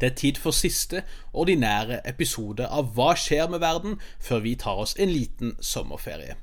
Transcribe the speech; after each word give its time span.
Det 0.00 0.10
er 0.10 0.14
tid 0.14 0.38
for 0.38 0.54
siste 0.54 1.02
ordinære 1.32 2.00
episode 2.06 2.66
av 2.66 2.92
Hva 2.94 3.14
skjer 3.18 3.48
med 3.50 3.62
verden, 3.64 3.98
før 4.22 4.44
vi 4.44 4.54
tar 4.54 4.78
oss 4.84 4.94
en 4.98 5.10
liten 5.10 5.56
sommerferie. 5.60 6.36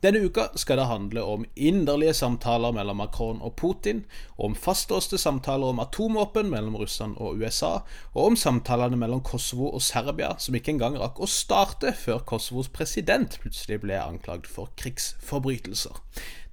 Denne 0.00 0.22
uka 0.24 0.46
skal 0.56 0.78
det 0.80 0.86
handle 0.88 1.22
om 1.28 1.42
inderlige 1.60 2.14
samtaler 2.16 2.72
mellom 2.72 2.96
Macron 3.02 3.42
og 3.44 3.52
Putin, 3.60 4.06
om 4.40 4.54
fastlåste 4.56 5.18
samtaler 5.20 5.74
om 5.74 5.82
atomvåpen 5.82 6.48
mellom 6.48 6.78
Russland 6.80 7.18
og 7.20 7.36
USA, 7.36 7.82
og 8.14 8.30
om 8.30 8.38
samtalene 8.40 8.96
mellom 8.96 9.20
Kosovo 9.20 9.68
og 9.68 9.84
Serbia, 9.84 10.32
som 10.38 10.56
ikke 10.56 10.72
engang 10.72 10.96
rakk 10.96 11.20
å 11.20 11.28
starte 11.28 11.92
før 11.92 12.24
Kosovos 12.24 12.72
president 12.72 13.36
plutselig 13.44 13.82
ble 13.84 14.00
anklagd 14.00 14.48
for 14.48 14.72
krigsforbrytelser. 14.80 16.00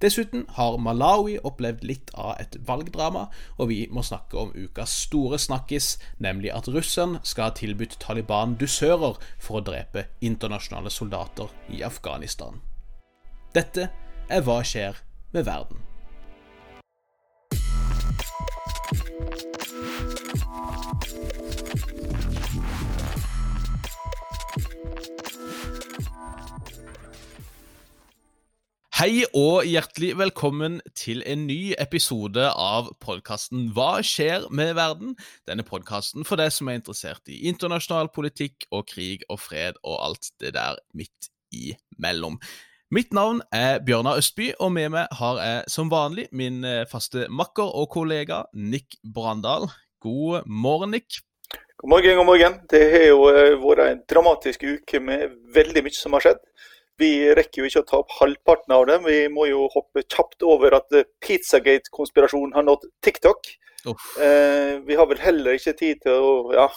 Dessuten 0.04 0.44
har 0.60 0.76
Malawi 0.76 1.40
opplevd 1.40 1.88
litt 1.88 2.12
av 2.12 2.36
et 2.44 2.60
valgdrama, 2.68 3.30
og 3.56 3.72
vi 3.72 3.86
må 3.88 4.04
snakke 4.04 4.36
om 4.44 4.52
ukas 4.52 4.92
store 5.08 5.40
snakkis, 5.40 5.94
nemlig 6.20 6.52
at 6.52 6.68
russeren 6.68 7.16
skal 7.24 7.48
ha 7.48 7.56
tilbudt 7.56 7.96
Taliban 8.04 8.58
dusører 8.60 9.16
for 9.40 9.62
å 9.62 9.68
drepe 9.72 10.10
internasjonale 10.20 10.92
soldater 10.92 11.48
i 11.72 11.80
Afghanistan. 11.80 12.60
Dette 13.58 13.88
er 14.30 14.42
Hva 14.46 14.60
skjer 14.62 14.94
med 15.34 15.46
verden? 15.48 15.80
Hei 28.98 29.24
og 29.32 29.66
hjertelig 29.66 30.12
velkommen 30.20 30.78
til 30.94 31.24
en 31.26 31.48
ny 31.48 31.72
episode 31.82 32.44
av 32.52 32.92
podkasten 33.02 33.72
Hva 33.74 34.04
skjer 34.06 34.46
med 34.54 34.76
verden? 34.78 35.16
Denne 35.50 35.66
podkasten 35.66 36.28
for 36.28 36.38
deg 36.38 36.54
som 36.54 36.70
er 36.70 36.78
interessert 36.78 37.26
i 37.26 37.40
internasjonal 37.50 38.12
politikk 38.14 38.68
og 38.70 38.86
krig 38.94 39.26
og 39.26 39.42
fred 39.48 39.82
og 39.82 39.98
alt 40.04 40.30
det 40.38 40.54
der 40.54 40.78
midt 40.94 41.32
imellom. 41.50 42.38
Mitt 42.88 43.10
navn 43.12 43.42
er 43.52 43.82
Bjørnar 43.84 44.16
Østby, 44.16 44.46
og 44.64 44.70
med 44.72 44.94
meg 44.94 45.10
har 45.18 45.38
jeg 45.44 45.64
som 45.68 45.90
vanlig 45.92 46.22
min 46.32 46.62
eh, 46.64 46.86
faste 46.88 47.26
makker 47.28 47.68
og 47.76 47.90
kollega 47.92 48.38
Nick 48.56 48.96
Brandal. 49.04 49.66
God 50.00 50.46
morgen, 50.48 50.94
Nick. 50.96 51.18
God 51.52 51.92
morgen, 51.92 52.16
god 52.16 52.26
morgen. 52.30 52.56
Det 52.72 52.80
har 52.94 53.04
jo 53.10 53.26
eh, 53.28 53.58
vært 53.60 53.82
en 53.84 54.00
dramatisk 54.08 54.64
uke 54.64 55.02
med 55.04 55.36
veldig 55.52 55.84
mye 55.84 55.98
som 55.98 56.16
har 56.16 56.24
skjedd. 56.24 56.40
Vi 56.96 57.12
rekker 57.36 57.60
jo 57.60 57.68
ikke 57.68 57.84
å 57.84 57.88
ta 57.92 58.00
opp 58.00 58.16
halvparten 58.22 58.78
av 58.78 58.88
det. 58.88 58.98
Vi 59.04 59.20
må 59.36 59.50
jo 59.50 59.68
hoppe 59.76 60.06
kjapt 60.06 60.48
over 60.48 60.80
at 60.80 60.96
eh, 60.96 61.04
Pizzagate-konspirasjonen 61.20 62.56
har 62.56 62.64
nådd 62.70 62.88
TikTok. 63.04 63.52
Eh, 63.84 64.80
vi 64.88 64.96
har 64.96 65.12
vel 65.12 65.20
heller 65.28 65.60
ikke 65.60 65.76
tid 65.76 66.06
til 66.08 66.16
å 66.16 66.34
Ja, 66.56 66.70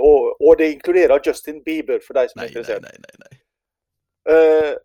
og, 0.00 0.32
og, 0.40 0.52
det 0.56 0.72
inkluderer 0.78 1.20
Justin 1.20 1.60
Bieber, 1.60 2.00
for 2.00 2.16
de 2.16 2.30
som 2.32 2.40
er 2.40 2.54
interessert. 2.54 2.88
Nei, 2.88 2.96
nei, 3.04 3.16
nei, 3.20 3.36
nei. 3.36 4.78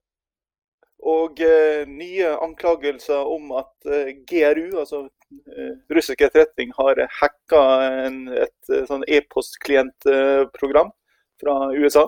Eh, 1.04 1.10
og 1.10 1.40
eh, 1.42 1.88
nye 1.88 2.38
anklagelser 2.42 3.28
om 3.28 3.52
at 3.60 3.86
eh, 3.86 4.16
GRU, 4.28 4.80
altså 4.80 5.10
eh, 5.58 5.76
russisk 5.92 6.22
etterretning, 6.22 6.72
har 6.78 7.00
hacka 7.20 7.62
en, 8.06 8.28
et 8.32 8.74
sånn 8.88 9.04
e-postklientprogram 9.08 10.92
fra 11.42 11.72
USA. 11.76 12.08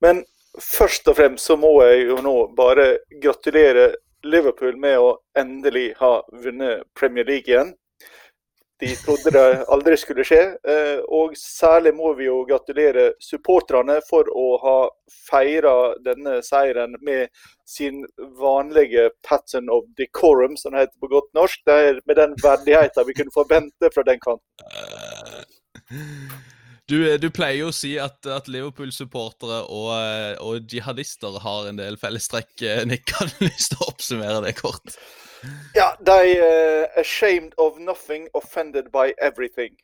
Men 0.00 0.24
først 0.60 1.08
og 1.08 1.16
fremst 1.16 1.46
så 1.46 1.56
må 1.56 1.82
jeg 1.84 2.08
jo 2.10 2.20
nå 2.24 2.36
bare 2.56 2.98
gratulere 3.22 3.94
Liverpool 4.24 4.76
med 4.76 4.98
å 4.98 5.18
endelig 5.38 5.94
ha 6.00 6.18
vunnet 6.32 6.84
Premier 6.98 7.24
League 7.24 7.48
igjen. 7.52 7.74
De 8.80 8.90
trodde 9.00 9.30
det 9.32 9.44
aldri 9.72 9.96
skulle 9.96 10.24
skje. 10.26 10.40
Eh, 10.68 10.98
og 11.08 11.36
særlig 11.40 11.94
må 11.96 12.12
vi 12.18 12.26
jo 12.26 12.42
gratulere 12.48 13.06
supporterne 13.24 14.02
for 14.08 14.28
å 14.28 14.46
ha 14.60 14.76
feira 15.30 15.72
denne 16.04 16.42
seieren 16.44 16.98
med 17.06 17.32
sin 17.64 18.04
vanlige 18.36 19.08
pattern 19.24 19.72
of 19.72 19.88
decorum, 19.96 20.58
som 20.60 20.76
det 20.76 20.84
heter 20.84 21.00
på 21.00 21.12
godt 21.14 21.32
norsk. 21.38 21.64
Det 21.64 21.78
er 21.86 22.02
med 22.04 22.20
den 22.20 22.36
verdigheten 22.42 23.08
vi 23.08 23.16
kunne 23.16 23.34
forvente 23.34 23.92
fra 23.94 24.04
den 24.04 24.20
kanten. 24.20 24.68
Du, 26.86 27.00
du, 27.18 27.30
pleier 27.34 27.64
jo 27.64 27.72
å 27.72 27.74
si 27.74 27.96
at, 27.98 28.20
at 28.30 28.46
Liverpool-supportere 28.46 29.64
og, 29.74 29.88
og, 30.44 30.68
jihadister 30.70 31.40
har 31.42 31.66
en 31.66 31.80
del 31.80 31.96
fellestrekk. 31.98 32.52
Nick, 32.86 33.10
har 33.16 33.32
du 33.32 33.46
lyst 33.48 33.72
til 33.72 33.80
å 33.80 33.88
oppsummere 33.90 34.44
det 34.44 34.54
kort? 34.60 34.94
Ja, 35.76 35.92
de 36.00 36.38
uh, 36.40 37.00
ashamed 37.00 37.52
of 37.56 37.78
nothing, 37.78 38.28
offended 38.34 38.90
by 38.92 39.12
everything. 39.22 39.76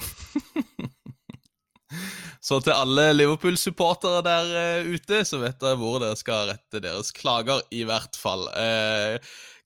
så 2.48 2.60
til 2.60 2.72
alle 2.72 3.12
Liverpool-supportere 3.16 4.22
der 4.26 4.82
uh, 4.82 4.94
ute, 4.94 5.24
så 5.24 5.40
vet 5.42 5.60
dere 5.62 5.80
hvor 5.80 5.98
dere 6.02 6.18
skal 6.18 6.52
rette 6.52 6.82
deres 6.84 7.12
klager, 7.16 7.64
i 7.70 7.84
hvert 7.88 8.20
fall. 8.20 8.46
Uh, 8.52 9.16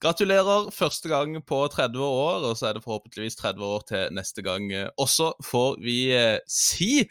Gratulerer 0.05 0.67
første 0.75 1.09
gang 1.09 1.37
på 1.47 1.63
30 1.71 2.03
år, 2.03 2.43
og 2.49 2.57
så 2.57 2.67
er 2.67 2.75
det 2.75 2.83
forhåpentligvis 2.83 3.37
30 3.39 3.65
år 3.65 3.85
til 3.87 4.11
neste 4.13 4.43
gang 4.45 4.67
også, 5.01 5.31
får 5.43 5.79
vi 5.81 5.95
eh, 6.13 6.37
si. 6.51 7.05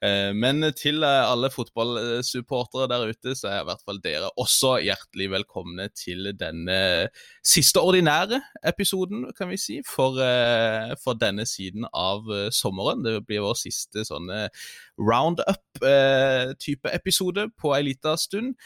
Eh, 0.00 0.30
men 0.32 0.64
til 0.76 1.04
eh, 1.04 1.22
alle 1.28 1.50
fotballsupportere 1.52 2.88
der 2.88 3.12
ute, 3.12 3.34
så 3.36 3.50
er 3.50 3.60
i 3.60 3.68
hvert 3.68 3.84
fall 3.84 4.00
dere 4.04 4.30
også 4.40 4.78
hjertelig 4.84 5.30
velkomne 5.34 5.88
til 5.92 6.30
denne 6.40 6.78
siste 7.44 7.82
ordinære 7.84 8.40
episoden, 8.72 9.26
kan 9.36 9.50
vi 9.52 9.60
si, 9.60 9.80
for, 9.86 10.20
for 11.04 11.18
denne 11.20 11.46
siden 11.48 11.84
av 11.92 12.28
sommeren. 12.54 13.04
Det 13.04 13.18
blir 13.28 13.44
vår 13.44 13.58
siste 13.60 14.04
sånne 14.08 14.46
roundup-type 15.00 16.94
episode 16.96 17.50
på 17.60 17.74
ei 17.76 17.84
lita 17.90 18.16
stund. 18.20 18.56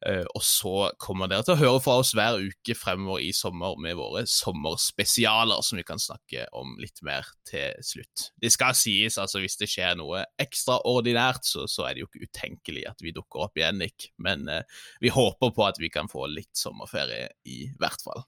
Uh, 0.00 0.24
og 0.32 0.44
så 0.44 0.74
kommer 1.02 1.28
dere 1.28 1.44
til 1.44 1.54
å 1.56 1.60
høre 1.60 1.80
fra 1.84 1.98
oss 2.00 2.14
hver 2.16 2.38
uke 2.40 2.76
fremover 2.78 3.20
i 3.24 3.32
sommer 3.36 3.76
med 3.82 3.98
våre 3.98 4.24
sommerspesialer, 4.30 5.60
som 5.66 5.80
vi 5.80 5.84
kan 5.86 6.00
snakke 6.00 6.46
om 6.56 6.72
litt 6.80 7.02
mer 7.06 7.28
til 7.48 7.76
slutt. 7.84 8.30
Det 8.40 8.52
skal 8.54 8.76
sies, 8.78 9.18
altså 9.20 9.42
hvis 9.42 9.58
det 9.60 9.68
skjer 9.70 9.98
noe 10.00 10.24
ekstraordinært, 10.40 11.44
så, 11.44 11.66
så 11.68 11.88
er 11.88 11.96
det 11.96 12.04
jo 12.04 12.10
ikke 12.10 12.30
utenkelig 12.30 12.86
at 12.88 13.04
vi 13.04 13.14
dukker 13.16 13.46
opp 13.46 13.60
igjen, 13.60 13.80
Nick. 13.84 14.10
Men 14.16 14.48
eh, 14.48 14.64
vi 15.04 15.12
håper 15.12 15.52
på 15.56 15.66
at 15.68 15.80
vi 15.80 15.92
kan 15.92 16.08
få 16.08 16.30
litt 16.32 16.52
sommerferie, 16.56 17.28
i 17.44 17.66
hvert 17.80 18.04
fall. 18.04 18.24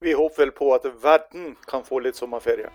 Vi 0.00 0.16
håper 0.16 0.46
vel 0.46 0.54
på 0.56 0.70
at 0.72 0.88
verden 1.02 1.52
kan 1.68 1.84
få 1.84 2.00
litt 2.00 2.16
sommerferie. 2.16 2.72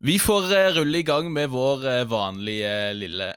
Vi 0.00 0.18
får 0.18 0.52
eh, 0.54 0.72
rulle 0.76 0.98
i 0.98 1.02
gang 1.02 1.26
med 1.34 1.50
vår 1.50 1.86
eh, 1.90 2.04
vanlige 2.06 2.92
lille 2.94 3.32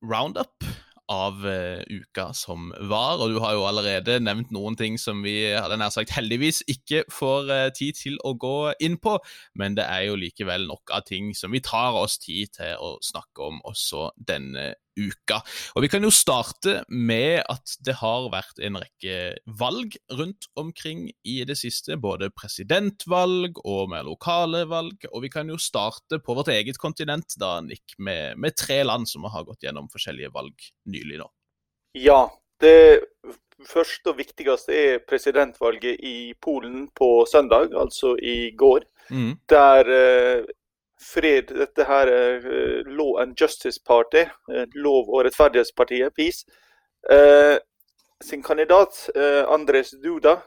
roundup 0.00 0.64
av 1.12 1.44
uh, 1.46 1.82
uka 1.86 2.32
som 2.34 2.72
var. 2.90 3.20
Og 3.20 3.30
du 3.30 3.36
har 3.38 3.52
jo 3.54 3.66
allerede 3.68 4.16
nevnt 4.18 4.48
noen 4.50 4.74
ting 4.80 4.96
som 4.98 5.20
vi 5.22 5.52
hadde 5.52 5.76
nær 5.78 5.92
sagt 5.94 6.14
heldigvis 6.16 6.64
ikke 6.72 7.04
får 7.12 7.52
tid 7.78 8.00
til 8.00 8.16
å 8.26 8.32
gå 8.34 8.72
inn 8.82 8.96
på, 8.98 9.14
men 9.54 9.76
det 9.78 9.84
er 9.86 10.08
jo 10.08 10.16
likevel 10.18 10.66
nok 10.66 10.90
av 10.96 11.04
ting 11.06 11.30
som 11.36 11.54
vi 11.54 11.62
tar 11.62 11.94
oss 12.00 12.18
tid 12.18 12.56
til 12.58 12.74
å 12.82 12.96
snakke 13.06 13.46
om 13.46 13.60
også 13.70 14.08
denne 14.18 14.72
uka. 14.96 15.40
Og 15.76 15.84
Vi 15.84 15.90
kan 15.92 16.04
jo 16.04 16.10
starte 16.14 16.80
med 16.88 17.42
at 17.48 17.76
det 17.84 17.98
har 18.00 18.28
vært 18.32 18.60
en 18.64 18.80
rekke 18.80 19.36
valg 19.58 19.96
rundt 20.12 20.48
omkring 20.56 21.08
i 21.24 21.38
det 21.48 21.58
siste. 21.60 21.98
Både 22.00 22.32
presidentvalg 22.34 23.60
og 23.64 23.92
mer 23.92 24.06
lokale 24.08 24.64
valg. 24.70 25.06
Og 25.12 25.22
vi 25.26 25.32
kan 25.32 25.48
jo 25.52 25.60
starte 25.60 26.20
på 26.22 26.36
vårt 26.36 26.50
eget 26.54 26.80
kontinent, 26.82 27.36
da, 27.40 27.60
Nick, 27.60 27.96
med, 27.98 28.36
med 28.40 28.56
tre 28.56 28.82
land 28.84 29.08
som 29.08 29.28
har 29.30 29.46
gått 29.46 29.66
gjennom 29.66 29.90
forskjellige 29.92 30.32
valg 30.34 30.70
nylig 30.90 31.20
nå. 31.22 31.30
Ja, 31.96 32.26
det 32.60 33.04
første 33.66 34.12
og 34.12 34.20
viktigste 34.20 34.74
er 34.76 35.00
presidentvalget 35.08 36.02
i 36.04 36.34
Polen 36.42 36.88
på 36.96 37.26
søndag, 37.30 37.72
altså 37.76 38.16
i 38.20 38.52
går. 38.56 38.84
Mm. 39.10 39.36
Der 39.48 39.90
eh, 39.92 40.46
fred, 41.00 41.46
dette 41.46 41.84
her 41.84 42.08
uh, 42.08 42.82
Law 42.86 43.18
and 43.22 43.36
Justice 43.36 43.78
Party, 43.78 44.24
uh, 44.52 44.64
Lov- 44.74 45.10
og 45.10 45.24
rettferdighetspartiet, 45.26 46.14
PiS, 46.16 46.44
uh, 47.12 47.56
sin 48.24 48.40
kandidat 48.40 49.10
Andres 49.52 49.90
Duda 50.00 50.38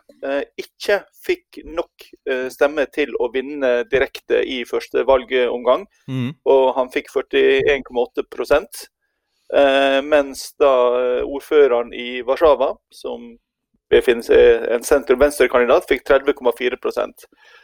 ikke 0.57 0.96
fikk 1.22 1.60
nok 1.69 2.07
stemme 2.50 2.88
til 2.90 3.12
å 3.22 3.28
vinne 3.30 3.84
direkte 3.92 4.40
i 4.42 4.63
første 4.66 5.04
valgomgang. 5.06 5.84
Mm. 6.10 6.31
Og 6.50 6.63
han 6.80 6.90
fikk 6.90 7.12
41,8 7.13 8.25
uh, 9.54 10.00
mens 10.01 10.48
da 10.57 10.74
ordføreren 11.22 11.94
i 11.94 12.24
Warszawa, 12.25 12.72
som 12.90 13.36
befinner 13.94 14.25
seg 14.25 14.66
en 14.74 14.90
sentrum-venstre-kandidat, 14.90 15.86
fikk 15.94 16.10
30,4 16.10 16.81
Eh, 16.81 17.59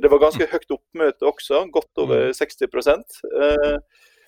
det 0.00 0.08
var 0.08 0.22
ganske 0.22 0.48
høyt 0.48 0.70
oppmøte 0.72 1.28
også, 1.28 1.66
godt 1.72 2.02
over 2.02 2.32
60 2.32 2.68
mm. 2.72 3.02
eh, 3.42 3.78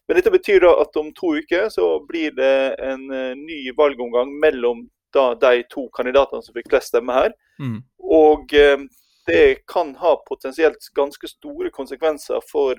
Men 0.08 0.18
dette 0.18 0.32
betyr 0.34 0.64
da 0.66 0.74
at 0.82 0.96
om 1.00 1.12
to 1.16 1.36
uker 1.40 1.68
så 1.72 1.92
blir 2.08 2.34
det 2.36 2.76
en 2.82 3.06
eh, 3.14 3.36
ny 3.38 3.70
valgomgang 3.76 4.32
mellom 4.42 4.88
da 5.14 5.32
de 5.34 5.64
to 5.70 5.88
kandidatene 5.96 6.42
som 6.44 6.54
fikk 6.54 6.68
flest 6.70 6.92
stemmer 6.92 7.22
her. 7.22 7.32
Mm. 7.58 7.80
Og 8.04 8.52
eh, 8.54 8.84
det 9.30 9.66
kan 9.70 9.92
ha 10.00 10.12
potensielt 10.26 10.90
ganske 10.96 11.28
store 11.28 11.70
konsekvenser 11.70 12.40
for 12.50 12.74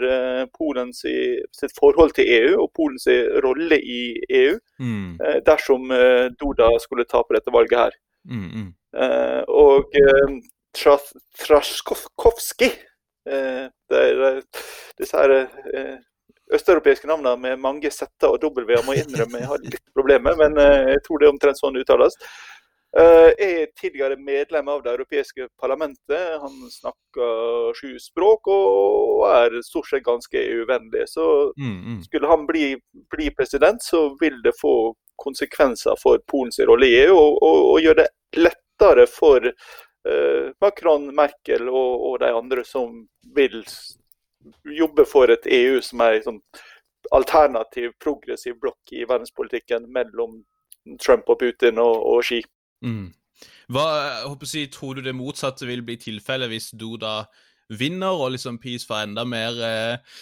Polens 0.58 1.04
sitt 1.06 1.76
forhold 1.78 2.16
til 2.18 2.28
EU 2.28 2.56
og 2.64 2.72
Polens 2.76 3.06
rolle 3.46 3.78
i 3.80 4.02
EU, 4.28 4.58
Mm. 4.82 5.22
dersom 5.46 5.94
Duda 6.42 6.72
skulle 6.82 7.06
tape 7.06 7.38
dette 7.38 7.54
valget 7.54 7.78
her. 7.78 7.96
Mm, 8.26 8.50
mm. 8.50 10.42
Eh, 13.28 13.68
Det 13.90 14.00
er 14.00 14.42
Disse 14.98 15.18
her 15.18 15.34
eh, 15.42 15.98
østeuropeiske 16.52 17.08
navnene 17.08 17.36
med 17.40 17.60
mange 17.60 17.92
z-er 17.92 18.28
og 18.28 18.42
w-er 18.44 18.84
må 18.86 18.96
jeg 18.96 19.08
innrømme 19.08 19.40
jeg 19.40 19.52
har 19.52 19.62
litt 19.64 19.84
problemer 19.96 20.36
med, 20.36 20.56
men 20.56 20.64
eh, 20.64 20.96
jeg 20.96 21.04
tror 21.06 21.20
det 21.20 21.28
er 21.28 21.36
omtrent 21.36 21.60
sånn 21.60 21.78
det 21.78 21.86
uttales. 21.86 22.18
Jeg 22.92 23.36
er 23.40 23.70
tidligere 23.80 24.18
medlem 24.20 24.68
av 24.68 24.82
det 24.84 24.92
europeiske 24.92 25.46
parlamentet. 25.62 26.42
Han 26.44 26.58
snakker 26.74 27.72
sju 27.78 27.94
språk 28.04 28.50
og 28.52 29.22
er 29.30 29.56
stort 29.64 29.88
sett 29.88 30.04
ganske 30.04 30.36
EU-vennlig. 30.36 31.06
Så 31.08 31.54
Mm, 31.56 31.78
mm. 31.86 32.02
skulle 32.04 32.28
han 32.28 32.44
bli, 32.50 32.76
bli 33.16 33.30
president, 33.32 33.80
så 33.84 34.18
vil 34.20 34.42
det 34.44 34.52
få 34.60 34.94
konsekvenser 35.24 35.96
for 36.04 36.20
Polens 36.28 36.60
rolle 36.60 36.90
i 36.90 36.98
EU, 37.06 37.16
og, 37.16 37.40
og, 37.44 37.58
og 37.72 37.82
gjøre 37.82 38.04
det 38.04 38.10
lettere 38.44 39.08
for 39.08 39.48
eh, 39.48 39.54
Macron, 40.62 41.10
Merkel 41.16 41.70
og, 41.70 42.06
og 42.10 42.20
de 42.24 42.32
andre 42.34 42.66
som 42.66 43.04
vil 43.36 43.62
jobbe 44.66 45.06
for 45.06 45.30
et 45.30 45.46
EU 45.46 45.82
som 45.86 46.02
er 46.02 46.18
en 46.18 46.28
sånn 46.28 46.42
alternativ, 47.14 47.94
progressiv 48.02 48.58
blokk 48.62 48.94
i 48.94 49.04
verdenspolitikken 49.06 49.88
mellom 49.94 50.42
Trump 51.02 51.30
og 51.30 51.42
Putin 51.42 51.82
og, 51.82 51.98
og 52.14 52.24
Xi. 52.26 52.42
Mm. 52.86 53.12
Hva 53.72 53.86
jeg 54.54 54.70
tror 54.74 54.98
du 54.98 55.06
det 55.06 55.16
motsatte 55.16 55.68
vil 55.70 55.84
bli 55.86 55.98
tilfellet 56.02 56.52
hvis 56.52 56.72
du 56.78 56.96
da 57.02 57.24
vinner, 57.72 58.12
og 58.12 58.34
liksom 58.36 58.60
Peace 58.60 58.88
får 58.88 59.08
enda 59.08 59.26
mer 59.26 59.60
eh, 59.64 60.16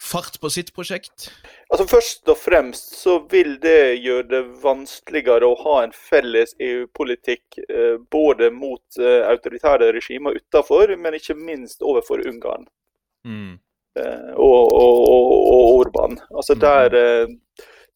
fart 0.00 0.40
på 0.40 0.50
sitt 0.50 0.72
prosjekt? 0.76 1.30
Altså 1.70 1.86
Først 1.88 2.28
og 2.28 2.36
fremst 2.38 2.94
så 3.00 3.18
vil 3.30 3.56
det 3.62 3.98
gjøre 4.04 4.28
det 4.28 4.42
vanskeligere 4.62 5.46
å 5.48 5.56
ha 5.62 5.76
en 5.84 5.92
felles 5.96 6.54
EU-politikk 6.62 7.58
eh, 7.68 7.96
både 8.10 8.50
mot 8.54 8.98
eh, 9.00 9.22
autoritære 9.30 9.92
regimer 9.96 10.36
utenfor, 10.36 10.96
men 10.96 11.14
ikke 11.18 11.34
minst 11.38 11.82
overfor 11.82 12.22
Ungarn 12.28 12.66
Mm. 13.26 13.58
eh, 13.98 14.32
og, 14.36 14.72
og, 14.72 14.98
og, 15.08 15.32
og 15.50 15.72
Orban. 15.80 16.18
Altså 16.30 16.54
Mhm. 16.54 16.60
Der 16.60 17.26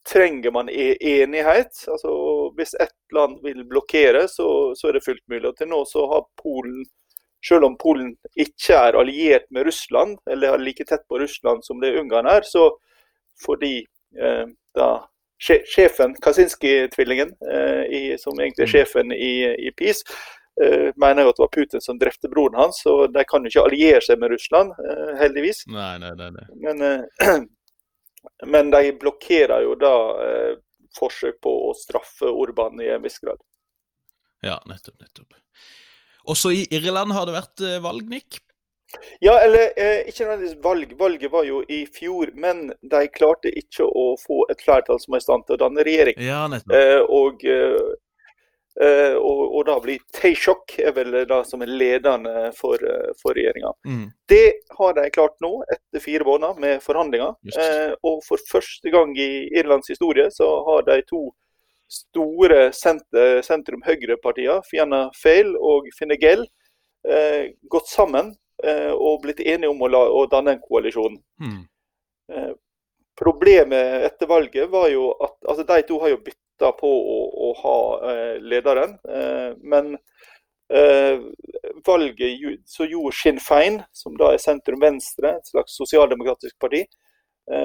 trenger 0.05 0.51
man 0.51 0.69
e 0.69 0.97
enighet. 0.99 1.85
Altså 1.87 2.51
Hvis 2.57 2.73
ett 2.73 2.97
land 3.13 3.39
vil 3.43 3.63
blokkere, 3.69 4.27
så, 4.27 4.73
så 4.75 4.87
er 4.87 4.93
det 4.97 5.03
fullt 5.05 5.23
mulig. 5.29 5.47
Og 5.47 5.57
Til 5.57 5.67
nå 5.67 5.83
så 5.85 6.07
har 6.11 6.25
Polen 6.41 6.85
selv 7.47 7.67
om 7.67 7.77
Polen 7.79 8.13
ikke 8.39 8.77
er 8.77 8.97
alliert 8.99 9.47
med 9.49 9.65
Russland, 9.69 10.19
eller 10.29 10.55
er 10.55 10.63
like 10.63 10.85
tett 10.87 11.07
på 11.09 11.19
Russland 11.21 11.65
som 11.65 11.81
det 11.81 11.95
Ungarn 11.99 12.29
er, 12.29 12.45
så 12.47 12.69
fordi 13.45 13.79
eh, 14.19 14.45
da 14.77 14.91
sjefen, 15.41 16.13
Kaczynski-tvillingen, 16.21 17.33
eh, 17.51 18.17
som 18.21 18.39
egentlig 18.39 18.67
er 18.67 18.71
sjefen 18.75 19.11
i, 19.11 19.33
i 19.67 19.71
PiS, 19.77 20.03
eh, 20.61 20.91
mener 20.95 21.25
jo 21.25 21.31
at 21.31 21.39
det 21.39 21.43
var 21.43 21.53
Putin 21.55 21.81
som 21.81 21.97
drepte 21.99 22.29
broren 22.29 22.59
hans, 22.59 22.83
og 22.85 23.09
de 23.13 23.23
kan 23.27 23.41
jo 23.41 23.49
ikke 23.49 23.65
alliere 23.65 24.03
seg 24.05 24.21
med 24.21 24.35
Russland, 24.35 24.75
eh, 24.85 25.15
heldigvis. 25.21 25.63
Nei, 25.73 25.95
nei, 26.03 26.13
nei. 26.19 26.29
nei. 26.37 26.45
Men, 26.67 26.85
eh, 26.85 27.41
men 28.53 28.73
de 28.75 28.93
blokkerer 29.01 29.65
jo 29.65 29.73
da 29.81 29.95
eh, 30.27 30.51
forsøk 30.97 31.41
på 31.41 31.55
å 31.69 31.73
straffe 31.77 32.29
Orban 32.29 32.81
i 32.83 32.91
en 32.93 33.01
viss 33.01 33.17
grad. 33.23 33.41
Ja, 34.45 34.59
nettopp, 34.69 34.99
nettopp. 35.01 35.37
Også 36.29 36.53
i 36.53 36.65
Irland 36.71 37.13
har 37.15 37.27
det 37.27 37.37
vært 37.39 37.65
eh, 37.65 37.81
valg, 37.83 38.07
Nick. 38.09 38.41
Ja, 39.19 39.39
eller 39.39 39.71
eh, 39.79 40.03
ikke 40.09 40.25
nødvendigvis 40.25 40.63
valg. 40.63 40.93
Valget 40.99 41.31
var 41.31 41.47
jo 41.47 41.63
i 41.69 41.83
fjor, 41.93 42.31
men 42.35 42.71
de 42.81 43.01
klarte 43.13 43.51
ikke 43.57 43.87
å 43.87 44.13
få 44.19 44.43
et 44.51 44.61
flertall 44.63 44.99
som 45.01 45.15
er 45.15 45.23
i 45.23 45.25
stand 45.25 45.47
til 45.47 45.57
å 45.57 45.61
danne 45.65 45.85
regjering. 45.87 46.19
Ja. 46.21 46.43
Eh, 46.51 46.99
og, 47.07 47.45
eh, 47.45 47.93
eh, 48.81 49.15
og, 49.15 49.43
og 49.47 49.65
da 49.69 49.77
blir 49.83 50.03
Tayshock 50.17 50.77
er 50.83 50.95
vel 50.97 51.21
da 51.29 51.41
som 51.47 51.63
er 51.63 51.71
ledende 51.71 52.51
for, 52.57 52.81
eh, 52.83 53.11
for 53.21 53.37
regjeringa. 53.37 53.73
Mm. 53.87 54.07
Det 54.31 54.45
har 54.77 54.97
de 54.97 55.09
klart 55.15 55.37
nå, 55.43 55.53
etter 55.71 56.03
fire 56.03 56.27
måneder 56.27 56.59
med 56.65 56.83
forhandlinger. 56.83 57.37
Eh, 57.55 57.93
og 58.03 58.23
for 58.27 58.43
første 58.51 58.93
gang 58.93 59.15
i 59.17 59.47
Irlands 59.55 59.91
historie 59.93 60.29
så 60.35 60.51
har 60.67 60.83
de 60.89 61.01
to 61.07 61.29
store 61.91 62.69
sentrum-høyre-partiene, 62.73 64.61
Fianna 64.69 65.05
Fail 65.17 65.53
og 65.59 65.89
Fine 65.97 66.17
Gael, 66.21 66.45
eh, 67.07 67.51
gått 67.71 67.89
sammen 67.91 68.33
eh, 68.63 68.91
og 68.91 69.21
blitt 69.25 69.41
enige 69.43 69.71
om 69.71 69.81
å, 69.83 69.89
la, 69.91 70.03
å 70.07 70.25
danne 70.31 70.55
en 70.55 70.63
koalisjon. 70.63 71.17
Mm. 71.43 71.63
Eh, 72.31 72.53
problemet 73.19 74.07
etter 74.07 74.29
valget 74.29 74.71
var 74.71 74.87
jo 74.93 75.11
at 75.19 75.35
altså 75.43 75.65
De 75.67 75.81
to 75.89 75.99
har 76.01 76.13
jo 76.13 76.21
bytta 76.23 76.71
på 76.77 76.87
å, 76.87 77.19
å 77.49 77.49
ha 77.57 77.77
lederen, 78.37 78.91
men 79.65 79.95
valget 81.85 82.61
så 82.69 82.85
gjorde 82.85 83.17
Sinn 83.17 83.39
Fein, 83.41 83.79
som 83.97 84.13
da 84.17 84.29
er 84.31 84.41
sentrum-venstre, 84.41 85.31
et 85.39 85.49
slags 85.49 85.73
sosialdemokratisk 85.81 86.53
parti, 86.61 86.83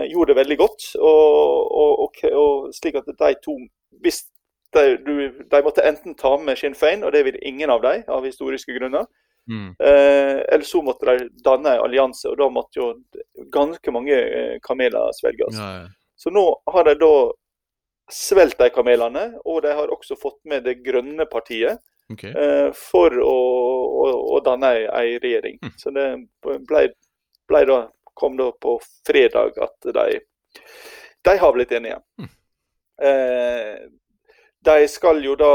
gjorde 0.09 0.33
det 0.33 0.39
veldig 0.41 0.59
godt. 0.63 0.87
Og, 0.97 1.77
og, 1.77 2.23
og 2.33 2.73
slik 2.77 2.97
at 3.01 3.13
de 3.13 3.35
to 3.45 3.59
hvis 4.03 4.25
de, 4.75 4.97
du, 5.07 5.15
de 5.51 5.63
måtte 5.65 5.85
enten 5.87 6.17
ta 6.19 6.35
med 6.43 6.59
Sinn 6.61 6.77
Fein, 6.77 7.05
og 7.07 7.15
det 7.15 7.25
vil 7.27 7.39
ingen 7.47 7.71
av 7.73 7.85
dem, 7.85 8.05
av 8.13 8.27
historiske 8.27 8.75
grunner. 8.77 9.07
Mm. 9.51 9.77
Eh, 9.79 10.43
eller 10.53 10.67
så 10.67 10.83
måtte 10.83 11.07
de 11.07 11.29
danne 11.45 11.77
en 11.77 11.85
allianse, 11.87 12.29
og 12.29 12.39
da 12.41 12.49
måtte 12.51 12.81
jo 12.81 12.93
ganske 13.55 13.95
mange 13.95 14.15
eh, 14.17 14.55
kameler 14.63 15.15
svelges. 15.17 15.59
Ja, 15.59 15.73
ja. 15.81 15.89
Så 16.17 16.33
nå 16.33 16.45
har 16.73 16.89
de 16.89 16.97
da 16.99 17.13
svelget 18.13 18.59
de 18.59 18.71
kamelene, 18.75 19.27
og 19.45 19.63
de 19.63 19.75
har 19.77 19.93
også 19.93 20.19
fått 20.19 20.41
med 20.49 20.67
det 20.67 20.81
grønne 20.87 21.29
partiet 21.31 21.83
Okay. 22.07 22.31
eh, 22.31 22.69
for 22.71 23.11
å, 23.19 23.37
å, 23.99 24.11
å 24.37 24.41
danne 24.47 24.69
ei, 24.77 24.85
ei 24.87 25.17
regjering. 25.19 25.57
Mm. 25.59 25.73
Så 25.75 25.91
det 25.91 26.05
ble, 26.69 26.83
ble 27.51 27.63
da, 27.67 27.79
kom 28.15 28.37
da 28.39 28.53
på 28.63 28.77
fredag 29.09 29.59
at 29.59 29.89
de, 29.97 30.21
de 31.27 31.35
har 31.43 31.57
blitt 31.57 31.75
enige. 31.75 31.99
Mm. 32.23 32.31
Eh, 33.03 33.87
de 34.67 34.89
skal 34.91 35.21
jo 35.23 35.37
da 35.39 35.51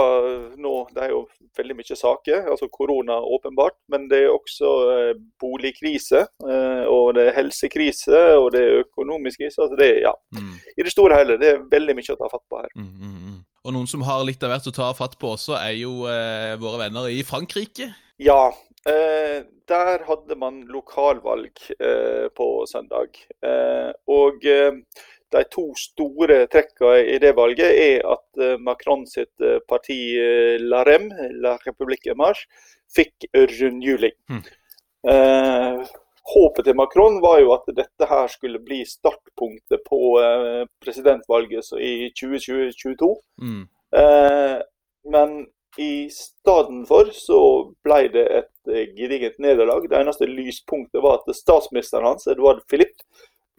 nå 0.62 0.74
Det 0.94 1.02
er 1.04 1.10
jo 1.12 1.26
veldig 1.58 1.76
mye 1.76 1.96
saker, 1.98 2.46
altså 2.54 2.70
korona 2.72 3.18
åpenbart, 3.20 3.76
men 3.92 4.06
det 4.08 4.22
er 4.24 4.32
også 4.32 4.70
eh, 4.94 5.14
boligkrise, 5.42 6.22
eh, 6.48 6.84
og 6.88 7.18
det 7.18 7.26
er 7.28 7.36
helsekrise, 7.36 8.22
og 8.40 8.54
det 8.56 8.62
er 8.64 8.84
økonomisk 8.86 9.42
krise. 9.44 9.60
altså 9.62 9.76
det, 9.76 9.90
ja, 10.06 10.14
Mm. 10.32 10.54
I 10.78 10.84
det 10.84 10.92
store 10.94 11.14
og 11.18 11.20
hele, 11.20 11.38
det 11.42 11.50
er 11.50 11.64
veldig 11.72 11.96
mye 11.98 12.14
å 12.14 12.20
ta 12.22 12.30
fatt 12.32 12.46
på 12.50 12.62
her. 12.62 12.70
Mm, 12.76 12.88
mm, 12.88 13.18
mm. 13.28 13.40
Og 13.66 13.74
noen 13.76 13.88
som 13.88 14.02
har 14.08 14.24
litt 14.24 14.44
av 14.44 14.50
hvert 14.54 14.70
å 14.72 14.74
ta 14.74 14.94
fatt 14.96 15.18
på 15.20 15.36
også, 15.36 15.58
er 15.60 15.76
jo 15.76 16.08
eh, 16.08 16.56
våre 16.62 16.86
venner 16.86 17.12
i 17.12 17.20
Frankrike. 17.28 17.92
Ja, 18.18 18.54
eh, 18.88 19.44
der 19.68 20.06
hadde 20.08 20.38
man 20.40 20.64
lokalvalg 20.72 21.52
eh, 21.78 22.30
på 22.38 22.48
søndag. 22.72 23.20
Eh, 23.44 23.92
og 24.08 24.46
eh, 24.48 24.80
de 25.32 25.44
to 25.52 25.70
store 25.80 26.46
trekkene 26.52 27.02
i 27.16 27.18
det 27.22 27.34
valget 27.38 27.72
er 27.72 28.06
at 28.14 28.42
eh, 28.42 28.58
Macron 28.60 29.06
sitt 29.10 29.32
eh, 29.44 29.60
parti 29.68 30.00
eh, 30.20 30.58
La 30.62 30.84
Rem, 30.88 31.10
La 31.44 31.58
République 31.66 32.16
Marche, 32.18 32.48
fikk 32.92 33.30
rundhjuling. 33.34 34.16
Mm. 34.30 34.44
Eh, 35.12 35.92
håpet 36.34 36.68
til 36.68 36.78
Macron 36.78 37.22
var 37.24 37.40
jo 37.42 37.54
at 37.56 37.72
dette 37.76 38.10
her 38.10 38.28
skulle 38.32 38.62
bli 38.64 38.84
startpunktet 38.88 39.84
på 39.88 40.02
eh, 40.22 40.66
presidentvalget 40.84 41.66
så 41.66 41.80
i 41.80 42.12
2022. 42.20 43.16
Mm. 43.42 43.66
Eh, 44.02 44.60
men 45.12 45.42
i 45.80 46.10
stedet 46.12 46.88
for 46.90 47.12
så 47.16 47.42
ble 47.86 48.02
det 48.12 48.26
et 48.42 48.72
gedigent 48.98 49.38
nederlag. 49.40 49.86
Det 49.88 49.96
eneste 50.02 50.28
lyspunktet 50.28 51.00
var 51.04 51.22
at 51.22 51.36
statsministeren 51.36 52.10
hans, 52.10 52.28
Edouard 52.28 52.66
Philippe, 52.68 53.00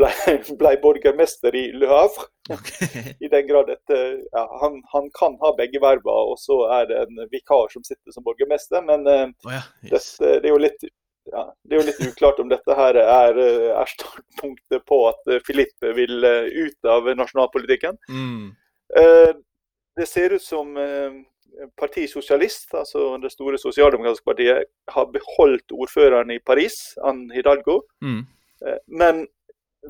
ble, 0.03 0.39
ble 0.61 0.73
borgermester 0.83 1.55
i 1.57 1.69
Le 1.79 1.91
Havre. 1.91 2.27
Okay. 2.51 3.15
I 3.23 3.31
den 3.31 3.47
grad 3.49 3.71
at 3.71 3.95
ja, 3.95 4.43
han, 4.61 4.81
han 4.93 5.07
kan 5.19 5.39
ha 5.45 5.53
begge 5.59 5.81
verva, 5.83 6.17
og 6.33 6.41
så 6.43 6.59
er 6.81 6.91
det 6.91 7.05
en 7.05 7.23
vikar 7.31 7.71
som 7.73 7.87
sitter 7.87 8.15
som 8.15 8.27
borgermester. 8.27 8.83
Men 8.85 9.07
oh, 9.07 9.31
ja. 9.47 9.63
Yes. 9.87 10.19
dette, 10.19 10.35
det 10.43 10.51
er 10.51 10.55
jo 10.57 10.65
litt 10.67 10.85
ja, 11.31 11.45
det 11.63 11.77
er 11.77 11.79
jo 11.79 11.87
litt 11.87 12.01
uklart 12.03 12.41
om 12.43 12.49
dette 12.51 12.75
her 12.75 12.97
er, 12.99 13.37
eh, 13.39 13.69
er 13.79 13.91
startpunktet 13.93 14.83
på 14.91 14.97
at 15.07 15.29
Filippe 15.47 15.93
vil 15.95 16.25
eh, 16.27 16.49
ut 16.67 16.89
av 16.91 17.07
nasjonalpolitikken. 17.15 17.99
Mm. 18.11 18.49
Eh, 18.99 19.33
Det 19.95 20.07
ser 20.09 20.33
ut 20.33 20.43
som 20.43 20.77
eh, 20.81 21.21
Parti 21.77 22.09
Sosialist, 22.09 22.71
altså 22.75 23.19
det 23.21 23.31
store 23.31 23.59
sosialdemokratiske 23.61 24.25
partiet, 24.25 24.71
har 24.89 25.11
beholdt 25.13 25.75
ordføreren 25.77 26.33
i 26.33 26.41
Paris, 26.41 26.97
Anne 27.05 27.29
Hidalgo. 27.37 27.83
Mm. 28.03 28.23
Eh, 28.67 28.79
Men 28.89 29.27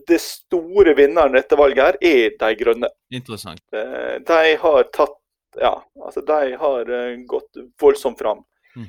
det 0.09 0.21
store 0.25 0.95
vinneren 0.97 1.35
i 1.35 1.41
dette 1.41 1.59
valget 1.59 1.85
her 1.85 1.99
er 2.01 2.37
De 2.41 2.55
Grønne. 2.57 2.89
Interessant. 3.13 3.61
Eh, 3.73 4.17
De 4.25 4.57
har 4.63 4.89
tatt 4.93 5.19
ja, 5.61 5.75
altså 6.01 6.23
de 6.25 6.57
har 6.57 6.89
gått 7.29 7.59
voldsomt 7.81 8.19
fram. 8.19 8.39
Mm. 8.73 8.87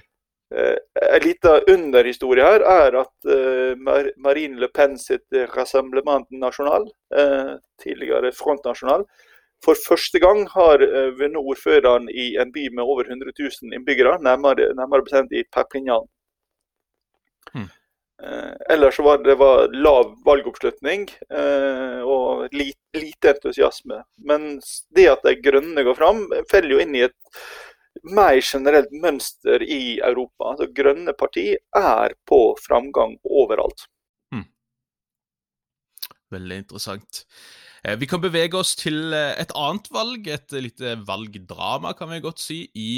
En 0.55 1.23
liten 1.25 1.65
underhistorie 1.67 2.45
her 2.45 2.63
er 2.63 2.95
at 3.01 3.27
Marine 4.15 4.61
Le 4.61 4.69
Pen 4.71 4.95
sitt 4.95 5.25
Rassemblement 5.57 6.23
National, 6.31 6.87
tidligere 7.83 8.31
Front 8.31 8.63
National, 8.63 9.03
for 9.65 9.75
første 9.75 10.23
gang 10.23 10.45
har 10.55 10.85
vunnet 11.19 11.43
ordføreren 11.43 12.07
i 12.07 12.37
en 12.39 12.55
by 12.55 12.69
med 12.71 12.83
over 12.83 13.11
100 13.11 13.35
000 13.35 13.75
innbyggere, 13.75 14.15
nærmere, 14.23 14.71
nærmere 14.79 15.03
bestemt 15.03 15.35
i 15.35 15.43
Perpignan. 15.51 16.07
Mm. 17.51 17.67
Eh, 18.23 18.73
ellers 18.73 18.99
var 18.99 19.17
det 19.23 19.35
var 19.35 19.67
lav 19.75 20.13
valgoppslutning 20.25 21.09
eh, 21.29 21.99
og 22.07 22.47
lite, 22.55 23.33
entusiasme. 23.33 24.03
Men 24.23 24.61
det 24.95 25.09
at 25.11 25.25
de 25.27 25.35
grønne 25.43 25.83
går 25.83 25.97
fram, 25.97 26.25
faller 26.51 26.75
jo 26.75 26.81
inn 26.83 26.95
i 26.95 27.05
et 27.07 27.17
mer 28.07 28.39
generelt 28.39 28.93
mønster 28.95 29.63
i 29.65 29.97
Europa. 29.99 30.53
Altså, 30.53 30.69
grønne 30.75 31.15
parti 31.17 31.49
er 31.57 32.15
på 32.29 32.39
framgang 32.63 33.17
overalt. 33.27 33.87
Hmm. 34.31 34.47
Veldig 36.31 36.63
interessant. 36.63 37.25
Eh, 37.83 37.97
vi 37.99 38.07
kan 38.07 38.23
bevege 38.23 38.59
oss 38.59 38.75
til 38.79 39.11
et 39.13 39.51
annet 39.51 39.89
valg, 39.91 40.29
et 40.31 40.55
lite 40.55 40.95
valgdrama, 41.07 41.91
kan 41.97 42.13
vi 42.13 42.23
godt 42.23 42.39
si, 42.45 42.63
i 42.71 42.91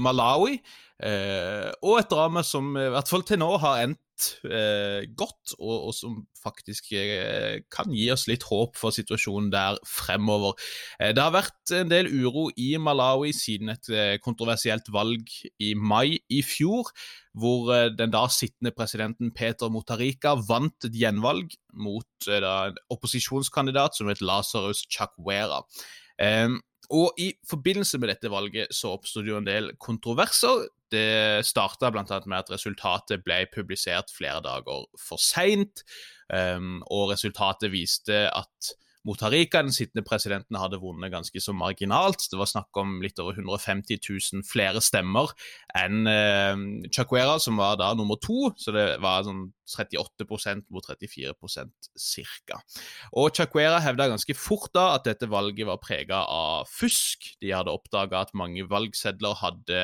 Malawi. 0.00 0.56
Og 1.00 1.94
et 1.96 2.10
drama 2.10 2.42
som 2.44 2.74
i 2.76 2.90
hvert 2.92 3.08
fall 3.08 3.22
til 3.24 3.40
nå 3.40 3.54
har 3.62 3.86
endt 3.86 4.00
eh, 4.44 5.06
godt, 5.16 5.54
og, 5.58 5.76
og, 5.88 5.94
som 5.96 6.18
faktisk 6.40 6.92
eh, 6.96 7.62
kan 7.72 7.92
gi 7.94 8.06
oss 8.12 8.26
litt 8.30 8.44
håp 8.48 8.78
for 8.78 8.94
situasjonen 8.94 9.50
der 9.52 9.78
fremover. 9.88 10.56
Eh, 10.98 11.12
det 11.16 11.22
har 11.22 11.34
vært 11.34 11.74
en 11.76 11.90
del 11.90 12.10
uro 12.10 12.48
i 12.60 12.72
Malawi 12.80 13.32
siden 13.36 13.72
et 13.74 13.90
eh, 13.92 14.14
kontroversielt 14.22 14.90
valg 14.94 15.32
i 15.62 15.72
mai 15.74 16.20
i 16.28 16.42
fjor, 16.46 16.90
hvor 17.36 17.72
eh, 17.76 17.90
den 17.96 18.14
da 18.14 18.26
sittende 18.32 18.74
presidenten 18.76 19.34
Peter 19.36 19.72
Motarika 19.72 20.36
vant 20.48 20.88
et 20.88 20.96
gjenvalg 20.96 21.54
mot 21.72 22.28
eh, 22.30 22.42
da, 22.42 22.56
en 22.70 22.80
opposisjonskandidat 22.96 23.98
som 23.98 24.10
het 24.12 24.24
Lazarus 24.24 24.84
Chakwera. 24.90 25.64
Og 26.90 27.14
I 27.22 27.30
forbindelse 27.46 28.00
med 28.02 28.10
dette 28.10 28.30
valget 28.32 28.74
så 28.74 28.94
oppstod 28.96 29.28
jo 29.28 29.38
en 29.38 29.46
del 29.46 29.70
kontroverser. 29.78 30.66
Det 30.90 31.46
starta 31.46 31.92
bl.a. 31.94 32.04
med 32.26 32.38
at 32.40 32.50
resultatet 32.50 33.22
ble 33.22 33.44
publisert 33.54 34.10
flere 34.10 34.42
dager 34.42 34.88
for 34.98 35.22
seint, 35.22 35.84
um, 36.34 36.80
og 36.90 37.12
resultatet 37.12 37.70
viste 37.70 38.24
at 38.26 38.72
Motarika, 39.06 39.62
den 39.62 39.72
sittende 39.72 40.04
presidenten, 40.04 40.58
hadde 40.60 40.80
vunnet 40.82 41.12
ganske 41.12 41.40
så 41.40 41.54
marginalt. 41.56 42.26
Det 42.28 42.36
var 42.36 42.50
snakk 42.50 42.76
om 42.82 42.98
litt 43.00 43.20
over 43.22 43.38
150 43.38 43.96
000 43.96 44.44
flere 44.44 44.82
stemmer 44.84 45.32
enn 45.78 46.04
uh, 46.04 46.90
Chakwera, 46.92 47.38
som 47.40 47.56
var 47.60 47.78
da 47.80 47.94
nummer 47.96 48.20
to. 48.20 48.50
Så 48.60 48.74
det 48.76 48.86
var 49.00 49.24
sånn 49.24 49.46
38% 49.70 50.66
mot 50.74 50.86
34% 50.86 51.90
ca. 51.96 52.60
Og 53.16 53.30
Chacuera 53.36 53.80
hevda 53.82 54.08
ganske 54.10 54.36
fort 54.36 54.72
da 54.76 54.86
at 54.96 55.06
dette 55.08 55.28
valget 55.30 55.68
var 55.68 55.80
prega 55.82 56.22
av 56.26 56.68
fusk. 56.70 57.30
De 57.42 57.52
hadde 57.54 57.72
oppdaga 57.72 58.24
at 58.24 58.34
mange 58.36 58.66
valgsedler 58.70 59.38
hadde 59.40 59.82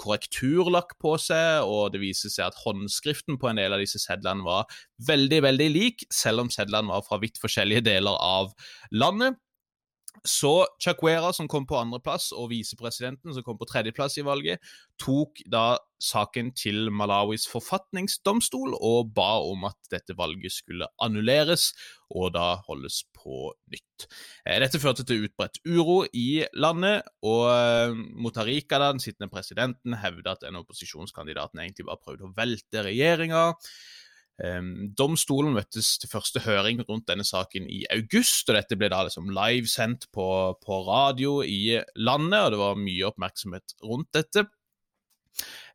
korrekturlakk 0.00 0.96
på 1.02 1.16
seg, 1.20 1.64
og 1.64 1.94
det 1.94 2.02
viser 2.02 2.32
seg 2.32 2.50
at 2.50 2.60
håndskriften 2.64 3.40
på 3.40 3.50
en 3.50 3.60
del 3.60 3.76
av 3.76 3.82
disse 3.82 4.00
sedlene 4.02 4.46
var 4.46 4.66
veldig, 5.08 5.42
veldig 5.46 5.70
lik, 5.72 6.06
selv 6.12 6.46
om 6.46 6.52
sedlene 6.52 6.92
var 6.92 7.04
fra 7.06 7.20
vidt 7.22 7.40
forskjellige 7.42 7.86
deler 7.88 8.16
av 8.16 8.52
landet. 8.92 9.40
Så 10.26 10.66
Chakwera, 10.82 11.32
som 11.32 11.48
kom 11.48 11.66
på 11.68 11.78
andreplass, 11.78 12.32
og 12.34 12.50
visepresidenten, 12.50 13.34
som 13.34 13.44
kom 13.46 13.58
på 13.58 13.68
tredjeplass 13.70 14.18
i 14.20 14.26
valget, 14.26 14.72
tok 15.02 15.40
da 15.50 15.78
saken 16.02 16.50
til 16.56 16.90
Malawis 16.92 17.46
forfatningsdomstol 17.48 18.74
og 18.76 19.12
ba 19.16 19.38
om 19.40 19.64
at 19.68 19.78
dette 19.92 20.16
valget 20.18 20.52
skulle 20.52 20.88
annulleres 21.02 21.70
og 22.12 22.34
da 22.36 22.58
holdes 22.66 23.00
på 23.16 23.48
nytt. 23.72 24.06
Eh, 24.44 24.58
dette 24.62 24.80
førte 24.82 25.06
til 25.06 25.26
utbredt 25.26 25.58
uro 25.66 26.02
i 26.12 26.44
landet, 26.54 27.06
og 27.26 27.48
eh, 27.50 27.96
Motarika, 28.22 28.78
den 28.82 29.02
sittende 29.02 29.32
presidenten, 29.32 29.96
hevda 30.02 30.36
at 30.36 30.46
en 30.46 30.60
opposisjonskandidaten 30.60 31.62
egentlig 31.62 31.88
bare 31.88 32.02
prøvde 32.04 32.28
å 32.28 32.34
velte 32.36 32.84
regjeringa. 32.86 33.48
Um, 34.36 34.90
domstolen 34.92 35.54
møttes 35.56 35.94
til 35.96 36.10
første 36.12 36.42
høring 36.44 36.82
rundt 36.84 37.06
denne 37.08 37.24
saken 37.24 37.70
i 37.72 37.86
august, 37.94 38.44
og 38.50 38.58
dette 38.58 38.76
ble 38.76 38.90
da 38.92 39.00
liksom 39.06 39.30
livesendt 39.32 40.10
på, 40.12 40.28
på 40.60 40.80
radio 40.84 41.38
i 41.40 41.78
landet, 41.96 42.42
og 42.42 42.52
det 42.52 42.60
var 42.60 42.82
mye 42.82 43.08
oppmerksomhet 43.08 43.78
rundt 43.86 44.12
dette. 44.16 44.44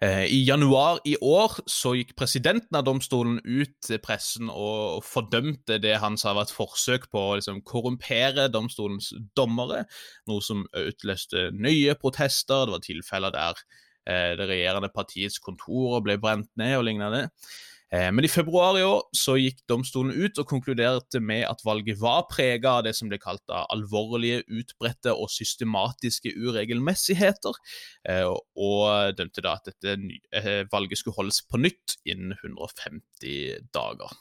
Uh, 0.02 0.26
I 0.26 0.40
januar 0.46 1.00
i 1.06 1.16
år 1.22 1.60
så 1.70 1.96
gikk 1.98 2.14
presidenten 2.18 2.78
av 2.78 2.86
domstolen 2.86 3.40
ut 3.46 3.74
til 3.86 4.02
pressen 4.02 4.50
og, 4.50 5.02
fordømte 5.06 5.78
det 5.82 5.98
han 6.02 6.18
sa 6.18 6.36
var 6.38 6.46
et 6.50 6.54
forsøk 6.54 7.10
på 7.14 7.26
å 7.32 7.36
liksom, 7.38 7.64
korrumpere 7.66 8.48
domstolens 8.54 9.12
dommere, 9.38 9.88
noe 10.30 10.46
som 10.46 10.68
utløste 10.78 11.50
nye 11.58 11.98
protester. 11.98 12.66
Det 12.66 12.78
var 12.78 12.86
tilfeller 12.86 13.36
der 13.38 13.66
uh, 13.66 14.32
det 14.38 14.50
regjerende 14.54 14.94
partiets 14.94 15.42
kontorer 15.42 16.06
ble 16.06 16.18
brent 16.22 16.54
ned 16.62 16.78
og 16.78 16.90
lignende. 16.90 17.26
Eh, 17.26 17.71
men 17.92 18.24
i 18.24 18.30
februar 18.32 18.78
i 18.80 18.84
år 18.88 19.02
så 19.18 19.36
gikk 19.36 19.66
domstolen 19.68 20.14
ut 20.16 20.40
og 20.40 20.48
konkluderte 20.48 21.20
med 21.20 21.44
at 21.44 21.60
valget 21.68 22.00
var 22.00 22.24
prega 22.32 22.78
av 22.78 22.86
det 22.88 22.94
som 22.96 23.12
ble 23.12 23.20
kalt 23.20 23.44
av 23.52 23.68
alvorlige, 23.74 24.46
utbredte 24.48 25.12
og 25.12 25.28
systematiske 25.34 26.32
uregelmessigheter, 26.32 27.60
eh, 28.08 28.28
og 28.32 29.18
dømte 29.18 29.44
da 29.44 29.58
at 29.60 29.68
dette 29.74 29.98
eh, 30.40 30.64
valget 30.72 31.02
skulle 31.02 31.20
holdes 31.20 31.42
på 31.52 31.60
nytt 31.60 31.98
innen 32.08 32.38
150 32.40 33.68
dager. 33.76 34.16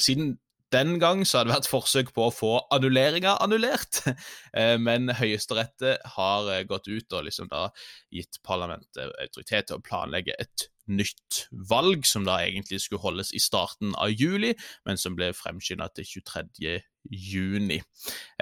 Siden 0.00 0.38
den 0.72 0.98
gang 1.02 1.24
så 1.26 1.40
har 1.40 1.48
det 1.48 1.54
vært 1.56 1.68
forsøk 1.68 2.12
på 2.14 2.28
å 2.28 2.32
få 2.34 2.50
annulleringa 2.72 3.34
annullert, 3.42 4.04
men 4.86 5.10
Høyesterett 5.18 5.84
har 6.14 6.50
gått 6.70 6.86
ut 6.88 7.16
og 7.18 7.26
liksom 7.26 7.50
da 7.50 7.66
gitt 8.14 8.38
parlamentet 8.46 9.10
autoritet 9.18 9.68
til 9.68 9.80
å 9.80 9.84
planlegge 9.84 10.36
et 10.38 10.70
nytt 10.88 11.46
valg, 11.70 12.06
som 12.08 12.24
da 12.24 12.40
egentlig 12.44 12.80
skulle 12.80 13.02
holdes 13.02 13.34
i 13.36 13.42
starten 13.42 13.94
av 13.98 14.12
juli, 14.12 14.54
men 14.86 15.00
som 15.00 15.16
ble 15.18 15.32
fremskynda 15.36 15.90
til 15.94 16.08
23 16.20 16.78
juni. 17.10 17.80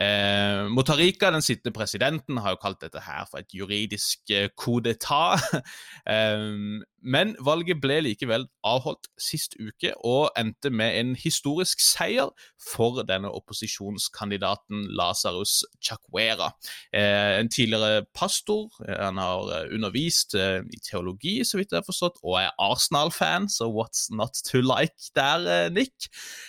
Eh, 0.01 0.67
Motarika, 0.69 1.31
den 1.31 1.43
sittende 1.43 1.73
presidenten, 1.77 2.41
har 2.43 2.57
jo 2.57 2.63
kalt 2.63 2.81
dette 2.83 3.01
her 3.07 3.27
for 3.31 3.39
et 3.39 3.55
juridisk 3.55 4.31
eh, 4.31 4.49
eh, 6.13 6.83
men 7.03 7.37
valget 7.45 7.79
ble 7.81 8.01
likevel 8.03 8.47
avholdt 8.67 9.07
sist 9.23 9.55
uke 9.61 9.93
og 10.07 10.33
endte 10.39 10.71
med 10.75 10.97
en 10.99 11.15
historisk 11.19 11.83
seier 11.83 12.33
for 12.59 13.03
denne 13.07 13.31
opposisjonskandidaten 13.31 14.89
Lazarus 14.99 15.63
Chakwera. 15.85 16.51
Eh, 16.93 17.39
en 17.39 17.51
tidligere 17.51 18.05
pastor, 18.15 18.73
eh, 18.89 18.99
han 18.99 19.19
har 19.23 19.53
eh, 19.55 19.75
undervist 19.75 20.35
i 20.35 20.81
teologi, 20.83 21.39
så 21.45 21.59
vidt 21.59 21.73
jeg 21.73 21.83
har 21.83 21.87
forstått, 21.87 22.19
og 22.25 22.38
er 22.41 22.55
Arsenal-fan, 22.59 23.49
så 23.53 23.69
what's 23.71 24.09
not 24.15 24.39
to 24.51 24.63
like 24.63 25.11
der, 25.17 25.69
Nick? 25.71 26.09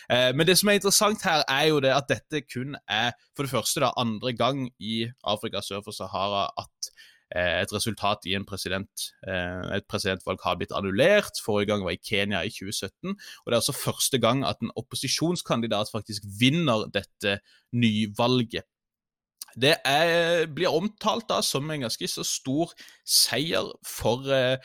men 0.10 0.48
det 0.48 0.58
som 0.58 0.70
er 0.70 0.80
interessant 0.80 1.24
her, 1.24 1.44
er 1.48 1.70
jo 1.70 1.80
det 1.84 1.92
at 1.94 2.10
dette 2.10 2.42
kun 2.48 2.76
er 2.88 3.12
for 3.36 3.46
det 3.46 3.52
første 3.52 3.84
da 3.84 3.94
andre 3.98 4.34
gang 4.36 4.66
i 4.80 5.08
Afrika 5.24 5.62
sør 5.64 5.84
for 5.86 5.96
Sahara 5.96 6.48
at 6.60 6.90
eh, 7.36 7.62
et 7.62 7.74
resultat 7.74 8.26
i 8.28 8.38
president, 8.48 9.06
eh, 9.28 9.78
et 9.78 9.88
presidentvalg 9.90 10.42
har 10.44 10.58
blitt 10.60 10.76
annullert. 10.76 11.42
Forrige 11.46 11.72
gang 11.72 11.86
var 11.86 11.96
i 11.96 12.02
Kenya 12.02 12.42
i 12.44 12.52
2017. 12.54 13.14
Og 13.14 13.46
det 13.48 13.56
er 13.56 13.62
altså 13.62 13.78
første 13.78 14.20
gang 14.20 14.44
at 14.48 14.60
en 14.62 14.74
opposisjonskandidat 14.76 15.92
faktisk 15.94 16.28
vinner 16.40 16.88
dette 16.94 17.40
nyvalget. 17.74 18.68
Det 19.58 19.76
er, 19.88 20.46
blir 20.54 20.74
omtalt 20.76 21.28
da 21.30 21.40
som 21.46 21.70
en 21.72 21.86
ganske 21.86 22.10
så 22.10 22.26
stor 22.28 22.74
seier 23.08 23.72
for 23.88 24.28
eh, 24.34 24.58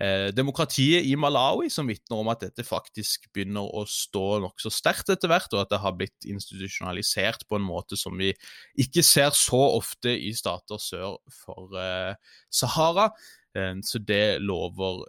eh, 0.00 0.28
demokratiet 0.34 1.06
i 1.08 1.16
Malawi, 1.20 1.68
som 1.72 1.88
vitner 1.90 2.22
om 2.22 2.30
at 2.32 2.44
dette 2.46 2.64
faktisk 2.66 3.28
begynner 3.34 3.68
å 3.68 3.84
stå 3.88 4.40
nokså 4.44 4.72
sterkt 4.72 5.12
etter 5.12 5.32
hvert, 5.32 5.50
og 5.52 5.64
at 5.64 5.74
det 5.74 5.82
har 5.84 5.96
blitt 5.98 6.28
institusjonalisert 6.28 7.46
på 7.48 7.60
en 7.60 7.66
måte 7.66 7.98
som 8.00 8.16
vi 8.20 8.32
ikke 8.80 9.04
ser 9.06 9.34
så 9.36 9.60
ofte 9.76 10.14
i 10.14 10.32
stater 10.36 10.80
sør 10.80 11.20
for 11.42 11.76
eh, 11.80 12.14
Sahara. 12.48 13.10
Eh, 13.56 13.76
så 13.84 14.02
det 14.02 14.40
lover 14.44 15.04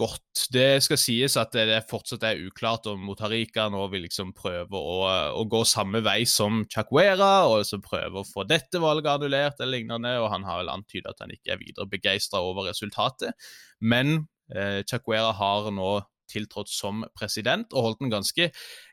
godt. 0.00 0.44
Det 0.52 0.80
skal 0.84 1.00
sies 1.00 1.36
at 1.40 1.54
det 1.54 1.82
fortsatt 1.90 2.24
er 2.26 2.42
uklart 2.46 2.88
om 2.90 3.02
Motarika 3.06 3.68
nå 3.72 3.82
vil 3.92 4.06
liksom 4.06 4.32
prøve 4.36 4.78
å, 4.78 5.00
å 5.36 5.44
gå 5.50 5.62
samme 5.68 6.02
vei 6.04 6.22
som 6.28 6.64
Chakwera, 6.72 7.46
og 7.50 7.64
så 7.68 7.80
prøve 7.84 8.22
å 8.22 8.28
få 8.28 8.46
dette 8.48 8.80
valget 8.82 9.12
annullert 9.14 9.60
eller 9.60 9.78
lignende, 9.78 10.16
og 10.22 10.30
han 10.34 10.46
har 10.48 10.62
vel 10.62 10.72
antydet 10.72 11.12
at 11.12 11.24
han 11.24 11.34
ikke 11.34 11.54
er 11.54 11.62
videre 11.62 11.90
begeistra 11.90 12.42
over 12.44 12.70
resultatet. 12.70 13.50
Men 13.80 14.24
eh, 14.54 14.80
Chakwera 14.88 15.34
har 15.36 15.70
nå 15.74 15.98
tiltrådt 16.30 16.70
som 16.70 17.04
president, 17.16 17.72
og 17.74 17.86
holdt 17.88 18.04
en 18.04 18.12
ganske 18.12 18.50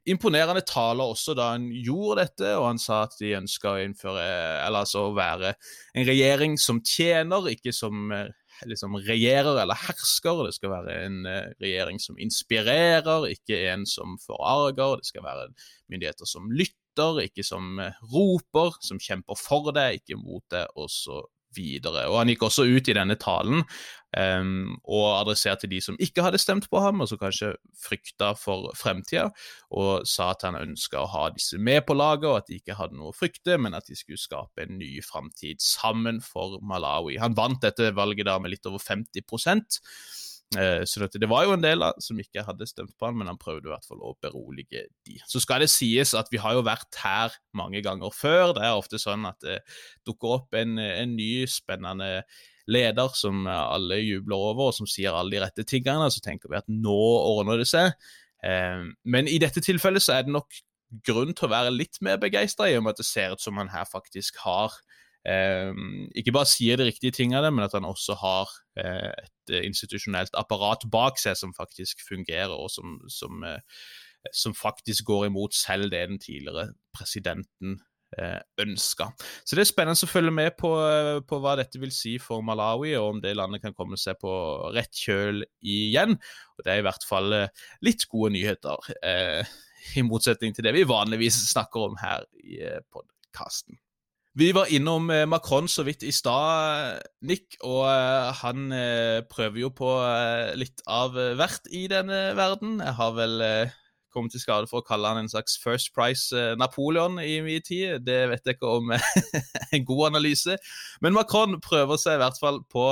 imponerende 0.10 0.64
tale 0.68 1.06
også 1.06 1.36
da 1.38 1.52
han 1.54 1.68
gjorde 1.72 2.26
dette. 2.26 2.54
og 2.58 2.68
Han 2.72 2.82
sa 2.82 3.04
at 3.06 3.18
de 3.22 3.36
ønska 3.38 3.76
å 3.76 3.84
innføre, 3.84 4.26
eller 4.66 4.84
altså 4.84 5.08
være 5.18 5.54
en 5.94 6.08
regjering 6.08 6.58
som 6.62 6.82
tjener, 6.82 7.52
ikke 7.54 7.76
som 7.76 8.12
liksom 8.66 8.98
regjerer 9.06 9.62
eller 9.62 9.78
hersker. 9.88 10.44
Det 10.48 10.56
skal 10.58 10.74
være 10.74 10.98
en 11.06 11.22
regjering 11.62 12.02
som 12.02 12.18
inspirerer, 12.18 13.30
ikke 13.30 13.62
en 13.72 13.86
som 13.90 14.18
forarger. 14.26 14.98
Det 15.02 15.12
skal 15.12 15.26
være 15.28 15.48
myndigheter 15.92 16.30
som 16.30 16.50
lytter, 16.52 17.22
ikke 17.28 17.46
som 17.46 17.78
roper, 18.14 18.78
som 18.82 19.00
kjemper 19.00 19.38
for 19.38 19.70
det, 19.76 19.90
ikke 20.02 20.18
mot 20.20 20.46
det, 20.54 20.66
osv 20.76 21.28
videre. 21.58 22.08
Og 22.08 22.20
Han 22.22 22.32
gikk 22.32 22.46
også 22.48 22.68
ut 22.70 22.88
i 22.88 22.96
denne 22.96 23.18
talen 23.20 23.64
um, 24.16 24.78
og 24.86 25.06
adresserte 25.18 25.70
de 25.70 25.82
som 25.84 25.98
ikke 26.00 26.24
hadde 26.26 26.42
stemt 26.42 26.70
på 26.72 26.82
ham, 26.84 27.02
og 27.02 27.10
som 27.12 27.22
kanskje 27.22 27.54
frykta 27.84 28.34
for 28.40 28.72
fremtida, 28.78 29.28
og 29.72 30.08
sa 30.08 30.32
at 30.36 30.46
han 30.48 30.60
ønska 30.60 31.02
å 31.02 31.12
ha 31.14 31.26
disse 31.36 31.60
med 31.60 31.84
på 31.88 31.98
laget, 31.98 32.30
og 32.30 32.42
at 32.42 32.52
de 32.52 32.62
ikke 32.62 32.78
hadde 32.80 33.00
noe 33.00 33.12
å 33.12 33.18
frykte, 33.18 33.60
men 33.62 33.78
at 33.78 33.90
de 33.90 33.98
skulle 33.98 34.22
skape 34.22 34.64
en 34.64 34.78
ny 34.80 34.98
framtid 35.06 35.64
sammen 35.64 36.22
for 36.24 36.62
Malawi. 36.62 37.18
Han 37.22 37.38
vant 37.38 37.62
dette 37.66 37.94
valget 37.98 38.30
da 38.30 38.38
med 38.42 38.56
litt 38.56 38.70
over 38.70 38.82
50 38.84 39.26
Eh, 39.26 40.37
så 40.56 41.02
dette, 41.04 41.20
det 41.20 41.28
var 41.28 41.44
jo 41.44 41.56
en 41.58 41.64
del 41.64 41.84
som 42.00 42.20
ikke 42.22 42.46
hadde 42.48 42.68
stemt 42.70 42.94
på 42.96 43.10
han, 43.10 43.18
men 43.20 43.28
han 43.28 43.40
prøvde 43.40 43.68
i 43.68 43.72
hvert 43.74 43.88
fall 43.88 44.00
å 44.00 44.14
berolige 44.24 44.86
de. 45.08 45.18
Så 45.28 45.42
skal 45.44 45.64
det 45.64 45.72
sies 45.74 46.14
at 46.16 46.32
vi 46.32 46.40
har 46.40 46.56
jo 46.56 46.64
vært 46.64 47.00
her 47.04 47.36
mange 47.58 47.82
ganger 47.84 48.14
før. 48.16 48.54
Det 48.56 48.64
er 48.64 48.78
ofte 48.78 49.00
sånn 49.02 49.28
at 49.28 49.42
det 49.44 49.58
dukker 50.08 50.38
opp 50.38 50.56
en, 50.56 50.78
en 50.80 51.18
ny, 51.18 51.44
spennende 51.52 52.24
leder 52.68 53.12
som 53.16 53.48
alle 53.48 54.00
jubler 54.04 54.48
over, 54.52 54.70
og 54.70 54.78
som 54.78 54.88
sier 54.90 55.16
alle 55.16 55.36
de 55.36 55.44
rette 55.44 55.68
tingene. 55.68 56.08
Så 56.12 56.24
tenker 56.24 56.52
vi 56.52 56.60
at 56.60 56.72
nå 56.72 56.96
ordner 56.96 57.60
det 57.60 57.68
seg. 57.70 57.92
Eh, 58.46 58.88
men 59.04 59.30
i 59.32 59.40
dette 59.42 59.64
tilfellet 59.64 60.04
så 60.04 60.18
er 60.18 60.28
det 60.28 60.36
nok 60.36 60.62
grunn 61.08 61.34
til 61.36 61.48
å 61.48 61.52
være 61.52 61.74
litt 61.76 62.00
mer 62.06 62.20
begeistra, 62.22 62.70
i 62.70 62.78
og 62.78 62.86
med 62.86 62.96
at 62.96 63.02
det 63.02 63.10
ser 63.10 63.36
ut 63.36 63.44
som 63.44 63.60
han 63.60 63.72
her 63.74 63.88
faktisk 63.90 64.40
har 64.46 64.76
ikke 65.28 66.32
bare 66.36 66.48
sier 66.48 66.80
de 66.80 66.88
riktige 66.88 67.12
tingene, 67.12 67.52
men 67.52 67.66
at 67.66 67.76
han 67.76 67.88
også 67.88 68.16
har 68.22 68.52
uh, 68.80 69.12
et 69.12 69.56
institusjonelt 69.64 70.36
apparat 70.40 70.88
bak 70.92 71.20
seg 71.20 71.36
som 71.40 71.56
faktisk 71.58 72.04
fungerer, 72.08 72.54
og 72.56 72.72
som, 72.72 72.98
som, 73.12 73.44
uh, 73.44 73.60
som 74.32 74.56
faktisk 74.56 75.08
går 75.10 75.28
imot 75.28 75.56
selv 75.56 75.92
det 75.92 76.06
den 76.14 76.24
tidligere 76.24 76.72
presidenten 76.96 77.80
ønska. 78.64 79.10
Så 79.44 79.58
det 79.58 79.66
er 79.66 79.68
spennende 79.68 80.08
å 80.08 80.08
følge 80.08 80.32
med 80.32 80.54
på, 80.56 80.70
på, 81.28 81.40
hva 81.44 81.58
dette 81.60 81.76
vil 81.82 81.92
si 81.92 82.14
for 82.24 82.40
Malawi, 82.40 82.94
og 82.96 83.08
om 83.10 83.20
det 83.20 83.34
landet 83.36 83.60
kan 83.66 83.76
komme 83.76 84.00
seg 84.00 84.16
på 84.22 84.32
rett 84.72 84.96
kjøl 84.96 85.42
igjen. 85.60 86.16
Og 86.56 86.64
Det 86.64 86.72
er 86.72 86.80
i 86.80 86.86
hvert 86.88 87.04
fall 87.04 87.36
litt 87.84 88.08
gode 88.08 88.32
nyheter, 88.38 88.88
i 90.00 90.06
motsetning 90.08 90.56
til 90.56 90.70
det 90.70 90.74
vi 90.78 90.88
vanligvis 90.88 91.42
snakker 91.52 91.90
om 91.90 92.00
her 92.00 92.24
i 92.40 92.64
podkasten. 92.96 93.76
Vi 94.38 94.52
var 94.54 94.70
innom 94.70 95.10
eh, 95.10 95.26
Macron 95.26 95.66
så 95.68 95.82
vidt 95.84 96.04
i 96.06 96.12
stad, 96.14 97.00
Nick, 97.26 97.56
og 97.66 97.88
eh, 97.90 98.28
han 98.44 98.68
eh, 98.76 99.24
prøver 99.26 99.64
jo 99.64 99.72
på 99.74 99.90
litt 100.62 100.84
av 100.86 101.18
hvert 101.40 101.66
i 101.74 101.88
denne 101.90 102.36
verden. 102.38 102.76
Jeg 102.78 102.94
har 103.00 103.16
vel 103.18 103.42
kommet 104.14 104.36
til 104.36 104.44
skade 104.44 104.70
for 104.70 104.84
å 104.84 104.86
kalle 104.86 105.10
han 105.10 105.24
en 105.24 105.32
slags 105.32 105.58
First 105.64 105.90
Price 105.98 106.44
Napoleon 106.62 107.18
i 107.24 107.40
min 107.42 107.66
tid. 107.66 108.06
Det 108.06 108.20
vet 108.30 108.46
jeg 108.46 108.60
ikke 108.60 108.76
om 108.78 108.94
en 109.74 109.90
god 109.90 110.06
analyse. 110.12 110.60
Men 111.02 111.18
Macron 111.18 111.58
prøver 111.64 111.98
seg 111.98 112.20
i 112.20 112.22
hvert 112.22 112.38
fall 112.38 112.62
på 112.70 112.86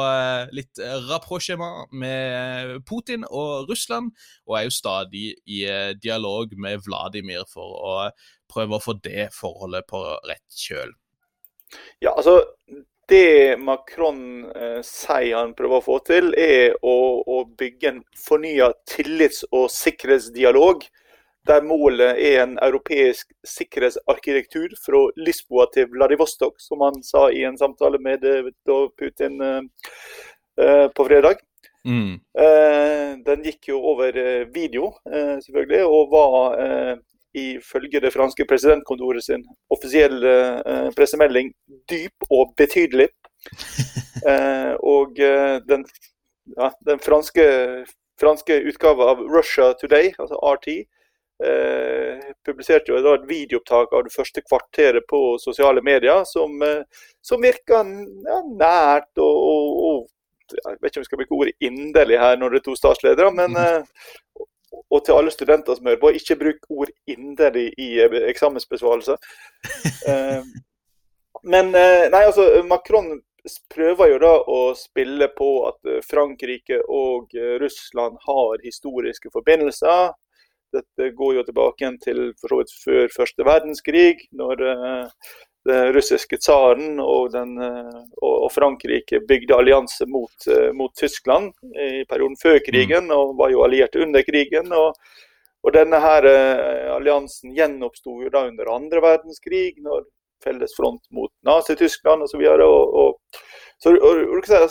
litt 0.49 0.81
rapprochement 1.11 1.93
med 1.93 2.81
Putin 2.89 3.29
og 3.29 3.69
Russland, 3.69 4.15
og 4.49 4.57
er 4.57 4.65
jo 4.65 4.77
stadig 4.81 5.27
i 5.45 5.61
dialog 6.01 6.57
med 6.57 6.81
Vladimir 6.89 7.45
for 7.53 7.81
å 7.85 7.97
prøve 8.49 8.79
å 8.79 8.85
få 8.89 8.97
det 9.05 9.29
forholdet 9.37 9.85
på 9.93 10.07
rett 10.25 10.65
kjøl. 10.65 10.97
Ja, 12.03 12.13
altså 12.15 12.41
det 13.09 13.59
Macron 13.61 14.45
eh, 14.55 14.81
sier 14.85 15.37
han 15.37 15.53
prøver 15.57 15.81
å 15.81 15.85
få 15.85 15.99
til, 16.07 16.31
er 16.37 16.73
å, 16.81 16.95
å 17.21 17.43
bygge 17.57 17.91
en 17.91 18.03
fornya 18.17 18.71
tillits- 18.89 19.45
og 19.51 19.67
sikkerhetsdialog. 19.73 20.85
Der 21.45 21.61
målet 21.61 22.17
er 22.17 22.39
en 22.41 22.55
europeisk 22.65 23.29
sikkerhetsarkitektur 23.45 24.73
fra 24.81 25.03
Lisboa 25.21 25.67
til 25.73 25.91
Vladivostok, 25.93 26.57
som 26.57 26.81
han 26.81 26.97
sa 27.05 27.27
i 27.29 27.43
en 27.45 27.59
samtale 27.61 28.01
med 28.01 28.25
eh, 28.25 28.49
Putin 28.97 29.37
eh, 29.45 29.61
eh, 30.57 30.87
på 30.89 31.05
fredag. 31.05 31.45
Mm. 31.85 32.15
Eh, 32.41 33.11
den 33.27 33.45
gikk 33.45 33.69
jo 33.69 33.83
over 33.93 34.17
eh, 34.17 34.47
video, 34.49 34.95
selvfølgelig, 35.05 35.83
og 35.85 36.09
var 36.15 36.57
ifølge 37.35 38.01
det 38.03 38.13
franske 38.13 38.45
presidentkontoret 38.47 39.25
sin 39.25 39.43
offisielle 39.73 40.33
eh, 40.61 40.89
pressemelding 40.95 41.51
dyp 41.91 42.27
og 42.29 42.55
betydelig. 42.57 43.09
eh, 44.31 44.73
og 44.79 45.19
eh, 45.19 45.59
den, 45.67 45.85
ja, 46.55 46.71
den 46.87 47.01
franske, 47.03 47.45
franske 48.21 48.59
utgaven 48.71 49.13
av 49.13 49.23
Russia 49.29 49.73
Today, 49.79 50.13
altså 50.19 50.39
RT, 50.55 50.77
eh, 51.43 52.25
publiserte 52.47 52.93
jo 52.93 53.13
et 53.13 53.29
videoopptak 53.29 53.93
av 53.93 54.07
det 54.07 54.15
første 54.15 54.43
kvarteret 54.45 55.07
på 55.09 55.37
sosiale 55.41 55.83
medier 55.85 56.23
som, 56.29 56.55
eh, 56.63 56.83
som 57.21 57.43
virka 57.43 57.83
ja, 57.83 58.41
nært 58.55 59.11
og, 59.17 59.39
og, 59.51 59.79
og 59.89 60.03
jeg 60.45 60.77
vet 60.81 60.91
ikke 60.91 60.99
om 60.99 61.03
vi 61.03 61.07
skal 61.09 61.19
bruke 61.21 61.37
ordet 61.39 61.55
inderlig 61.65 62.19
her 62.21 62.35
når 62.37 62.53
det 62.53 62.59
er 62.59 62.65
to 62.67 62.75
statsledere, 62.77 63.31
men 63.33 63.55
mm. 63.57 63.87
Og 64.91 65.03
til 65.05 65.17
alle 65.17 65.33
studenter 65.33 65.77
som 65.77 65.87
hører 65.89 66.01
på, 66.01 66.13
ikke 66.17 66.37
bruk 66.39 66.67
ord 66.69 66.91
inderlig 67.09 67.69
i 67.81 67.95
eh, 68.03 68.17
eksamensbesvarelse. 68.31 69.17
Eh, 70.05 70.43
men 71.49 71.71
eh, 71.73 72.03
nei, 72.13 72.19
altså, 72.27 72.43
Macron 72.69 73.07
prøver 73.73 74.11
jo 74.11 74.19
da 74.21 74.33
å 74.53 74.59
spille 74.77 75.27
på 75.33 75.47
at 75.65 75.89
Frankrike 76.05 76.77
og 76.85 77.33
Russland 77.61 78.19
har 78.21 78.61
historiske 78.61 79.31
forbindelser. 79.33 80.13
Dette 80.73 81.09
går 81.17 81.39
jo 81.39 81.45
tilbake 81.47 81.89
til 82.05 82.21
for 82.37 82.53
så 82.53 82.59
vidt 82.61 82.75
før 82.83 83.15
første 83.17 83.47
verdenskrig, 83.49 84.27
når 84.37 84.61
den 85.65 85.93
russiske 85.95 86.37
tsaren 86.37 86.99
og, 87.01 87.33
og, 88.21 88.51
Frankrike 88.53 89.19
bygde 89.27 89.57
allianse 89.57 90.05
mot, 90.05 90.49
mot, 90.77 90.93
Tyskland 90.97 91.53
i 91.73 92.03
perioden 92.09 92.37
før 92.41 92.59
krigen, 92.65 93.09
mm. 93.09 93.15
og 93.15 93.37
var 93.39 93.53
jo 93.53 93.63
allierte 93.65 94.03
under 94.05 94.25
krigen. 94.27 94.73
og, 94.73 94.93
og 95.65 95.73
denne 95.73 95.97
her 95.97 96.27
uh, 96.29 96.93
alliansen 96.99 97.55
gjenoppsto 97.57 98.19
jo 98.21 98.29
da 98.29 98.45
under 98.45 98.69
andre 98.75 99.01
verdenskrig, 99.01 99.73
når 99.81 100.05
felles 100.43 100.75
front 100.77 101.01
mot 101.09 101.31
Nazi-Tyskland 101.45 102.23
osv. 102.23 102.45
Altså, 102.45 103.17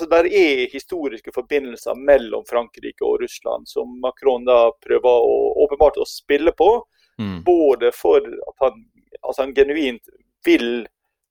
Der 0.06 0.26
er 0.26 0.72
historiske 0.72 1.32
forbindelser 1.34 1.94
mellom 1.98 2.44
Frankrike 2.50 3.04
og 3.04 3.22
Russland 3.22 3.68
som 3.68 4.00
Macron 4.00 4.44
da 4.46 4.70
prøver 4.86 5.30
å, 5.30 5.64
åpenbart 5.66 5.96
å 5.98 6.08
spille 6.08 6.52
på. 6.52 6.86
Mm. 7.18 7.42
Både 7.46 7.92
for 7.94 8.18
at 8.22 8.56
han, 8.62 8.84
altså 9.22 9.42
han 9.42 9.54
genuint 9.54 10.08
vil 10.44 10.84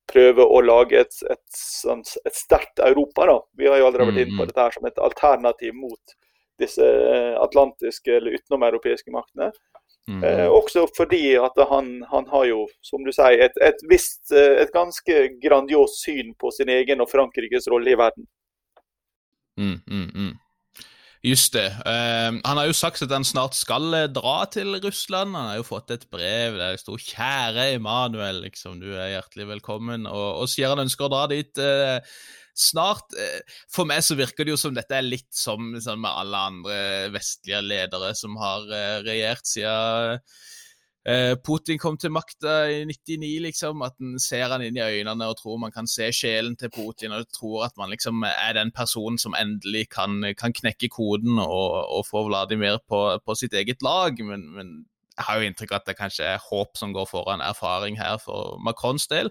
prøve 0.09 0.45
å 0.45 0.59
lage 0.61 0.99
et, 0.99 1.15
et, 1.31 1.61
et 2.27 2.35
sterkt 2.37 2.81
Europa. 2.83 3.27
Da. 3.29 3.37
Vi 3.59 3.69
har 3.71 3.79
jo 3.79 3.87
allerede 3.87 4.11
vært 4.11 4.25
inne 4.25 4.37
på 4.37 4.43
mm. 4.43 4.49
dette 4.51 4.65
her 4.65 4.75
som 4.75 4.89
et 4.89 4.99
alternativ 5.01 5.77
mot 5.77 6.17
disse 6.61 6.85
eh, 6.85 7.33
atlantiske 7.41 8.11
eller 8.17 8.37
utenomeuropeiske 8.37 9.13
maktene. 9.13 9.51
Mm. 10.07 10.23
Eh, 10.27 10.47
også 10.51 10.85
fordi 10.97 11.37
at 11.39 11.57
han, 11.69 12.03
han, 12.11 12.27
har 12.27 12.45
jo, 12.45 12.65
som 12.83 13.05
du 13.07 13.11
sier, 13.15 13.39
et, 13.47 13.57
et, 13.63 13.83
visst, 13.89 14.25
eh, 14.35 14.59
et 14.61 14.73
ganske 14.75 15.19
grandios 15.43 16.01
syn 16.03 16.33
på 16.39 16.51
sin 16.51 16.71
egen 16.73 17.01
og 17.03 17.11
Frankrikes 17.11 17.69
rolle 17.71 17.93
i 17.93 17.99
verden. 17.99 18.27
Mm, 19.59 19.79
mm, 19.87 20.09
mm. 20.11 20.33
Just 21.23 21.53
det. 21.55 21.69
Uh, 21.87 22.35
han 22.43 22.59
har 22.59 22.67
jo 22.67 22.75
sagt 22.75 23.01
at 23.05 23.11
han 23.15 23.23
snart 23.23 23.55
skal 23.55 23.85
uh, 23.95 24.09
dra 24.11 24.43
til 24.51 24.75
Russland. 24.83 25.37
Han 25.37 25.53
har 25.53 25.61
jo 25.61 25.67
fått 25.69 25.93
et 25.95 26.03
brev 26.11 26.57
der 26.59 26.75
det 26.75 26.81
sto 26.81 26.97
'Kjære 26.99 27.69
Emanuel', 27.77 28.43
liksom, 28.43 28.81
du 28.83 28.89
er 28.91 29.13
hjertelig 29.15 29.47
velkommen. 29.55 30.03
Og, 30.09 30.43
og 30.43 30.51
sier 30.51 30.73
han 30.73 30.83
ønsker 30.83 31.07
å 31.07 31.13
dra 31.13 31.23
dit 31.31 31.63
uh, 31.63 32.03
snart. 32.51 33.15
For 33.71 33.87
meg 33.87 34.03
så 34.03 34.19
virker 34.19 34.43
det 34.43 34.57
jo 34.57 34.59
som 34.59 34.75
dette 34.75 34.99
er 34.99 35.07
litt 35.07 35.31
som 35.31 35.71
sånn 35.79 36.03
med 36.03 36.11
alle 36.11 36.41
andre 36.51 36.75
vestlige 37.15 37.63
ledere 37.63 38.11
som 38.19 38.35
har 38.37 38.67
regjert 39.07 39.47
siden 39.47 40.19
Eh, 40.19 40.43
Putin 41.43 41.79
kom 41.81 41.97
til 41.99 42.13
makta 42.15 42.69
i 42.71 42.83
99, 42.87 43.41
liksom. 43.43 43.81
At 43.83 43.97
en 43.99 44.15
ser 44.23 44.47
han 44.53 44.63
inn 44.63 44.77
i 44.79 44.85
øynene 44.85 45.27
og 45.27 45.35
tror 45.41 45.59
man 45.59 45.73
kan 45.75 45.89
se 45.89 46.07
sjelen 46.15 46.55
til 46.59 46.71
Putin, 46.71 47.11
og 47.11 47.27
tror 47.35 47.65
at 47.67 47.75
man 47.79 47.91
liksom 47.91 48.23
er 48.29 48.55
den 48.55 48.71
personen 48.71 49.19
som 49.19 49.35
endelig 49.35 49.89
kan, 49.91 50.21
kan 50.39 50.55
knekke 50.55 50.87
koden 50.93 51.41
og, 51.43 51.75
og 51.97 52.07
få 52.07 52.23
Vladimir 52.29 52.79
på, 52.87 53.03
på, 53.19 53.35
sitt 53.35 53.53
eget 53.53 53.83
lag. 53.83 54.15
Men, 54.23 54.47
men, 54.55 54.73
jeg 55.13 55.27
har 55.27 55.37
jo 55.37 55.45
inntrykk 55.47 55.73
av 55.73 55.81
at 55.81 55.89
det 55.91 55.97
kanskje 55.99 56.25
er 56.25 56.41
håp 56.41 56.77
som 56.79 56.93
går 56.95 57.05
foran 57.05 57.43
erfaring 57.45 57.99
her 57.99 58.15
for 58.21 58.57
Macrons 58.65 59.05
del. 59.11 59.29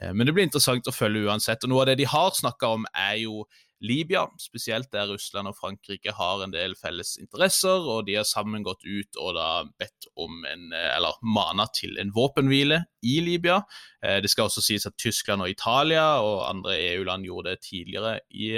Eh, 0.00 0.12
men 0.14 0.26
det 0.26 0.34
blir 0.34 0.46
interessant 0.46 0.88
å 0.88 0.94
følge 0.94 1.26
uansett. 1.28 1.64
Og 1.64 1.72
noe 1.72 1.82
av 1.84 1.90
det 1.90 1.98
de 2.00 2.08
har 2.08 2.30
snakka 2.36 2.70
om, 2.78 2.86
er 2.96 3.18
jo 3.24 3.42
Libya, 3.80 4.26
spesielt 4.38 4.92
der 4.92 5.08
Russland 5.08 5.48
og 5.48 5.56
Frankrike 5.56 6.12
har 6.16 6.42
en 6.42 6.52
del 6.54 6.74
felles 6.78 7.16
interesser, 7.20 7.84
og 7.86 8.06
de 8.08 8.16
har 8.18 8.26
sammen 8.26 8.64
gått 8.66 8.82
ut 8.84 9.18
og 9.20 9.36
da 9.38 9.48
bedt 9.78 10.08
om 10.18 10.44
en, 10.48 10.72
eller 10.72 11.18
mana 11.22 11.68
til 11.74 11.98
en 12.02 12.12
våpenhvile 12.14 12.82
i 13.06 13.18
Libya. 13.24 13.60
Eh, 14.02 14.18
det 14.24 14.30
skal 14.32 14.48
også 14.48 14.64
sies 14.64 14.86
at 14.88 14.98
Tyskland 14.98 15.44
og 15.44 15.50
Italia 15.50 16.18
og 16.24 16.48
andre 16.48 16.78
EU-land 16.94 17.28
gjorde 17.28 17.54
det 17.54 17.66
tidligere 17.68 18.18
i 18.30 18.56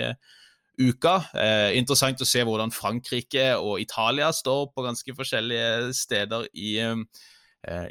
uka. 0.81 1.19
Eh, 1.37 1.77
interessant 1.77 2.23
å 2.25 2.29
se 2.29 2.47
hvordan 2.47 2.73
Frankrike 2.73 3.53
og 3.59 3.83
Italia 3.83 4.33
står 4.33 4.71
på 4.73 4.87
ganske 4.89 5.17
forskjellige 5.19 5.93
steder 5.97 6.49
i 6.57 6.79
eh, 6.81 6.97
Eh, 6.97 7.40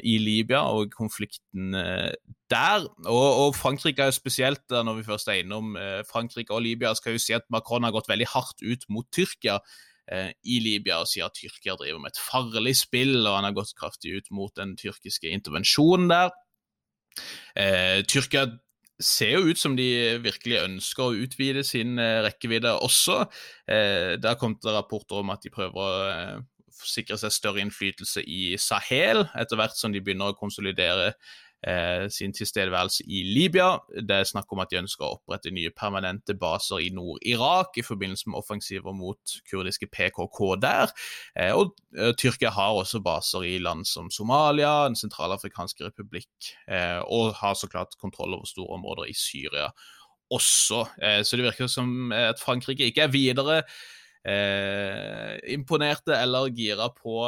i 0.02 0.16
Libya 0.18 0.64
og 0.66 0.90
konflikten 0.90 1.76
eh, 1.78 2.10
der. 2.50 2.88
Og, 3.06 3.28
og, 3.44 3.54
Frankrike 3.54 4.02
er 4.02 4.10
jo 4.10 4.16
spesielt, 4.16 4.64
når 4.70 4.98
vi 4.98 5.06
først 5.06 5.30
er 5.30 5.44
innom 5.44 5.76
eh, 5.78 6.00
Frankrike 6.08 6.56
og 6.56 6.64
Libya, 6.66 6.90
skal 6.98 7.14
jo 7.14 7.22
si 7.22 7.36
at 7.36 7.46
Macron 7.54 7.86
har 7.86 7.94
gått 7.94 8.10
veldig 8.10 8.26
hardt 8.32 8.64
ut 8.66 8.88
mot 8.90 9.06
Tyrkia 9.12 9.60
i 10.10 10.56
Libya 10.58 10.96
og 10.98 11.06
sier 11.06 11.28
at 11.28 11.36
Tyrkia 11.38 11.76
driver 11.78 12.00
med 12.02 12.10
et 12.10 12.18
farlig 12.18 12.72
spill, 12.80 13.20
og 13.20 13.36
han 13.36 13.44
har 13.46 13.54
gått 13.54 13.76
kraftig 13.78 14.16
ut 14.16 14.32
mot 14.34 14.50
den 14.58 14.72
tyrkiske 14.74 15.30
intervensjonen 15.30 16.10
der. 16.10 16.32
Eh, 17.54 18.02
Tyrkia 18.08 18.46
ser 19.00 19.38
jo 19.38 19.50
ut 19.50 19.60
som 19.60 19.76
de 19.78 19.88
virkelig 20.22 20.60
ønsker 20.60 21.06
å 21.06 21.16
utvide 21.24 21.64
sin 21.66 21.98
eh, 22.00 22.20
rekkevidde 22.26 22.76
også. 22.84 23.22
Eh, 23.70 24.16
det 24.20 24.36
kom 24.40 24.58
det 24.60 24.74
rapporter 24.76 25.22
om 25.22 25.32
at 25.32 25.44
de 25.44 25.52
prøver 25.54 25.80
å 25.80 26.40
sikre 26.86 27.18
seg 27.20 27.34
større 27.34 27.62
innflytelse 27.64 28.24
i 28.24 28.56
Sahel, 28.60 29.26
etter 29.38 29.60
hvert 29.60 29.76
som 29.78 29.92
de 29.94 30.02
begynner 30.04 30.32
å 30.32 30.38
konsolidere 30.38 31.14
eh, 31.66 32.08
sin 32.08 32.32
tilstedeværelse 32.32 33.04
i 33.06 33.22
Libya. 33.34 33.78
Det 33.88 34.16
er 34.16 34.28
snakk 34.28 34.52
om 34.52 34.62
at 34.62 34.72
de 34.72 34.80
ønsker 34.80 35.06
å 35.06 35.18
opprette 35.18 35.52
nye 35.54 35.72
permanente 35.76 36.34
baser 36.38 36.82
i 36.84 36.90
Nord-Irak 36.94 37.78
i 37.80 37.84
forbindelse 37.86 38.30
med 38.30 38.40
offensiver 38.40 38.96
mot 38.96 39.36
kurdiske 39.50 39.90
PKK 39.92 40.40
der. 40.62 40.94
Eh, 41.36 41.52
og 41.56 41.74
eh, 41.96 42.12
Tyrkia 42.18 42.52
har 42.56 42.80
også 42.80 43.02
baser 43.04 43.46
i 43.48 43.58
land 43.62 43.86
som 43.88 44.10
Somalia, 44.10 44.88
Den 44.88 44.98
sentralafrikanske 44.98 45.90
republikk, 45.90 46.52
eh, 46.68 47.00
og 47.06 47.34
har 47.40 47.56
så 47.58 47.70
klart 47.70 47.98
kontroll 48.00 48.34
over 48.34 48.48
store 48.48 48.78
områder 48.80 49.10
i 49.10 49.16
Syria 49.16 49.70
også. 50.30 50.84
Eh, 51.02 51.22
så 51.26 51.36
det 51.36 51.48
virker 51.48 51.70
som 51.70 52.12
at 52.14 52.40
Frankrike 52.40 52.86
ikke 52.86 53.08
er 53.08 53.14
videre 53.14 53.62
eh, 54.28 55.36
imponerte 55.54 56.16
eller 56.16 56.50
gira 56.56 56.90
på 56.94 57.18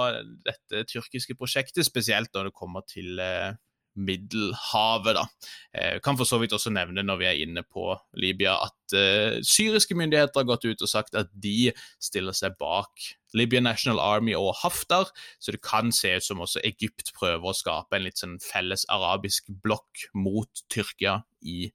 dette 0.46 0.86
tyrkiske 0.90 1.36
prosjektet, 1.38 1.86
spesielt 1.88 2.32
når 2.34 2.50
det 2.50 2.56
kommer 2.58 2.84
til 2.88 3.20
eh, 3.22 3.52
Middelhavet. 3.94 5.14
da. 5.14 5.26
Eh, 5.74 6.00
kan 6.00 6.16
for 6.16 6.24
så 6.24 6.38
vidt 6.40 6.52
også 6.56 6.72
nevne 6.72 7.04
når 7.04 7.18
vi 7.20 7.26
er 7.28 7.40
inne 7.44 7.62
på 7.62 7.92
Libya, 8.16 8.54
at 8.64 8.96
eh, 8.96 9.40
syriske 9.44 9.96
myndigheter 9.98 10.40
har 10.40 10.48
gått 10.48 10.64
ut 10.64 10.82
og 10.82 10.88
sagt 10.88 11.18
at 11.18 11.28
de 11.34 11.72
stiller 12.00 12.36
seg 12.36 12.56
bak 12.60 13.04
Libyan 13.36 13.64
National 13.68 14.00
Army 14.00 14.34
og 14.36 14.54
Haftar, 14.62 15.12
så 15.40 15.52
det 15.52 15.62
kan 15.64 15.92
se 15.92 16.16
ut 16.16 16.24
som 16.24 16.40
også 16.40 16.64
Egypt 16.64 17.12
prøver 17.16 17.52
å 17.52 17.56
skape 17.56 17.96
en 17.96 18.06
litt 18.06 18.20
sånn 18.20 18.38
felles 18.44 18.86
arabisk 18.92 19.48
blokk 19.64 20.08
mot 20.16 20.64
Tyrkia 20.72 21.22
i 21.44 21.68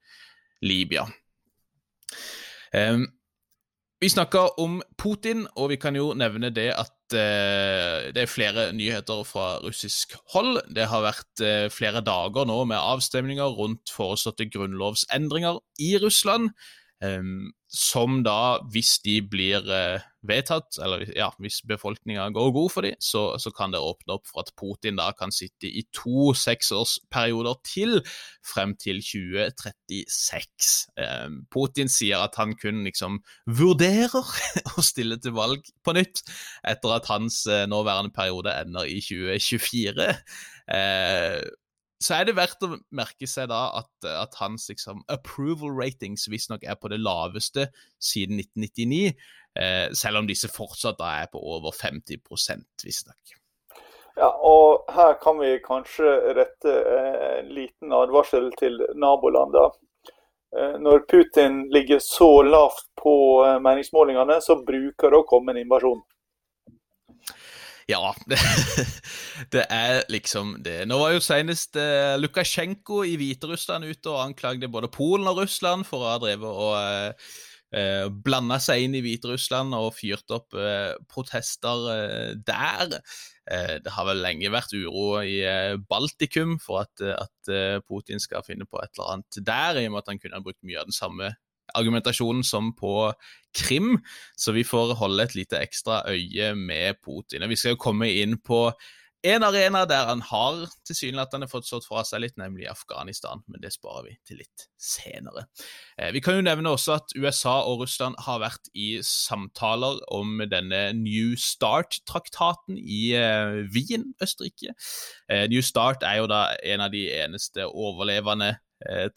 Libya. 0.65 1.05
Um, 2.73 3.07
vi 4.01 4.09
snakker 4.09 4.59
om 4.61 4.77
Putin, 5.01 5.47
og 5.57 5.71
vi 5.71 5.77
kan 5.81 5.95
jo 5.97 6.11
nevne 6.17 6.51
det 6.53 6.69
at 6.77 7.15
eh, 7.17 8.09
det 8.13 8.23
er 8.23 8.29
flere 8.29 8.67
nyheter 8.77 9.23
fra 9.25 9.57
russisk 9.63 10.13
hold. 10.33 10.59
Det 10.69 10.85
har 10.91 11.05
vært 11.05 11.41
eh, 11.41 11.65
flere 11.73 12.03
dager 12.05 12.45
nå 12.45 12.59
med 12.69 12.77
avstemninger 12.77 13.57
rundt 13.57 13.89
foreslåtte 13.89 14.49
grunnlovsendringer 14.53 15.57
i 15.81 15.95
Russland. 16.03 16.51
Um, 17.01 17.53
som 17.67 18.21
da, 18.23 18.59
hvis 18.71 18.97
de 19.03 19.17
blir 19.27 19.65
uh, 19.67 20.03
vedtatt, 20.27 20.77
eller 20.83 21.03
ja, 21.15 21.27
hvis 21.41 21.59
befolkninga 21.67 22.29
går 22.35 22.51
god 22.55 22.71
for 22.71 22.87
dem, 22.87 22.95
så, 23.03 23.23
så, 23.41 23.51
kan 23.55 23.73
det 23.73 23.81
åpne 23.83 24.15
opp 24.17 24.27
for 24.29 24.43
at 24.43 24.53
Putin 24.59 24.99
da 24.99 25.09
kan 25.17 25.33
sitte 25.35 25.69
i 25.69 25.83
to 25.95 26.31
seksårsperioder 26.37 27.59
til 27.67 27.99
frem 28.45 28.75
til 28.79 29.01
2036. 29.03 30.71
Eh, 30.99 31.27
Putin 31.53 31.91
sier 31.91 32.23
at 32.23 32.39
han 32.39 32.55
kun 32.59 32.83
liksom 32.87 33.21
vurderer 33.45 34.33
å 34.77 34.85
stille 34.85 35.19
til 35.23 35.35
valg 35.37 35.67
på 35.83 35.95
nytt 35.97 36.23
etter 36.67 36.97
at 36.97 37.11
hans 37.11 37.43
eh, 37.51 37.67
nåværende 37.69 38.13
periode 38.15 38.55
ender 38.63 38.89
i 38.89 38.99
2024. 39.03 40.11
Uh, 40.67 41.39
så 42.03 42.19
er 42.19 42.27
det 42.27 42.35
verdt 42.37 42.63
å 42.65 42.75
merke 42.93 43.27
seg 43.29 43.49
da 43.51 43.61
at, 43.79 43.89
at 44.09 44.37
hans 44.41 44.67
liksom, 44.69 45.01
approval 45.11 45.73
ratings 45.79 46.27
visstnok 46.29 46.65
er 46.67 46.77
på 46.77 46.91
det 46.93 46.99
laveste 47.01 47.69
siden 47.97 48.41
1999, 48.43 49.15
eh, 49.57 49.87
selv 49.97 50.21
om 50.21 50.29
disse 50.29 50.51
fortsatt 50.51 50.99
da 51.01 51.15
er 51.23 51.31
på 51.31 51.41
over 51.41 51.73
50% 51.73 52.85
visstnok. 52.85 53.37
Ja, 54.17 54.31
og 54.41 54.87
her 54.93 55.17
kan 55.21 55.37
vi 55.41 55.57
kanskje 55.61 56.09
rette 56.37 56.71
eh, 56.73 57.25
en 57.39 57.51
liten 57.53 57.93
advarsel 57.93 58.49
til 58.57 58.79
nabolandene. 58.97 59.69
Eh, 60.57 60.77
når 60.81 61.03
Putin 61.11 61.67
ligger 61.73 61.99
så 62.01 62.41
lavt 62.41 62.87
på 62.97 63.13
eh, 63.45 63.59
meningsmålingene, 63.61 64.39
så 64.41 64.57
bruker 64.65 65.13
det 65.13 65.19
å 65.21 65.27
komme 65.29 65.53
en 65.53 65.61
invasjon. 65.61 66.01
Ja, 67.87 68.11
det, 68.29 68.37
det, 69.51 69.63
er 69.71 70.01
liksom 70.11 70.57
det. 70.63 70.81
Nå 70.89 70.97
var 70.99 71.13
jo 71.15 71.23
senest 71.23 71.77
eh, 71.79 72.17
Lukasjenko 72.19 73.05
i 73.07 73.15
Hviterussland 73.19 73.87
ute 73.87 74.11
og 74.11 74.25
anklagde 74.25 74.67
både 74.71 74.89
Polen 74.91 75.29
og 75.31 75.39
Russland 75.39 75.87
for 75.87 76.03
å 76.03 76.09
ha 76.11 76.17
drevet 76.19 76.51
og 76.51 76.73
eh, 76.81 77.31
eh, 77.79 78.03
blanda 78.11 78.59
seg 78.59 78.83
inn 78.83 78.99
i 78.99 79.03
Hviterussland 79.05 79.77
og 79.77 79.95
fyrt 79.95 80.35
opp 80.35 80.57
eh, 80.59 80.99
protester 81.07 81.87
der. 82.43 82.99
det 83.47 83.91
har 83.95 84.09
vel 84.09 84.19
lenge 84.19 84.51
vært 84.51 84.75
uro 84.75 85.21
i 85.23 85.39
Baltikum 85.87 86.57
for 86.59 86.83
at, 86.83 86.99
at 86.99 87.51
Putin 87.87 88.19
skal 88.19 88.43
finne 88.43 88.67
på 88.67 88.81
et 88.83 88.91
eller 88.97 89.13
annet 89.13 89.39
der, 89.39 89.79
i 89.79 89.87
og 89.87 89.93
med 89.95 90.03
at 90.03 90.11
han 90.11 90.19
kunne 90.19 90.35
ha 90.35 90.43
brukt 90.43 90.59
mye 90.67 90.81
av 90.81 90.91
den 90.91 90.97
samme 90.97 91.31
argumentasjonen 91.75 92.45
som 92.47 92.71
på 92.77 93.11
Krim, 93.57 93.97
så 94.37 94.53
vi 94.53 94.63
får 94.67 94.95
holde 94.99 95.23
et 95.23 95.35
lite 95.35 95.59
ekstra 95.59 96.03
øye 96.11 96.53
med 96.55 97.01
Putin. 97.03 97.49
Vi 97.49 97.57
skal 97.57 97.75
jo 97.75 97.83
komme 97.87 98.11
inn 98.13 98.37
på 98.37 98.67
en 99.25 99.43
arena 99.43 99.81
der 99.89 100.05
han 100.05 100.21
har 100.21 100.67
tilsynelatende 100.85 101.47
fått 101.49 101.65
slått 101.67 101.87
fra 101.89 102.03
seg 102.05 102.21
litt, 102.21 102.35
nemlig 102.37 102.67
Afghanistan, 102.69 103.41
men 103.49 103.63
det 103.63 103.71
sparer 103.73 104.05
vi 104.05 104.13
til 104.27 104.39
litt 104.43 104.67
senere. 104.79 105.47
Eh, 105.97 106.11
vi 106.13 106.21
kan 106.23 106.37
jo 106.37 106.45
nevne 106.45 106.71
også 106.75 106.99
at 106.99 107.15
USA 107.17 107.57
og 107.65 107.81
Russland 107.81 108.19
har 108.27 108.43
vært 108.43 108.69
i 108.77 108.99
samtaler 109.03 109.99
om 110.13 110.37
denne 110.51 110.83
New 110.99 111.33
Start-traktaten 111.41 112.77
i 112.77 113.01
eh, 113.17 113.63
Wien, 113.73 114.11
Østerrike. 114.23 114.77
Eh, 115.27 115.47
New 115.49 115.65
Start 115.65 116.05
er 116.05 116.21
jo 116.21 116.29
da 116.29 116.43
en 116.61 116.85
av 116.85 116.93
de 116.93 117.07
eneste 117.17 117.65
overlevende 117.67 118.53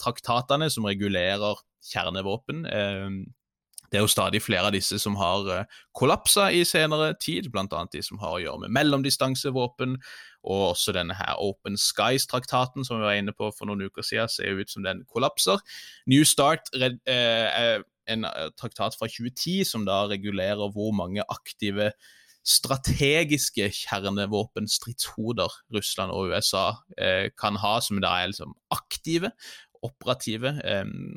traktatene 0.01 0.71
som 0.73 0.87
regulerer 0.89 1.59
kjernevåpen. 1.91 2.65
Ehm, 2.67 3.21
det 3.91 3.99
er 3.99 4.05
jo 4.05 4.11
stadig 4.11 4.39
flere 4.43 4.69
av 4.69 4.75
disse 4.75 5.01
som 5.03 5.17
har 5.19 5.49
eh, 5.51 5.79
kollapsa 5.99 6.47
i 6.55 6.63
senere 6.69 7.11
tid, 7.23 7.49
bl.a. 7.51 7.67
de 7.91 8.03
som 8.07 8.21
har 8.23 8.37
å 8.37 8.43
gjøre 8.43 8.65
med 8.65 8.75
mellomdistansevåpen, 8.77 9.97
og 10.47 10.67
også 10.71 10.95
denne 10.97 11.17
her 11.19 11.41
Open 11.43 11.77
Skies-traktaten 11.79 12.87
som 12.87 13.01
vi 13.01 13.09
var 13.09 13.19
inne 13.19 13.35
på 13.37 13.51
for 13.57 13.69
noen 13.69 13.83
uker 13.91 14.07
siden, 14.07 14.31
ser 14.31 14.63
ut 14.63 14.71
som 14.71 14.87
den 14.87 15.03
kollapser. 15.11 15.59
New 16.11 16.23
Start 16.25 16.71
eh, 16.79 16.95
er 17.11 17.83
en 18.11 18.29
eh, 18.31 18.49
traktat 18.59 18.95
fra 18.99 19.11
2010 19.11 19.67
som 19.73 19.85
da 19.89 20.05
regulerer 20.11 20.71
hvor 20.71 20.95
mange 20.95 21.27
aktive 21.27 21.91
strategiske 22.47 23.69
kjernevåpenstridshoder 23.77 25.57
Russland 25.75 26.15
og 26.15 26.33
USA 26.33 26.71
kan 27.41 27.59
ha, 27.61 27.75
som 27.85 28.01
da 28.01 28.15
er 28.21 28.31
liksom 28.33 28.55
aktive, 28.73 29.33
operative. 29.83 30.53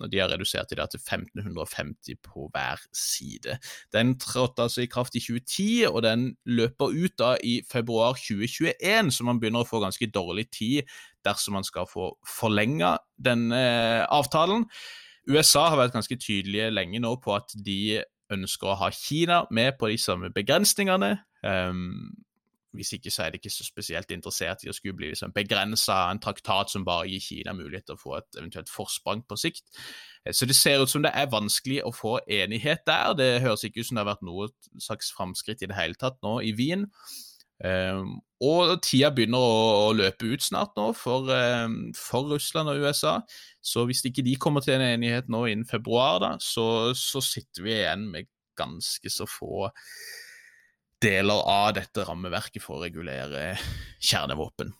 og 0.01 0.11
De 0.11 0.19
har 0.19 0.31
redusert 0.31 0.69
det 0.69 0.79
til 0.91 0.99
1550 0.99 2.19
på 2.23 2.49
hver 2.53 2.81
side. 2.95 3.57
Den 3.93 4.17
trådte 4.19 4.63
altså 4.67 4.81
i 4.81 4.91
kraft 4.91 5.15
i 5.15 5.19
2010, 5.19 5.85
og 5.91 6.03
den 6.03 6.35
løper 6.45 6.93
ut 6.93 7.17
da 7.19 7.35
i 7.43 7.61
februar 7.71 8.13
2021, 8.13 9.11
så 9.11 9.23
man 9.27 9.39
begynner 9.39 9.63
å 9.63 9.69
få 9.69 9.83
ganske 9.83 10.09
dårlig 10.11 10.49
tid 10.51 10.83
dersom 11.25 11.59
man 11.59 11.67
skal 11.67 11.87
få 11.87 12.13
forlenga 12.27 12.97
denne 13.15 13.59
eh, 13.59 14.03
avtalen. 14.11 14.67
USA 15.29 15.69
har 15.71 15.79
vært 15.79 15.95
ganske 15.95 16.17
tydelige 16.19 16.71
lenge 16.73 16.99
nå 16.99 17.15
på 17.23 17.35
at 17.35 17.53
de 17.55 18.01
ønsker 18.33 18.71
å 18.71 18.77
ha 18.81 18.91
Kina 18.93 19.43
med 19.51 19.77
på 19.79 19.91
de 19.91 19.97
samme 20.01 20.31
begrensningene. 20.33 21.15
Um, 21.43 22.13
hvis 22.73 22.93
ikke 22.95 23.11
så 23.13 23.23
er 23.23 23.33
de 23.33 23.37
ikke 23.37 23.51
så 23.53 23.65
spesielt 23.65 24.11
interessert 24.11 24.63
i 24.65 24.71
å 24.71 24.73
skulle 24.73 24.97
bli 24.97 25.11
liksom 25.11 25.33
begrensa 25.35 25.93
av 26.07 26.13
en 26.13 26.21
traktat 26.21 26.71
som 26.73 26.85
bare 26.85 27.05
gir 27.11 27.21
Kina 27.21 27.53
mulighet 27.53 27.85
til 27.89 27.97
å 27.97 28.01
få 28.01 28.15
et 28.17 28.39
eventuelt 28.39 28.71
forsprang 28.71 29.21
på 29.29 29.37
sikt. 29.37 29.65
Eh, 30.25 30.33
så 30.33 30.47
det 30.49 30.57
ser 30.57 30.81
ut 30.81 30.89
som 30.89 31.05
det 31.05 31.13
er 31.13 31.29
vanskelig 31.31 31.83
å 31.85 31.93
få 31.93 32.17
enighet 32.25 32.85
der. 32.89 33.13
Det 33.19 33.29
høres 33.45 33.65
ikke 33.67 33.83
ut 33.83 33.89
som 33.89 33.99
det 33.99 34.05
har 34.05 34.13
vært 34.15 34.25
noe 34.25 34.49
slags 34.81 35.13
framskritt 35.13 35.61
i 35.61 35.69
det 35.69 35.77
hele 35.77 35.99
tatt 35.99 36.17
nå 36.25 36.39
i 36.41 36.55
Wien. 36.57 36.87
Um, 37.63 38.17
og 38.43 38.73
tida 38.83 39.07
begynner 39.15 39.39
å, 39.39 39.59
å, 39.85 39.91
løpe 39.95 40.27
ut 40.33 40.43
snart 40.43 40.73
nå 40.75 40.89
for, 40.99 41.29
um, 41.31 41.93
for, 41.95 42.27
Russland 42.33 42.71
og 42.73 42.83
USA. 42.83 43.21
Så 43.63 43.85
hvis 43.87 44.03
ikke 44.09 44.25
de 44.25 44.35
kommer 44.35 44.65
til 44.65 44.75
en 44.75 44.83
enighet 44.83 45.31
nå 45.31 45.45
innen 45.47 45.67
februar, 45.69 46.19
da, 46.23 46.33
så, 46.43 46.91
så 46.97 47.23
sitter 47.23 47.63
vi 47.63 47.77
igjen 47.77 48.09
med 48.11 48.27
ganske 48.59 49.09
så 49.09 49.25
få 49.29 49.69
deler 51.03 51.39
av 51.49 51.73
dette 51.79 52.03
rammeverket 52.07 52.63
for 52.63 52.77
å 52.77 52.83
regulere 52.83 53.53
kjernevåpen. 54.03 54.71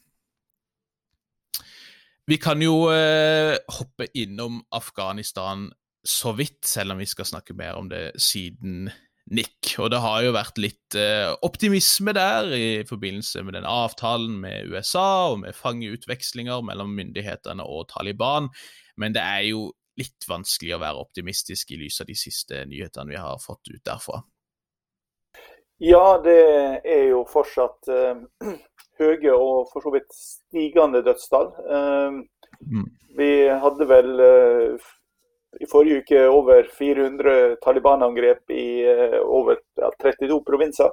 Vi 2.27 2.37
kan 2.39 2.61
jo 2.63 2.87
eh, 2.93 3.57
hoppe 3.79 4.07
innom 4.15 4.61
Afghanistan 4.71 5.65
så 6.03 6.31
vidt, 6.35 6.61
selv 6.67 6.95
om 6.95 7.01
vi 7.03 7.07
skal 7.07 7.27
snakke 7.27 7.55
mer 7.55 7.79
om 7.79 7.89
det 7.91 8.13
siden 8.21 8.87
Nick. 9.31 9.75
Og 9.79 9.89
det 9.93 10.01
har 10.03 10.23
jo 10.25 10.33
vært 10.35 10.59
litt 10.59 10.97
eh, 10.99 11.31
optimisme 11.45 12.13
der 12.15 12.49
i 12.55 12.67
forbindelse 12.87 13.43
med 13.47 13.55
den 13.57 13.67
avtalen 13.67 14.35
med 14.43 14.73
USA 14.73 15.31
og 15.31 15.39
med 15.45 15.55
fangeutvekslinger 15.55 16.65
mellom 16.67 16.91
myndighetene 16.97 17.63
og 17.63 17.87
Taliban, 17.93 18.51
men 18.99 19.15
det 19.15 19.23
er 19.23 19.47
jo 19.53 19.69
litt 19.99 20.25
vanskelig 20.27 20.75
å 20.75 20.81
være 20.81 21.01
optimistisk 21.05 21.71
i 21.73 21.79
lys 21.83 22.01
av 22.01 22.09
de 22.09 22.17
siste 22.17 22.63
nyhetene 22.69 23.13
vi 23.13 23.19
har 23.21 23.41
fått 23.41 23.69
ut 23.69 23.83
derfra. 23.85 24.23
Ja, 25.83 26.19
det 26.23 26.39
er 26.85 27.03
jo 27.11 27.23
fortsatt 27.29 27.89
uh, 27.91 28.21
høye 29.01 29.33
og 29.33 29.71
for 29.71 29.85
så 29.85 29.93
vidt 29.93 30.09
stigende 30.15 31.03
dødstall. 31.05 31.49
Uh, 31.67 32.21
mm. 32.61 32.89
Vi 33.17 33.31
hadde 33.63 33.87
vel 33.89 34.11
uh, 34.21 34.91
i 35.61 35.67
forrige 35.69 36.01
uke 36.01 36.25
over 36.29 36.67
400 36.77 37.55
Taliban-angrep 37.63 38.51
i 38.51 38.67
uh, 38.87 39.19
over 39.21 39.59
ja, 39.79 39.91
32 40.01 40.39
provinser. 40.47 40.91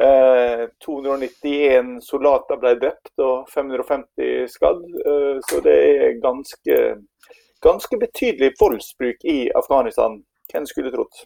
Uh, 0.00 0.68
291 0.84 1.98
soldater 2.00 2.56
ble 2.60 2.72
drept 2.80 3.12
og 3.20 3.50
550 3.52 4.48
skadd. 4.54 4.80
Uh, 5.04 5.36
så 5.48 5.60
det 5.64 5.76
er 5.92 6.18
ganske, 6.22 6.80
ganske 7.64 8.00
betydelig 8.00 8.54
voldsbruk 8.60 9.28
i 9.28 9.38
Afghanistan. 9.54 10.22
Hvem 10.52 10.66
skulle 10.66 10.92
trodd? 10.94 11.22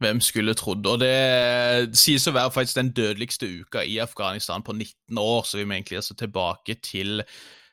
Hvem 0.00 0.20
skulle 0.24 0.54
trodd? 0.56 0.86
Og 0.88 1.00
det 1.02 1.96
sies 1.98 2.24
å 2.28 2.32
være 2.32 2.52
faktisk 2.54 2.78
den 2.78 2.94
dødeligste 2.96 3.48
uka 3.60 3.82
i 3.84 3.98
Afghanistan 4.00 4.64
på 4.64 4.72
19 4.72 5.20
år, 5.20 5.42
så 5.44 5.60
vi 5.60 5.66
må 5.68 5.76
egentlig 5.76 6.00
altså 6.00 6.16
tilbake 6.16 6.78
til 6.80 7.20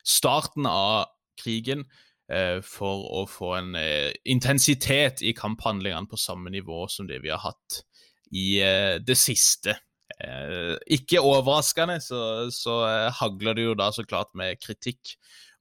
starten 0.03 0.67
av 0.67 1.07
krigen 1.39 1.85
eh, 1.85 2.03
for 2.65 3.05
å 3.21 3.21
få 3.31 3.53
en 3.55 3.75
eh, 3.79 4.11
intensitet 4.27 5.21
i 5.23 5.31
kamphandlingene 5.37 6.11
på 6.11 6.19
samme 6.19 6.51
nivå 6.51 6.83
som 6.91 7.07
det 7.07 7.21
vi 7.23 7.31
har 7.31 7.39
hatt 7.39 7.81
i 8.35 8.59
eh, 8.61 8.95
det 9.03 9.17
siste. 9.19 9.77
Eh, 10.23 10.75
ikke 10.97 11.21
overraskende 11.23 11.99
så, 12.01 12.21
så 12.53 12.79
eh, 12.87 13.09
hagler 13.19 13.57
det 13.57 13.67
jo 13.67 13.75
da 13.77 13.91
så 13.93 14.05
klart 14.07 14.31
med 14.39 14.59
kritikk 14.63 15.17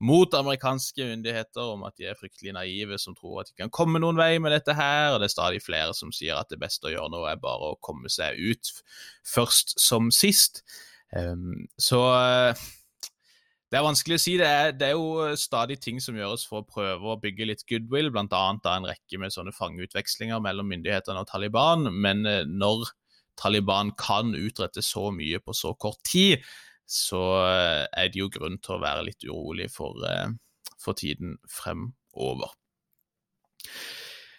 mot 0.06 0.32
amerikanske 0.36 1.06
myndigheter 1.08 1.72
om 1.72 1.86
at 1.88 1.96
de 1.96 2.06
er 2.10 2.18
fryktelig 2.18 2.52
naive, 2.52 2.98
som 3.00 3.16
tror 3.16 3.42
at 3.42 3.50
de 3.50 3.62
kan 3.62 3.72
komme 3.72 4.00
noen 4.02 4.18
vei 4.18 4.36
med 4.42 4.52
dette 4.52 4.76
her. 4.76 5.14
Og 5.14 5.20
det 5.20 5.30
er 5.30 5.34
stadig 5.34 5.62
flere 5.64 5.94
som 5.96 6.12
sier 6.14 6.36
at 6.36 6.52
det 6.52 6.60
beste 6.60 6.90
å 6.90 6.92
gjøre 6.92 7.12
nå 7.14 7.22
er 7.30 7.40
bare 7.40 7.72
å 7.72 7.78
komme 7.80 8.12
seg 8.12 8.36
ut 8.36 8.72
først 9.26 9.78
som 9.80 10.10
sist. 10.14 10.62
Um, 11.16 11.64
så 11.80 12.02
det 13.76 13.82
er 13.82 13.90
vanskelig 13.90 14.16
å 14.16 14.20
si. 14.22 14.32
Det 14.40 14.46
er, 14.48 14.70
det 14.72 14.86
er, 14.86 14.94
jo 14.96 15.34
stadig 15.36 15.74
ting 15.84 15.98
som 16.00 16.16
gjøres 16.16 16.46
for 16.48 16.62
å 16.62 16.68
prøve 16.70 17.10
å 17.12 17.18
bygge 17.20 17.48
litt 17.50 17.64
goodwill, 17.68 18.08
bl.a. 18.08 18.38
en 18.72 18.86
rekke 18.88 19.18
med 19.20 19.34
sånne 19.34 19.52
fangeutvekslinger 19.52 20.40
mellom 20.40 20.70
myndighetene 20.72 21.20
og 21.20 21.28
Taliban. 21.28 21.90
Men 21.92 22.24
uh, 22.24 22.38
når 22.48 22.86
Taliban 23.36 23.92
kan 24.00 24.32
utrette 24.32 24.80
så 24.80 25.10
mye 25.12 25.42
på 25.44 25.52
så 25.52 25.74
kort 25.76 26.00
tid, 26.08 26.40
så 26.88 27.20
eh, 27.42 27.82
er 27.98 28.08
det 28.14 28.22
jo 28.22 28.30
grunn 28.32 28.56
til 28.62 28.76
å 28.76 28.80
være 28.80 29.04
litt 29.10 29.26
urolig 29.26 29.66
for, 29.74 29.98
eh, 30.06 30.30
for 30.80 30.96
tiden 30.96 31.34
fremover. 31.50 32.54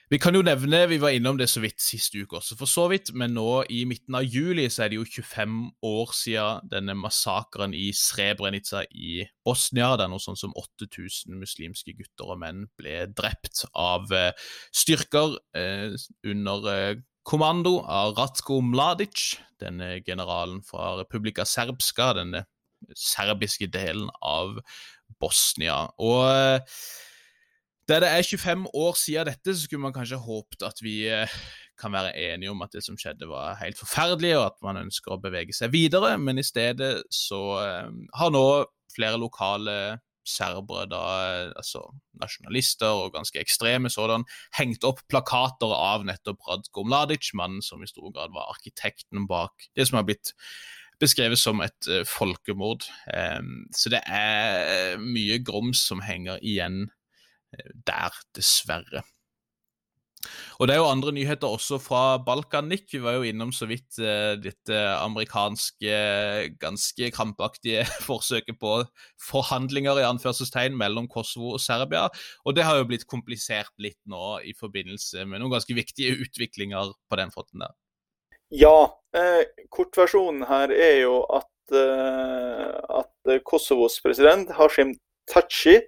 Vi 0.07 0.15
kan 0.23 0.31
jo 0.37 0.39
nevne, 0.39 0.85
vi 0.87 1.01
var 1.03 1.11
innom 1.11 1.35
det 1.35 1.49
så 1.51 1.59
vidt 1.59 1.81
sist 1.83 2.13
uke 2.15 2.37
også, 2.39 2.55
for 2.55 2.69
så 2.71 2.85
vidt, 2.87 3.09
men 3.11 3.33
nå 3.35 3.65
i 3.75 3.81
midten 3.89 4.15
av 4.15 4.23
juli 4.23 4.69
så 4.71 4.85
er 4.85 4.93
det 4.93 5.01
jo 5.01 5.03
25 5.03 5.57
år 5.83 6.13
siden 6.15 6.69
denne 6.71 6.93
massakren 6.95 7.73
i 7.75 7.89
Srebrenica 7.91 8.85
i 8.87 9.25
Bosnia, 9.43 9.89
der 9.99 10.07
noe 10.07 10.23
sånn 10.23 10.39
som 10.39 10.55
8000 10.55 11.35
muslimske 11.35 11.91
gutter 11.97 12.31
og 12.31 12.39
menn 12.39 12.61
ble 12.79 13.01
drept 13.19 13.65
av 13.75 14.07
eh, 14.15 14.31
styrker 14.71 15.35
eh, 15.59 15.97
under 16.23 16.69
eh, 16.71 17.01
kommando 17.27 17.81
av 17.83 18.15
Ratko 18.15 18.61
Mladic, 18.63 19.33
denne 19.59 19.97
generalen 20.07 20.61
fra 20.63 20.93
Republika 21.01 21.43
Serbska, 21.43 22.13
denne 22.21 22.45
serbiske 22.95 23.67
delen 23.75 24.07
av 24.23 24.55
Bosnia. 25.19 25.81
Og 25.99 26.23
eh, 26.31 26.79
da 27.87 28.01
det 28.03 28.09
er 28.11 28.25
25 28.25 28.65
år 28.75 28.97
siden 28.99 29.29
dette, 29.29 29.53
så 29.53 29.63
skulle 29.63 29.85
man 29.85 29.95
kanskje 29.95 30.19
håpet 30.19 30.65
at 30.67 30.81
vi 30.83 30.97
eh, 31.07 31.35
kan 31.79 31.93
være 31.95 32.15
enige 32.19 32.51
om 32.51 32.61
at 32.65 32.73
det 32.75 32.83
som 32.83 32.97
skjedde 32.99 33.29
var 33.29 33.55
helt 33.61 33.79
forferdelig, 33.79 34.33
og 34.37 34.45
at 34.49 34.57
man 34.65 34.81
ønsker 34.81 35.15
å 35.15 35.21
bevege 35.23 35.55
seg 35.55 35.71
videre, 35.71 36.17
men 36.19 36.41
i 36.41 36.45
stedet 36.45 37.05
så 37.13 37.41
eh, 37.61 37.93
har 38.19 38.33
nå 38.35 38.43
flere 38.95 39.19
lokale 39.21 39.77
serbere, 40.27 40.89
da, 40.91 41.03
altså 41.55 41.85
nasjonalister 42.19 43.05
og 43.05 43.13
ganske 43.15 43.39
ekstreme 43.39 43.87
sådan, 43.93 44.25
hengt 44.57 44.83
opp 44.83 44.99
plakater 45.07 45.71
av 45.71 46.03
nettopp 46.09 46.43
Radko 46.49 46.83
Mladic, 46.83 47.31
mannen 47.39 47.63
som 47.63 47.79
i 47.79 47.87
stor 47.87 48.11
grad 48.11 48.35
var 48.35 48.51
arkitekten 48.51 49.29
bak 49.29 49.69
det 49.79 49.87
som 49.87 50.01
har 50.01 50.09
blitt 50.09 50.33
beskrevet 50.99 51.39
som 51.39 51.61
et 51.63 51.87
folkemord. 52.09 52.83
Så 53.77 53.91
det 53.93 54.01
er 54.09 54.97
mye 54.99 55.37
grums 55.45 55.85
som 55.87 56.01
henger 56.03 56.41
igjen 56.41 56.87
der, 57.87 58.17
dessverre. 58.35 59.03
Og 60.57 60.67
det 60.67 60.73
er 60.75 60.81
jo 60.81 60.89
andre 60.89 61.13
nyheter 61.13 61.47
også 61.47 61.77
fra 61.81 62.17
Balkan, 62.25 62.67
Nick. 62.71 62.89
Vi 62.91 63.01
var 63.03 63.17
jo 63.17 63.27
innom 63.27 63.51
så 63.53 63.67
vidt 63.69 63.99
uh, 64.01 64.33
dette 64.41 64.77
amerikanske, 64.97 65.97
ganske 66.61 67.11
krampaktige 67.13 67.85
forsøket 68.09 68.57
på 68.61 68.79
forhandlinger 69.29 70.01
i 70.01 70.07
anførselstegn 70.07 70.77
mellom 70.77 71.09
Kosovo 71.11 71.53
og 71.55 71.63
Serbia. 71.63 72.07
Og 72.45 72.57
det 72.57 72.65
har 72.67 72.79
jo 72.79 72.87
blitt 72.89 73.07
komplisert 73.09 73.73
litt 73.81 73.99
nå 74.09 74.39
i 74.43 74.55
forbindelse 74.57 75.27
med 75.27 75.43
noen 75.43 75.53
ganske 75.53 75.77
viktige 75.77 76.17
utviklinger 76.25 76.95
på 77.07 77.21
den 77.21 77.33
fronten 77.33 77.65
der. 77.65 77.75
Ja, 78.55 78.87
eh, 79.17 79.43
kortversjonen 79.75 80.45
her 80.47 80.71
er 80.71 81.01
jo 81.01 81.19
at, 81.35 81.75
eh, 81.75 83.01
at 83.03 83.43
Kosovos 83.43 83.99
president 84.01 84.53
Hashim 84.55 84.95
Tachi 85.27 85.81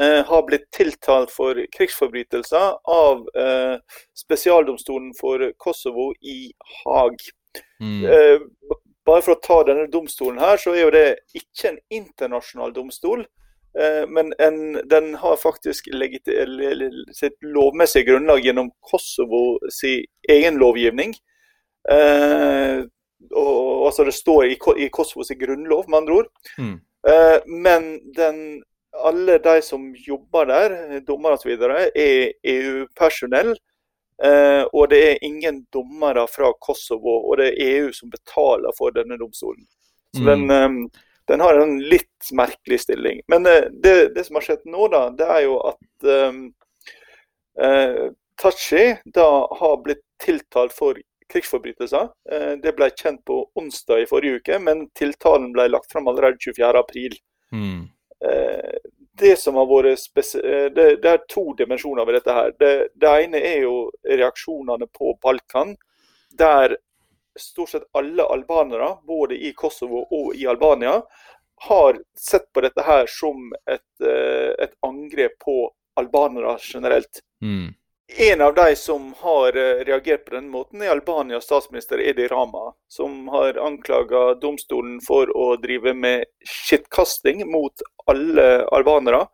har 0.00 0.42
blitt 0.46 0.70
tiltalt 0.72 1.28
for 1.30 1.58
krigsforbrytelser 1.76 2.78
av 2.88 3.26
eh, 3.36 3.74
spesialdomstolen 4.16 5.10
for 5.18 5.50
Kosovo 5.60 6.06
i 6.24 6.52
Haag. 6.78 7.18
Mm. 7.82 8.04
Eh, 8.06 8.40
bare 9.06 9.22
for 9.22 9.34
å 9.34 9.42
ta 9.42 9.58
denne 9.66 9.88
domstolen 9.92 10.40
her, 10.40 10.56
så 10.56 10.74
er 10.74 10.84
jo 10.84 10.94
det 10.94 11.06
ikke 11.36 11.72
en 11.72 11.78
internasjonal 11.92 12.74
domstol. 12.74 13.26
Eh, 13.78 14.04
men 14.08 14.32
en, 14.38 14.80
den 14.88 15.14
har 15.20 15.36
faktisk 15.40 15.88
sitt 17.16 17.38
lovmessige 17.42 18.10
grunnlag 18.10 18.44
gjennom 18.44 18.70
Kosovo 18.80 19.58
sin 19.72 20.04
egen 20.28 20.60
lovgivning. 20.60 21.14
Eh, 21.90 22.84
og, 23.32 23.86
altså 23.86 24.04
Det 24.04 24.14
står 24.14 24.44
i, 24.52 24.58
i 24.84 24.88
Kosovo 24.92 25.24
sin 25.24 25.40
grunnlov, 25.40 25.88
med 25.88 26.02
andre 26.02 26.20
ord. 26.22 26.32
Mm. 26.58 26.76
Eh, 27.08 27.38
men 27.46 27.88
den 28.16 28.62
alle 28.92 29.38
de 29.38 29.62
som 29.62 29.94
jobber 29.96 30.46
der, 30.46 31.00
dommere 31.06 31.38
osv., 31.38 31.52
er 31.94 32.32
EU-personell. 32.42 33.54
Eh, 34.22 34.62
og 34.72 34.90
det 34.92 35.00
er 35.02 35.24
ingen 35.24 35.64
dommere 35.72 36.26
fra 36.30 36.52
Kosovo, 36.60 37.16
og 37.26 37.40
det 37.40 37.48
er 37.52 37.62
EU 37.78 37.92
som 37.96 38.10
betaler 38.12 38.74
for 38.78 38.94
denne 38.94 39.16
domstolen. 39.18 39.64
Så 40.14 40.22
mm. 40.22 40.28
den, 40.28 40.50
eh, 40.50 41.04
den, 41.32 41.40
har 41.40 41.58
en 41.58 41.78
litt 41.80 42.32
merkelig 42.32 42.82
stilling. 42.84 43.22
Men 43.32 43.46
eh, 43.46 43.64
det, 43.72 44.14
det, 44.14 44.26
som 44.28 44.38
har 44.38 44.46
skjedd 44.46 44.68
nå, 44.68 44.88
da, 44.92 45.06
det 45.18 45.30
er 45.38 45.46
jo 45.46 45.56
at 45.72 46.10
eh, 46.16 46.42
eh, 47.66 48.04
Tachi 48.42 48.84
da 49.16 49.26
har 49.58 49.80
blitt 49.82 50.04
tiltalt 50.22 50.74
for 50.76 51.00
krigsforbrytelser. 51.32 52.08
Det 52.60 52.72
ble 52.76 52.88
kjent 52.92 53.22
på 53.24 53.38
onsdag 53.56 54.02
i 54.02 54.06
forrige 54.08 54.42
uke, 54.42 54.58
men 54.60 54.82
tiltalen 54.98 55.52
ble 55.54 55.64
lagt 55.70 55.92
fram 55.92 56.10
allerede 56.10 56.36
24.4. 56.42 57.16
Mm. 57.56 57.86
Eh, 58.24 58.78
det 59.12 59.36
som 59.38 59.58
har 59.60 59.66
vært 59.68 60.16
eh, 60.36 60.68
det, 60.74 60.86
det, 61.02 61.10
er 61.10 61.24
to 61.28 61.52
dimensjoner 61.58 62.06
ved 62.06 62.20
dette. 62.20 62.36
her. 62.38 62.54
Det, 62.58 62.72
det, 62.94 63.12
ene 63.26 63.42
er 63.42 63.60
jo 63.66 63.76
reaksjonene 64.08 64.88
på 64.94 65.16
Balkan, 65.22 65.76
der 66.38 66.76
stort 67.38 67.72
sett 67.72 67.84
alle 67.96 68.24
albanere, 68.28 68.96
både 69.08 69.36
i 69.36 69.52
Kosovo 69.56 70.04
og 70.10 70.34
i 70.36 70.46
Albania, 70.46 71.00
har 71.68 72.00
sett 72.18 72.48
på 72.52 72.62
dette 72.64 72.82
her 72.82 73.06
som 73.10 73.52
et, 73.70 73.86
eh, 74.02 74.50
et 74.64 74.74
angrep 74.86 75.38
på 75.44 75.56
albanere 75.96 76.56
generelt. 76.62 77.22
Mm. 77.42 77.74
En 78.16 78.40
av 78.40 78.54
de 78.54 78.76
som 78.76 79.14
har 79.18 79.56
eh, 79.56 79.84
reagert 79.84 80.24
på 80.24 80.34
den 80.34 80.48
måten, 80.50 80.82
er 80.82 80.92
Albanias 80.92 81.44
statsminister 81.44 82.00
Edi 82.00 82.26
Rama, 82.28 82.72
som 82.88 83.28
har 83.28 83.58
anklaga 83.60 84.34
domstolen 84.34 85.00
for 85.06 85.30
å 85.36 85.54
drive 85.62 85.94
med 85.94 86.24
skittkasting 86.44 87.44
mot 87.50 87.84
alle 88.06 88.64
albanere, 88.72 89.26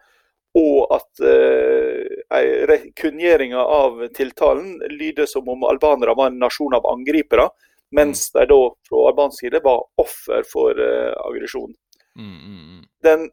og 0.59 0.95
at 0.97 1.23
eh, 1.23 2.77
kunngjøringa 2.99 3.63
av 3.63 4.07
tiltalen 4.17 4.79
lyder 4.91 5.27
som 5.27 5.49
om 5.49 5.67
albanere 5.69 6.17
var 6.19 6.33
en 6.33 6.41
nasjon 6.43 6.75
av 6.79 6.87
angripere, 6.91 7.49
mens 7.95 8.29
mm. 8.35 8.41
de 8.41 8.47
da 8.53 8.63
fra 8.89 9.05
albansk 9.11 9.45
side 9.45 9.63
var 9.65 9.85
offer 10.01 10.47
for 10.49 10.81
eh, 10.83 11.13
aggresjon. 11.29 11.75
Mm, 12.19 12.39
mm, 12.39 12.63
mm. 12.73 12.83
Den, 13.05 13.29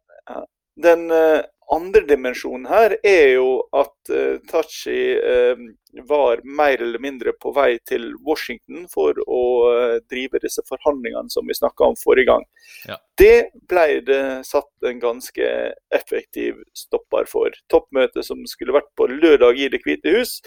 den 0.76 1.12
eh, 1.12 1.42
andre 1.72 2.02
dimensjonen 2.06 2.68
her 2.70 2.94
er 3.06 3.32
jo 3.36 3.48
at 3.74 4.12
uh, 4.14 4.38
Tachi 4.50 5.16
uh, 5.18 5.58
var 6.06 6.44
mer 6.44 6.82
eller 6.82 7.02
mindre 7.02 7.34
på 7.42 7.54
vei 7.56 7.78
til 7.90 8.12
Washington 8.26 8.86
for 8.92 9.18
å 9.26 9.42
uh, 9.66 9.96
drive 10.12 10.42
disse 10.44 10.62
forhandlingene 10.70 11.32
som 11.34 11.48
vi 11.50 11.58
snakka 11.58 11.90
om 11.90 11.98
forrige 11.98 12.30
gang. 12.30 12.46
Ja. 12.86 13.00
Det 13.18 13.50
ble 13.72 13.88
det 14.06 14.22
satt 14.46 14.70
en 14.86 15.02
ganske 15.02 15.50
effektiv 15.96 16.62
stopper 16.78 17.26
for. 17.32 17.56
Toppmøtet 17.72 18.28
som 18.28 18.46
skulle 18.50 18.76
vært 18.76 18.92
på 19.00 19.10
lørdag 19.10 19.58
i 19.58 19.72
Det 19.74 19.82
hvite 19.88 20.18
hus, 20.20 20.38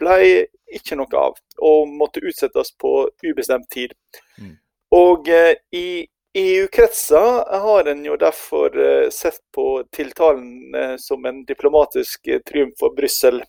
ble 0.00 0.46
ikke 0.74 0.96
noe 0.98 1.20
av, 1.20 1.36
og 1.62 1.92
måtte 1.92 2.24
utsettes 2.24 2.72
på 2.80 3.04
ubestemt 3.22 3.68
tid. 3.70 3.92
Mm. 4.40 4.56
Og 4.96 5.28
i 5.74 5.86
EU-kretser 6.34 7.60
har 7.60 7.88
en 7.90 8.04
jo 8.04 8.16
derfor 8.18 8.74
eh, 8.74 9.10
sett 9.14 9.38
på 9.54 9.84
tiltalen 9.94 10.74
eh, 10.74 10.96
som 10.98 11.24
en 11.26 11.44
diplomatisk 11.46 12.26
eh, 12.26 12.40
triumf 12.48 12.74
for 12.78 12.94
Brussel. 12.96 13.42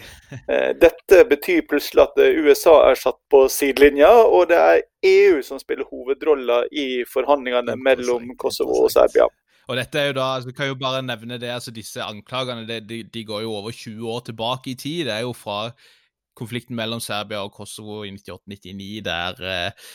Dette 0.80 1.22
betyr 1.28 1.62
plutselig 1.68 2.02
at 2.02 2.18
USA 2.20 2.74
er 2.90 2.96
satt 3.00 3.18
på 3.32 3.46
sidelinja, 3.52 4.10
og 4.24 4.50
det 4.50 4.58
er 4.60 4.82
EU 5.08 5.38
som 5.44 5.60
spiller 5.60 5.88
hovedrolla 5.88 6.62
i 6.72 7.04
forhandlingene 7.08 7.76
mellom 7.80 8.34
Kosovo 8.40 8.82
og 8.84 8.92
Serbia. 8.92 9.28
Og 9.70 9.78
dette 9.78 10.00
er 10.00 10.10
jo 10.10 10.16
da, 10.18 10.28
altså, 10.36 10.52
kan 10.56 10.68
jo 10.68 10.76
bare 10.80 11.02
nevne 11.04 11.38
det, 11.40 11.52
altså 11.52 11.72
disse 11.72 12.04
anklagene 12.04 12.66
det, 12.68 12.82
de, 12.88 13.02
de, 13.08 13.24
går 13.28 13.44
jo 13.44 13.54
over 13.60 13.72
20 13.72 14.08
år 14.12 14.24
tilbake 14.28 14.72
i 14.72 14.76
tid. 14.76 15.06
Det 15.08 15.14
er 15.14 15.24
jo 15.24 15.32
fra 15.36 15.70
konflikten 16.36 16.76
mellom 16.76 17.00
Serbia 17.00 17.44
og 17.44 17.52
Kosovo 17.56 18.02
i 18.04 18.12
98-99, 18.12 19.04
der 19.06 19.44
eh, 19.52 19.88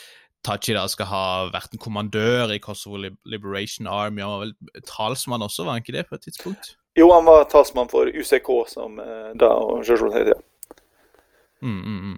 Tachi 0.45 0.76
da 0.78 0.86
skal 0.91 1.10
ha 1.10 1.23
vært 1.52 1.73
en 1.76 1.82
kommandør 1.82 2.54
i 2.56 2.60
Kosovo 2.63 3.00
Liberation 3.02 3.89
Army. 3.91 4.21
Han 4.23 4.34
var 4.36 4.43
vel 4.45 4.84
talsmann 4.88 5.45
også, 5.45 5.65
var 5.65 5.78
han 5.78 5.86
ikke 5.86 5.97
det 5.97 6.06
på 6.10 6.15
et 6.19 6.28
tidspunkt? 6.30 6.76
Jo, 6.97 7.12
han 7.13 7.28
var 7.28 7.50
talsmann 7.52 7.89
for 7.91 8.10
UCK, 8.10 8.50
som 8.71 9.00
eh, 9.02 9.34
da 9.38 9.52
organisasjonen 9.60 10.17
het. 10.17 10.34
Ja. 10.34 10.82
Mm, 11.62 11.82
mm, 11.82 12.00
mm. 12.06 12.17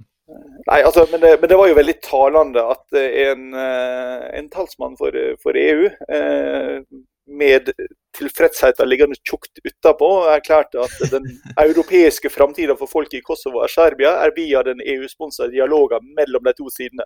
Nei, 0.69 0.81
altså, 0.85 1.07
men 1.11 1.23
det, 1.23 1.39
men 1.41 1.49
det, 1.49 1.57
var 1.57 1.69
jo 1.71 1.77
veldig 1.79 1.95
talende 2.05 2.63
at 2.75 2.97
en, 2.99 3.47
eh, 3.57 4.25
en 4.39 4.49
talsmann 4.53 4.97
for, 4.99 5.15
for 5.41 5.57
EU, 5.57 5.87
eh, 5.89 6.83
med 7.29 7.71
tilfredsheten 8.17 8.89
liggende 8.89 9.17
tjukt 9.27 9.61
utapå, 9.63 10.09
erklærte 10.33 10.81
at 10.85 11.11
den 11.11 11.27
europeiske 11.65 12.31
framtida 12.33 12.75
for 12.77 12.89
folk 12.91 13.13
i 13.13 13.23
Kosovo 13.25 13.63
og 13.63 13.73
Serbia 13.73 14.15
er 14.23 14.35
via 14.37 14.63
den 14.65 14.81
EU-sponsa 14.85 15.49
dialogen 15.51 16.13
mellom 16.17 16.45
de 16.45 16.55
to 16.57 16.69
sidene. 16.73 17.05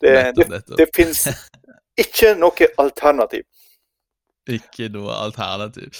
Det, 0.00 0.12
nettopp, 0.12 0.48
nettopp. 0.52 0.76
det, 0.76 0.84
det 0.84 0.96
finnes 0.96 1.26
ikke 2.06 2.34
noe 2.38 2.70
alternativ. 2.82 3.46
Ikke 4.46 4.90
noe 4.94 5.16
alternativ. 5.16 5.98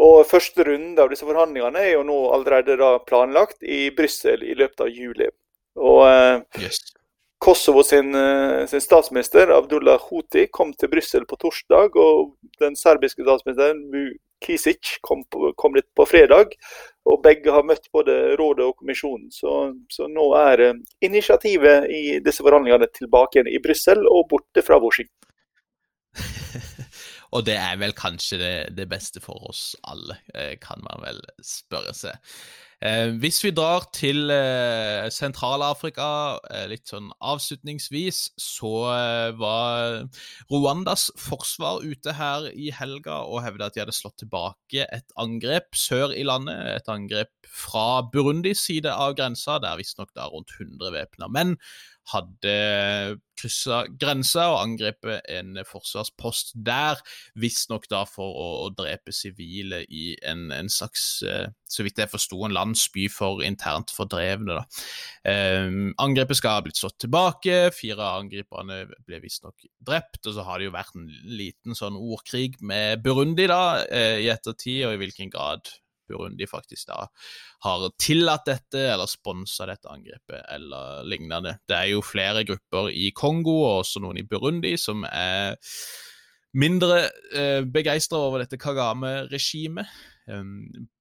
Og 0.00 0.22
Første 0.28 0.64
runde 0.64 1.02
av 1.02 1.10
disse 1.12 1.26
forhandlingene 1.28 1.82
er 1.82 1.92
jo 1.96 2.06
nå 2.06 2.20
allerede 2.34 2.78
planlagt 3.08 3.60
i 3.66 3.88
Brussel 3.96 4.46
i 4.46 4.54
løpet 4.56 4.86
av 4.86 4.88
juli. 4.94 5.28
Og 5.80 6.00
eh, 6.08 6.62
yes. 6.62 6.80
Kosovo 7.40 7.82
sin, 7.84 8.14
eh, 8.16 8.66
sin, 8.70 8.82
statsminister 8.84 9.52
Abdullah 9.54 10.00
Houthi 10.08 10.46
kom 10.52 10.72
til 10.76 10.90
Brussel 10.92 11.26
på 11.28 11.38
torsdag, 11.40 11.96
og 11.96 12.34
den 12.60 12.76
serbiske 12.76 13.24
statsministeren 13.24 13.82
Kisic 14.44 14.96
kom, 15.04 15.24
kom 15.56 15.76
litt 15.76 15.88
på 15.96 16.06
fredag. 16.08 16.56
Og 17.08 17.22
begge 17.24 17.52
har 17.52 17.64
møtt 17.66 17.88
både 17.94 18.36
rådet 18.38 18.66
og 18.66 18.76
kommisjonen. 18.80 19.30
Så, 19.32 19.54
så 19.92 20.08
nå 20.10 20.26
er 20.38 20.64
uh, 20.68 20.80
initiativet 21.04 21.88
i 21.90 22.02
disse 22.24 22.44
forhandlingene 22.44 22.90
tilbake 22.96 23.38
igjen 23.38 23.50
i 23.52 23.62
Brussel 23.62 24.04
og 24.08 24.28
borte 24.32 24.64
fra 24.64 24.80
Washington. 24.82 25.16
Og 27.30 27.46
det 27.46 27.56
er 27.58 27.78
vel 27.80 27.94
kanskje 27.96 28.40
det, 28.40 28.54
det 28.78 28.88
beste 28.90 29.22
for 29.22 29.50
oss 29.50 29.76
alle, 29.88 30.18
eh, 30.34 30.56
kan 30.62 30.82
man 30.86 31.04
vel 31.04 31.22
spørre 31.44 31.94
seg. 31.96 32.18
Eh, 32.80 33.10
hvis 33.20 33.42
vi 33.44 33.50
drar 33.52 33.84
til 33.92 34.30
eh, 34.32 35.04
Sentral-Afrika 35.12 36.38
eh, 36.48 36.64
litt 36.70 36.88
sånn 36.88 37.10
avslutningsvis, 37.20 38.22
så 38.40 38.72
var 39.36 40.06
Rwandas 40.48 41.10
forsvar 41.20 41.84
ute 41.84 42.14
her 42.16 42.48
i 42.56 42.70
helga 42.72 43.18
og 43.28 43.44
hevda 43.44 43.68
at 43.68 43.76
de 43.76 43.84
hadde 43.84 43.96
slått 43.96 44.22
tilbake 44.22 44.88
et 44.88 45.16
angrep 45.20 45.76
sør 45.76 46.16
i 46.16 46.24
landet. 46.24 46.56
Et 46.80 46.92
angrep 46.92 47.34
fra 47.44 48.00
Burundis 48.08 48.64
side 48.64 48.88
av 48.88 49.12
grensa, 49.18 49.60
der 49.60 49.76
visstnok 49.80 50.16
rundt 50.16 50.56
100 50.56 50.96
væpna 50.96 51.28
menn 51.28 51.58
hadde 52.10 53.20
kryssa 53.40 53.84
grensa 54.00 54.46
og 54.52 54.58
angrepet 54.60 55.24
en 55.32 55.58
forsvarspost 55.66 56.52
der, 56.66 57.00
visstnok 57.40 57.86
da 57.90 58.02
for 58.08 58.26
å, 58.26 58.48
å 58.66 58.70
drepe 58.76 59.14
sivile 59.14 59.82
i 59.88 60.12
en, 60.28 60.48
en, 60.54 60.70
slags, 60.72 61.22
eh, 61.26 61.48
så 61.70 61.86
vidt 61.86 62.00
jeg 62.02 62.12
forsto, 62.12 62.40
en 62.44 62.56
landsby 62.56 63.06
for 63.12 63.44
internt 63.46 63.94
fordrevne. 63.96 64.60
Um, 65.24 65.92
angrepet 66.02 66.40
skal 66.40 66.58
ha 66.58 66.64
blitt 66.64 66.80
slått 66.80 66.98
tilbake, 67.04 67.70
fire 67.76 68.04
av 68.04 68.24
angriperne 68.24 68.82
ble 69.06 69.22
visstnok 69.24 69.68
drept, 69.78 70.22
og 70.26 70.36
så 70.36 70.46
har 70.46 70.60
det 70.60 70.70
jo 70.70 70.76
vært 70.76 70.98
en 70.98 71.08
liten 71.40 71.78
sånn 71.78 71.98
ordkrig 72.00 72.58
med 72.60 73.04
Burundi 73.04 73.48
da, 73.50 73.62
eh, 73.86 74.18
i 74.26 74.32
ettertid, 74.32 74.84
og 74.88 74.96
i 74.96 75.04
hvilken 75.04 75.32
grad 75.32 75.72
Burundi 76.10 76.48
faktisk 76.50 76.90
da 76.90 77.04
har 77.64 77.88
tillatt 78.00 78.46
dette, 78.50 78.84
eller 78.92 79.10
sponsa 79.10 79.68
dette 79.70 79.90
angrepet, 79.90 80.42
eller 80.56 81.02
lignende. 81.08 81.56
Det 81.68 81.78
er 81.78 81.90
jo 81.94 82.04
flere 82.04 82.44
grupper 82.48 82.90
i 82.92 83.10
Kongo, 83.16 83.60
og 83.64 83.82
også 83.84 84.02
noen 84.04 84.20
i 84.20 84.26
Burundi, 84.28 84.76
som 84.80 85.06
er 85.08 85.56
mindre 86.58 87.04
eh, 87.36 87.60
begeistra 87.62 88.18
over 88.26 88.42
dette 88.42 88.58
Kagame-regimet. 88.60 89.86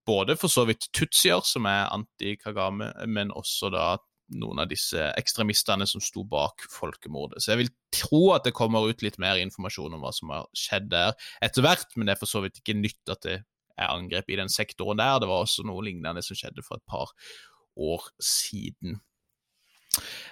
Både 0.09 0.33
for 0.41 0.49
så 0.49 0.63
vidt 0.65 0.87
tutsier, 0.95 1.41
som 1.45 1.67
er 1.69 1.91
anti-Kagame, 1.93 2.91
men 3.09 3.33
også 3.37 3.69
da 3.73 3.91
noen 4.37 4.61
av 4.61 4.69
disse 4.69 5.09
ekstremistene 5.17 5.87
som 5.89 6.01
sto 6.03 6.23
bak 6.27 6.65
folkemordet. 6.73 7.41
Så 7.41 7.53
jeg 7.53 7.63
vil 7.63 7.71
tro 7.95 8.21
at 8.35 8.45
det 8.45 8.55
kommer 8.57 8.89
ut 8.89 9.03
litt 9.05 9.17
mer 9.21 9.39
informasjon 9.41 9.95
om 9.97 10.03
hva 10.03 10.13
som 10.15 10.33
har 10.33 10.49
skjedd 10.57 10.89
der 10.91 11.15
etter 11.45 11.65
hvert, 11.65 11.95
men 11.95 12.07
det 12.07 12.15
er 12.15 12.21
for 12.21 12.31
så 12.31 12.43
vidt 12.45 12.61
ikke 12.61 12.77
nytt 12.77 13.13
at 13.13 13.25
det 13.25 13.39
angrep 13.87 14.29
i 14.29 14.39
den 14.39 14.51
sektoren 14.51 14.99
der. 14.99 15.19
Det 15.21 15.29
var 15.31 15.45
også 15.45 15.65
noe 15.67 15.85
lignende 15.85 16.23
som 16.25 16.37
skjedde 16.37 16.65
for 16.65 16.79
et 16.79 16.87
par 16.89 17.13
år 17.79 18.09
siden. 18.19 18.99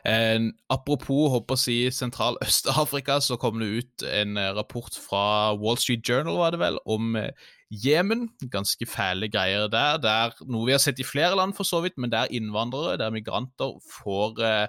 Eh, 0.06 0.40
apropos 0.70 1.32
håper 1.34 1.60
si 1.60 1.78
Sentral-Øst-Afrika, 1.92 3.20
så 3.20 3.38
kom 3.42 3.60
det 3.60 3.68
ut 3.68 4.06
en 4.06 4.38
eh, 4.38 4.54
rapport 4.56 4.94
fra 5.10 5.56
Wall 5.58 5.78
Street 5.82 6.06
Journal 6.10 6.38
var 6.38 6.54
det 6.54 6.62
vel, 6.62 6.80
om 6.86 7.16
eh, 7.16 7.32
Jemen. 7.72 8.30
Ganske 8.52 8.86
fæle 8.88 9.30
greier 9.30 9.68
der. 9.68 9.98
der. 9.98 10.38
Noe 10.48 10.70
vi 10.70 10.76
har 10.76 10.82
sett 10.84 11.02
i 11.04 11.08
flere 11.08 11.36
land, 11.36 11.56
for 11.58 11.68
så 11.68 11.82
vidt, 11.84 11.98
men 11.98 12.14
der 12.14 12.32
innvandrere, 12.32 12.98
der 13.02 13.12
migranter, 13.12 13.76
får 13.98 14.42
eh, 14.46 14.68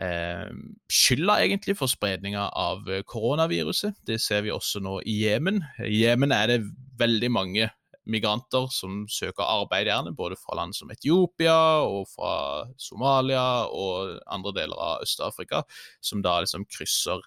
eh 0.00 0.52
skylda 0.90 1.40
egentlig 1.44 1.76
for 1.76 1.86
spredninga 1.86 2.50
av 2.56 2.84
koronaviruset. 3.06 3.94
Det 4.06 4.20
ser 4.20 4.42
vi 4.42 4.50
også 4.50 4.80
nå 4.80 5.00
i 5.06 5.22
Jemen. 5.24 5.62
I 5.86 6.04
Jemen 6.04 6.32
er 6.32 6.46
det 6.46 6.64
veldig 6.98 7.30
mange 7.30 7.70
migranter 8.08 8.68
som 8.72 9.04
søker 9.10 9.44
arbeid, 9.44 9.88
gjerne, 9.90 10.14
både 10.16 10.38
fra 10.40 10.56
land 10.58 10.74
som 10.76 10.90
Etiopia 10.92 11.56
og 11.84 12.08
fra 12.14 12.32
Somalia 12.80 13.66
og 13.68 14.18
andre 14.30 14.54
deler 14.62 14.80
av 14.80 15.04
Øst-Afrika, 15.04 15.62
som 16.02 16.22
da 16.24 16.38
liksom 16.40 16.66
krysser 16.70 17.20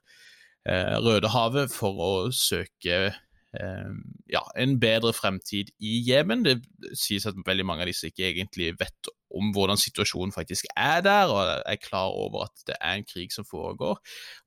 eh, 0.68 0.98
Rødehavet 1.04 1.72
for 1.74 2.02
å 2.02 2.14
søke 2.34 3.00
eh, 3.14 3.94
ja, 4.34 4.44
en 4.58 4.78
bedre 4.82 5.14
fremtid 5.14 5.74
i 5.80 6.00
Jemen. 6.10 6.46
Det 6.46 6.60
sies 6.98 7.28
at 7.30 7.40
veldig 7.46 7.68
mange 7.70 7.86
av 7.86 7.92
disse 7.92 8.10
ikke 8.10 8.32
egentlig 8.32 8.74
vet 8.82 9.14
om 9.34 9.50
hvordan 9.54 9.80
situasjonen 9.82 10.34
faktisk 10.36 10.68
er 10.78 11.02
der, 11.06 11.32
og 11.34 11.64
er 11.66 11.82
klar 11.82 12.14
over 12.14 12.48
at 12.48 12.68
det 12.70 12.78
er 12.80 13.00
en 13.00 13.08
krig 13.08 13.34
som 13.34 13.48
foregår. 13.50 13.98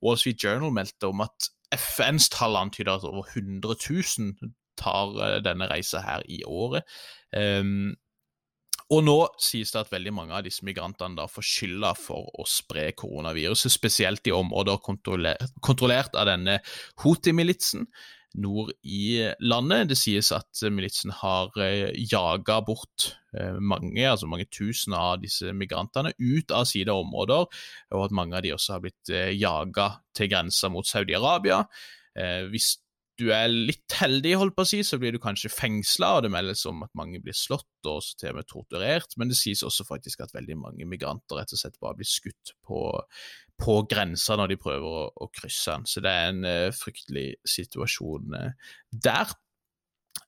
Wall 0.03 0.19
Street 0.19 0.43
Journal 0.43 0.75
meldte 0.75 1.11
om 1.11 1.25
at 1.25 1.51
FNs 1.75 2.29
tall 2.31 2.55
antyder 2.55 2.95
at 2.95 3.03
over 3.07 3.27
100 3.27 3.75
000 3.89 4.53
tar 4.79 5.15
eh, 5.19 5.37
denne 5.45 5.69
reisa 5.71 6.03
her 6.05 6.25
i 6.31 6.43
året. 6.47 6.87
Um, 7.35 7.95
og 8.87 9.01
nå 9.03 9.15
sies 9.43 9.73
det 9.73 9.81
at 9.81 9.89
veldig 9.91 10.13
mange 10.15 10.35
av 10.35 10.45
disse 10.45 10.63
migrantene 10.63 11.17
da 11.17 11.25
får 11.27 11.43
skylda 11.43 11.91
for 11.99 12.29
å 12.39 12.45
spre 12.47 12.85
koronaviruset, 12.95 13.73
spesielt 13.73 14.29
i 14.29 14.35
områder 14.35 14.79
kontrollert, 14.79 16.15
av 16.15 16.29
denne 16.29 16.61
Houthi-militsen. 17.03 17.87
nord 18.37 18.69
i 18.83 19.31
landet. 19.39 19.87
Det 19.89 19.95
sies 19.97 20.27
at 20.35 20.61
militsen 20.69 21.09
har 21.23 21.55
eh, 21.63 21.89
jaga 22.11 22.59
bort 22.61 23.15
eh, 23.33 23.55
mange, 23.57 24.03
altså 24.05 24.27
mange 24.29 24.45
tusen 24.45 24.93
av 24.93 25.15
disse 25.23 25.53
migrantene 25.57 26.11
ut 26.19 26.51
av 26.53 26.67
sine 26.69 26.93
områder, 26.93 27.47
og 27.95 28.03
at 28.03 28.13
mange 28.13 28.37
av 28.37 28.45
de 28.45 28.53
også 28.53 28.75
har 28.75 28.83
blitt 28.83 29.13
jaga 29.39 29.87
til 30.13 30.29
grensa 30.29 30.69
mot 30.69 30.85
Saudi-Arabia. 30.85 31.63
Hvis 32.51 32.75
du 33.17 33.31
er 33.33 33.47
litt 33.49 33.95
heldig, 33.97 34.35
holdt 34.37 34.55
på 34.57 34.63
å 34.65 34.69
si, 34.69 34.79
så 34.85 34.99
blir 35.01 35.15
du 35.15 35.19
kanskje 35.21 35.51
fengsla, 35.51 36.13
og 36.17 36.25
det 36.25 36.31
meldes 36.33 36.63
om 36.69 36.83
at 36.85 36.93
mange 36.97 37.19
blir 37.23 37.35
slått 37.37 37.89
og 37.89 38.05
til 38.19 38.31
og 38.31 38.39
med 38.39 38.49
torturert, 38.49 39.17
men 39.17 39.31
det 39.31 39.39
sies 39.39 39.63
også 39.65 39.87
faktisk 39.87 40.21
at 40.25 40.35
veldig 40.35 40.57
mange 40.61 40.87
migranter 40.89 41.39
rett 41.39 41.53
og 41.55 41.61
slett 41.61 41.79
bare 41.81 41.97
blir 41.97 42.09
skutt 42.09 42.53
på, 42.67 42.81
på 43.57 43.77
grensa 43.89 44.37
når 44.37 44.53
de 44.53 44.59
prøver 44.61 44.87
å, 44.87 45.03
å, 45.09 45.29
krysse 45.33 45.73
den. 45.73 45.89
Så 45.89 46.03
det 46.05 46.13
er 46.13 46.31
en 46.31 46.45
uh, 46.45 46.75
fryktelig 46.75 47.27
situasjon 47.57 48.37
uh, 48.37 48.73
der. 48.91 49.33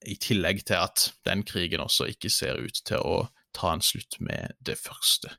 I 0.08 0.16
tillegg 0.22 0.64
til 0.70 0.80
at 0.80 1.10
den 1.28 1.42
krigen 1.48 1.82
også 1.84 2.08
ikke 2.12 2.32
ser 2.32 2.62
ut 2.62 2.82
til 2.88 3.02
å 3.02 3.24
ta 3.56 3.74
en 3.74 3.84
slutt 3.84 4.20
med 4.24 4.56
det 4.66 4.76
første. 4.80 5.32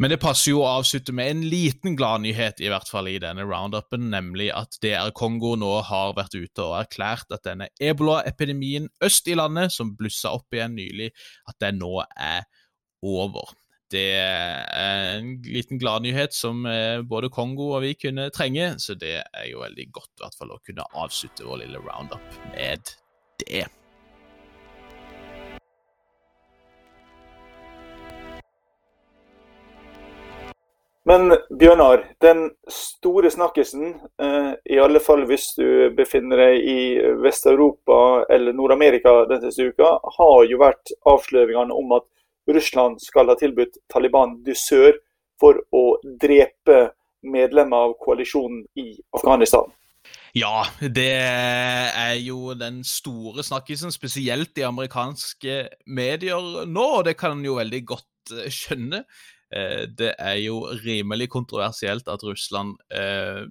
Men 0.00 0.12
det 0.12 0.20
passer 0.22 0.52
jo 0.52 0.62
å 0.62 0.70
avslutte 0.80 1.14
med 1.16 1.32
en 1.32 1.42
liten 1.52 1.96
gladnyhet, 1.98 2.60
i 2.60 2.70
hvert 2.72 2.88
fall 2.88 3.10
i 3.10 3.18
denne 3.22 3.44
roundupen, 3.48 4.08
nemlig 4.12 4.50
at 4.54 4.78
DR 4.84 5.12
Kongo 5.16 5.54
nå 5.60 5.72
har 5.88 6.14
vært 6.18 6.36
ute 6.38 6.66
og 6.66 6.78
erklært 6.82 7.32
at 7.34 7.44
denne 7.48 7.70
ebolaepidemien 7.80 8.88
øst 9.04 9.28
i 9.28 9.38
landet, 9.38 9.74
som 9.74 9.94
blussa 9.96 10.34
opp 10.36 10.56
igjen 10.56 10.76
nylig, 10.78 11.10
at 11.50 11.58
den 11.64 11.80
nå 11.82 11.98
er 12.16 12.46
over. 13.06 13.56
Det 13.90 14.06
er 14.14 15.16
en 15.16 15.32
liten 15.42 15.80
gladnyhet 15.82 16.34
som 16.36 16.62
eh, 16.70 17.00
både 17.02 17.32
Kongo 17.34 17.72
og 17.74 17.82
vi 17.82 17.96
kunne 17.98 18.28
trenge, 18.30 18.76
så 18.78 18.94
det 18.94 19.16
er 19.18 19.50
jo 19.50 19.64
veldig 19.64 19.88
godt 19.90 20.12
i 20.14 20.24
hvert 20.24 20.38
fall 20.38 20.54
å 20.54 20.62
kunne 20.62 20.86
avslutte 20.94 21.48
vår 21.48 21.64
lille 21.64 21.82
roundup 21.82 22.40
med 22.54 22.94
det. 23.42 23.66
Men 31.08 31.32
Bjørnar, 31.56 32.02
den 32.20 32.50
store 32.68 33.30
snakkisen, 33.32 33.94
eh, 34.20 34.52
i 34.74 34.78
alle 34.78 35.00
fall 35.00 35.24
hvis 35.30 35.54
du 35.56 35.88
befinner 35.96 36.42
deg 36.42 36.66
i 36.68 36.80
Vest-Europa 37.24 38.26
eller 38.28 38.52
Nord-Amerika 38.56 39.22
denne 39.30 39.48
uka, 39.48 39.94
har 40.18 40.44
jo 40.50 40.60
vært 40.60 40.92
avsløringene 41.08 41.72
om 41.72 41.96
at 41.96 42.08
Russland 42.50 43.00
skal 43.00 43.32
ha 43.32 43.38
tilbudt 43.40 43.80
Taliban 43.88 44.36
dusør 44.44 44.98
for 45.40 45.62
å 45.72 45.84
drepe 46.04 46.90
medlemmer 47.24 47.88
av 47.88 47.96
koalisjonen 48.00 48.64
i 48.80 48.92
Afghanistan. 49.16 49.72
Ja, 50.36 50.64
det 50.80 51.10
er 51.16 52.14
jo 52.20 52.54
den 52.54 52.82
store 52.86 53.42
snakkisen, 53.44 53.92
spesielt 53.92 54.56
i 54.60 54.68
amerikanske 54.68 55.62
medier 55.90 56.64
nå. 56.68 56.86
og 57.00 57.04
Det 57.08 57.16
kan 57.18 57.38
en 57.38 57.44
jo 57.44 57.58
veldig 57.58 57.82
godt 57.88 58.36
eh, 58.36 58.52
skjønne. 58.52 59.04
Eh, 59.50 59.86
det 59.98 60.14
er 60.18 60.38
jo 60.44 60.62
rimelig 60.84 61.30
kontroversielt 61.32 62.08
at 62.08 62.22
Russland 62.26 62.76
eh, 62.94 63.46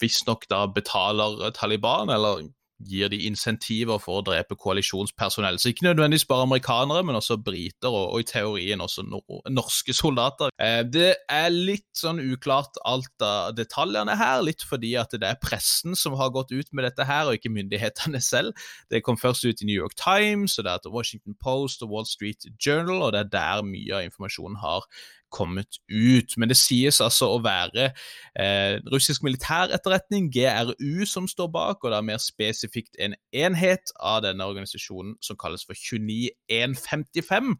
visstnok 0.00 0.48
da 0.50 0.66
betaler 0.72 1.50
Taliban, 1.56 2.10
eller 2.12 2.48
gir 2.78 3.10
de 3.10 3.18
insentiver 3.26 3.98
for 3.98 4.20
å 4.20 4.24
drepe 4.26 4.56
koalisjonspersonell. 4.58 5.58
Så 5.58 5.72
ikke 5.72 5.86
nødvendigvis 5.88 6.26
bare 6.30 6.46
amerikanere, 6.46 7.02
men 7.06 7.18
også 7.18 7.38
briter, 7.42 7.90
og, 7.90 8.12
og 8.14 8.22
i 8.22 8.28
teorien 8.28 8.82
også 8.84 9.04
nor 9.08 9.42
norske 9.50 9.94
soldater. 9.96 10.52
Eh, 10.62 10.84
det 10.86 11.10
er 11.32 11.50
litt 11.54 11.88
sånn 11.98 12.22
uklart 12.22 12.78
alt 12.88 13.24
av 13.24 13.56
detaljene 13.58 14.14
her, 14.18 14.44
litt 14.46 14.62
fordi 14.66 14.94
at 15.00 15.14
det 15.18 15.26
er 15.26 15.40
pressen 15.42 15.98
som 15.98 16.16
har 16.20 16.32
gått 16.34 16.54
ut 16.54 16.70
med 16.72 16.86
dette 16.86 17.06
her, 17.08 17.26
og 17.26 17.38
ikke 17.38 17.52
myndighetene 17.54 18.22
selv. 18.22 18.54
Det 18.92 19.02
kom 19.06 19.18
først 19.18 19.46
ut 19.48 19.64
i 19.64 19.68
New 19.68 19.78
York 19.78 19.98
Times, 19.98 20.58
og 20.58 20.68
det 20.68 20.74
er 20.74 20.84
til 20.84 20.94
Washington 20.94 21.38
Post 21.42 21.82
og 21.82 21.94
Wall 21.94 22.08
Street 22.08 22.46
Journal, 22.62 23.02
og 23.08 23.14
det 23.14 23.26
er 23.26 23.34
der 23.34 23.66
mye 23.66 23.98
av 23.98 24.06
informasjonen 24.06 24.62
har 24.62 24.86
kommet 25.34 25.80
ut. 25.88 26.36
Men 26.36 26.50
det 26.50 26.58
sies 26.60 27.00
altså 27.04 27.30
å 27.34 27.40
være 27.44 27.90
eh, 28.38 28.78
russisk 28.92 29.24
militæretterretning, 29.26 30.30
GRU, 30.34 31.06
som 31.08 31.28
står 31.30 31.50
bak, 31.54 31.82
og 31.82 31.92
det 31.92 32.00
er 32.00 32.08
mer 32.10 32.22
spesifikt 32.22 32.98
en 33.02 33.16
enhet 33.32 33.92
av 33.98 34.22
denne 34.26 34.46
organisasjonen 34.48 35.16
som 35.24 35.38
kalles 35.40 35.66
for 35.68 35.78
29155. 35.78 37.54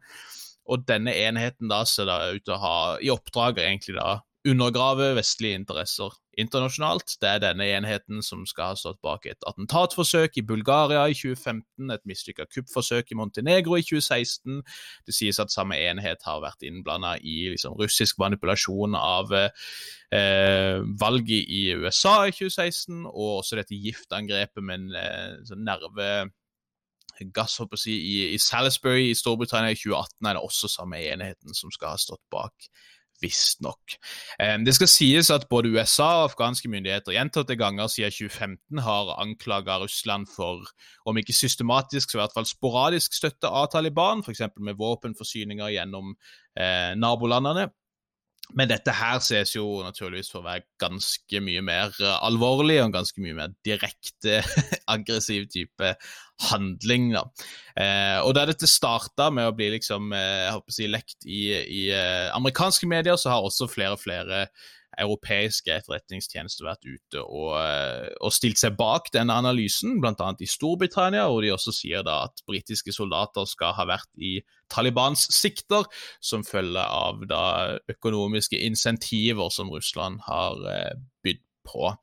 Og 0.69 0.85
denne 0.85 1.15
enheten 1.17 1.71
da 1.71 1.81
ser 1.89 2.09
da 2.09 2.21
ut 2.29 2.45
til 2.45 2.55
å 2.55 2.61
ha 2.61 2.79
i 3.01 3.09
oppdrag 3.13 3.61
egentlig 3.63 3.97
da 3.97 4.19
undergrave 4.47 5.15
vestlige 5.17 5.57
interesser 5.59 6.13
internasjonalt. 6.39 7.17
Det 7.21 7.27
er 7.29 7.41
denne 7.43 7.65
enheten 7.67 8.23
som 8.23 8.45
skal 8.47 8.71
ha 8.71 8.77
stått 8.79 8.99
bak 9.03 9.25
et 9.27 9.43
attentatforsøk 9.49 10.39
i 10.39 10.45
Bulgaria 10.47 11.03
i 11.11 11.17
2015, 11.17 11.91
et 11.91 12.05
mislykka 12.07 12.47
kuppforsøk 12.53 13.11
i 13.11 13.19
Montenegro 13.19 13.75
i 13.75 13.83
2016. 13.83 14.61
Det 15.07 15.15
sies 15.15 15.41
at 15.43 15.51
samme 15.53 15.77
enhet 15.77 16.23
har 16.27 16.41
vært 16.45 16.63
innblanda 16.67 17.17
i 17.19 17.51
liksom, 17.55 17.75
russisk 17.79 18.21
manipulasjon 18.23 18.95
av 18.99 19.33
eh, 19.35 20.79
valget 21.03 21.51
i 21.59 21.63
USA 21.75 22.21
i 22.29 22.35
2016, 22.35 23.05
og 23.09 23.39
også 23.41 23.59
dette 23.59 23.79
giftangrepet 23.79 24.63
med 24.63 24.85
en 24.85 25.01
eh, 25.03 25.39
sånn 25.49 25.65
nerve 25.67 26.29
gass 27.35 27.57
si, 27.75 27.91
i, 27.91 28.19
i 28.31 28.37
Salisbury 28.39 29.09
i 29.09 29.17
Storbritannia 29.17 29.73
i 29.73 29.75
2018 29.75 30.29
er 30.29 30.37
det 30.37 30.43
også 30.45 30.69
samme 30.71 31.01
enheten 31.03 31.57
som 31.57 31.73
skal 31.75 31.97
ha 31.97 31.99
stått 31.99 32.23
bak 32.31 32.69
visstnok. 33.21 33.95
Det 34.65 34.73
skal 34.75 34.89
sies 34.91 35.29
at 35.33 35.47
både 35.51 35.71
USA 35.73 36.07
og 36.21 36.29
afghanske 36.29 36.69
myndigheter 36.71 37.15
gjentatte 37.15 37.57
ganger 37.59 37.91
siden 37.91 38.13
2015 38.15 38.83
har 38.85 39.13
anklaga 39.19 39.79
Russland 39.83 40.29
for, 40.35 40.67
om 41.05 41.19
ikke 41.19 41.35
systematisk, 41.35 42.11
så 42.11 42.17
i 42.17 42.21
hvert 42.21 42.35
fall 42.35 42.47
sporadisk 42.49 43.17
støtte 43.17 43.51
av 43.51 43.69
Taliban, 43.73 44.23
f.eks. 44.23 44.45
med 44.59 44.79
våpenforsyninger 44.79 45.75
gjennom 45.75 46.13
eh, 46.59 46.95
nabolandene. 46.99 47.69
Men 48.57 48.69
dette 48.71 48.93
her 48.97 49.19
ses 49.21 49.51
jo 49.53 49.65
naturligvis 49.85 50.31
for 50.31 50.41
å 50.41 50.47
være 50.47 50.65
ganske 50.81 51.41
mye 51.45 51.61
mer 51.65 51.93
eh, 52.01 52.15
alvorlig 52.25 52.79
og 52.79 52.87
en 52.87 52.95
ganske 52.95 53.21
mye 53.21 53.37
mer 53.37 53.53
direkte 53.67 54.39
aggressiv 54.95 55.45
type 55.53 55.93
handling. 56.49 57.11
da. 57.13 57.23
Eh, 57.75 58.17
og 58.23 58.33
Da 58.37 58.47
dette 58.49 58.69
starta 58.69 59.29
med 59.33 59.51
å 59.51 59.55
bli 59.55 59.69
liksom, 59.75 60.09
eh, 60.17 60.47
jeg 60.47 60.55
håper 60.57 60.73
å 60.73 60.77
si, 60.79 60.89
lekt 60.89 61.29
i, 61.29 61.43
i 61.53 61.83
eh, 61.93 62.27
amerikanske 62.35 62.89
medier, 62.89 63.19
så 63.21 63.35
har 63.35 63.45
også 63.45 63.69
flere 63.69 63.97
og 63.97 64.03
flere 64.03 64.47
europeiske 65.01 65.73
etterretningstjenester 65.73 66.67
vært 66.67 66.85
ute 66.87 67.23
og, 67.23 67.53
eh, 67.59 68.09
og, 68.19 68.33
stilt 68.35 68.59
seg 68.61 68.77
bak 68.79 69.11
denne 69.15 69.35
analysen, 69.35 69.99
bl.a. 70.03 70.31
i 70.39 70.49
Storbritannia, 70.49 71.27
hvor 71.29 71.43
de 71.45 71.53
også 71.55 71.73
sier 71.75 72.05
da 72.05 72.23
at 72.27 72.43
britiske 72.49 72.93
soldater 72.95 73.47
skal 73.49 73.75
ha 73.77 73.87
vært 73.89 74.09
i 74.17 74.39
Talibans 74.69 75.25
sikter, 75.33 75.87
som 76.21 76.45
følge 76.45 76.83
av 76.83 77.23
da 77.29 77.43
økonomiske 77.89 78.59
insentiver 78.67 79.49
som 79.53 79.71
Russland 79.73 80.21
har 80.27 80.59
eh, 80.69 80.93
bydd 81.25 81.41
på. 81.69 81.95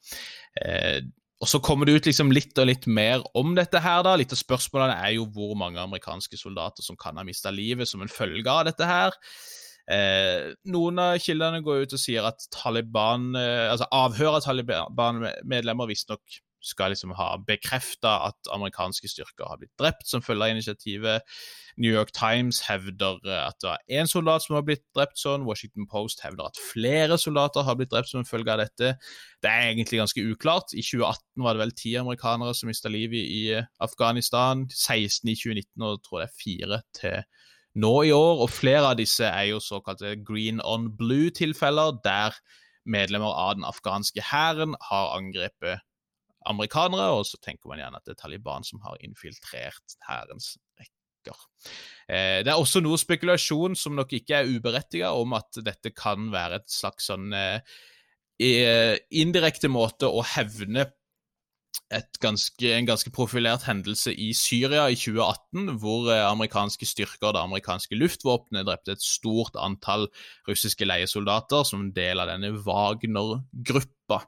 Eh, 0.63 1.05
og 1.37 1.51
Så 1.51 1.61
kommer 1.61 1.85
det 1.85 1.99
ut 1.99 2.07
liksom 2.09 2.33
litt 2.33 2.57
og 2.57 2.69
litt 2.71 2.87
mer 2.89 3.21
om 3.37 3.53
dette. 3.55 3.81
her 3.81 4.03
da. 4.03 4.15
Litt 4.17 4.33
av 4.33 4.41
spørsmålene 4.41 4.97
er 5.05 5.17
jo 5.19 5.27
hvor 5.29 5.55
mange 5.55 5.83
amerikanske 5.83 6.39
soldater 6.41 6.83
som 6.83 6.97
kan 6.97 7.17
ha 7.21 7.25
mista 7.29 7.53
livet 7.53 7.89
som 7.89 8.01
en 8.01 8.09
følge 8.09 8.49
av 8.49 8.65
dette. 8.65 8.85
her. 8.85 9.13
Eh, 9.87 10.55
noen 10.73 10.99
av 10.99 11.21
kildene 11.23 11.63
går 11.63 11.85
ut 11.87 11.95
og 11.95 12.03
sier 12.03 12.27
at 12.27 12.49
Taliban, 12.55 13.31
eh, 13.39 13.69
altså 13.71 13.87
avhør 13.95 14.41
av 14.41 14.43
Taliban-medlemmer 14.47 15.87
visstnok 15.91 16.41
skal 16.67 16.91
liksom 16.91 17.13
ha 17.15 17.29
bekrefta 17.47 18.13
at 18.27 18.51
amerikanske 18.51 19.07
styrker 19.11 19.47
har 19.47 19.61
blitt 19.61 19.75
drept 19.79 20.09
som 20.11 20.25
følge 20.25 20.49
av 20.49 20.57
initiativet. 20.57 21.37
New 21.77 21.93
York 21.93 22.11
Times 22.17 22.63
hevder 22.67 23.21
eh, 23.29 23.43
at 23.45 23.61
det 23.63 23.69
var 23.69 23.85
én 24.01 24.11
soldat 24.11 24.43
som 24.43 24.57
har 24.57 24.65
blitt 24.67 24.83
drept 24.97 25.21
sånn. 25.21 25.47
Washington 25.47 25.87
Post 25.91 26.25
hevder 26.25 26.49
at 26.49 26.61
flere 26.73 27.19
soldater 27.21 27.67
har 27.69 27.79
blitt 27.79 27.93
drept 27.93 28.11
som 28.11 28.23
en 28.23 28.29
følge 28.29 28.55
av 28.55 28.65
dette. 28.65 28.95
Det 29.45 29.53
er 29.53 29.71
egentlig 29.71 30.03
ganske 30.03 30.27
uklart. 30.33 30.75
I 30.75 30.83
2018 30.83 31.47
var 31.47 31.55
det 31.55 31.63
vel 31.63 31.77
ti 31.79 31.95
amerikanere 32.01 32.57
som 32.57 32.73
mista 32.73 32.91
livet 32.91 33.23
i 33.23 33.43
Afghanistan. 33.87 34.67
16 34.73 35.31
i 35.31 35.37
2019, 35.37 35.85
og 35.85 35.95
jeg 35.95 36.07
tror 36.09 36.23
det 36.23 36.31
er 36.31 36.41
fire 36.43 36.83
til 36.97 37.36
nå 37.77 37.93
i 38.09 38.13
år, 38.15 38.43
og 38.45 38.53
flere 38.53 38.93
av 38.93 39.01
disse 39.01 39.27
er 39.29 39.51
jo 39.51 39.63
såkalte 39.63 40.15
green 40.27 40.63
on 40.65 40.89
blue-tilfeller, 40.97 41.99
der 42.05 42.37
medlemmer 42.87 43.35
av 43.35 43.57
den 43.59 43.67
afghanske 43.67 44.23
hæren 44.25 44.77
har 44.89 45.13
angrepet 45.17 45.83
amerikanere, 46.47 47.11
og 47.19 47.27
så 47.29 47.41
tenker 47.43 47.71
man 47.71 47.83
gjerne 47.83 47.99
at 47.99 48.07
det 48.07 48.15
er 48.15 48.23
Taliban 48.23 48.67
som 48.67 48.83
har 48.87 48.99
infiltrert 49.05 49.97
hærens 50.07 50.55
rekker. 50.79 51.43
Eh, 52.07 52.43
det 52.47 52.53
er 52.53 52.61
også 52.61 52.83
noe 52.85 52.99
spekulasjon 53.01 53.75
som 53.79 53.97
nok 53.99 54.15
ikke 54.21 54.41
er 54.41 54.53
uberettiget, 54.53 55.11
om 55.11 55.35
at 55.39 55.59
dette 55.67 55.93
kan 55.97 56.31
være 56.33 56.63
et 56.63 56.71
slags 56.71 57.11
sånn 57.11 57.35
eh, 57.35 58.95
indirekte 59.11 59.71
måte 59.73 60.09
å 60.09 60.23
hevne 60.37 60.87
ganske, 62.21 62.73
en 62.75 62.89
ganske 62.89 63.11
profilert 63.15 63.67
hendelse 63.69 64.15
i 64.15 64.33
Syria 64.35 64.87
i 64.89 64.97
2018, 64.99 65.79
hvor 65.83 66.11
eh, 66.13 66.25
amerikanske 66.27 66.87
styrker, 66.87 67.33
det 67.33 67.43
amerikanske 67.43 67.99
luftvåpenet, 67.99 68.67
drepte 68.67 68.97
et 68.97 69.05
stort 69.05 69.57
antall 69.61 70.09
russiske 70.49 70.89
leiesoldater 70.89 71.65
som 71.69 71.91
del 71.97 72.21
av 72.23 72.33
denne 72.33 72.53
Wagner-gruppa. 72.67 74.23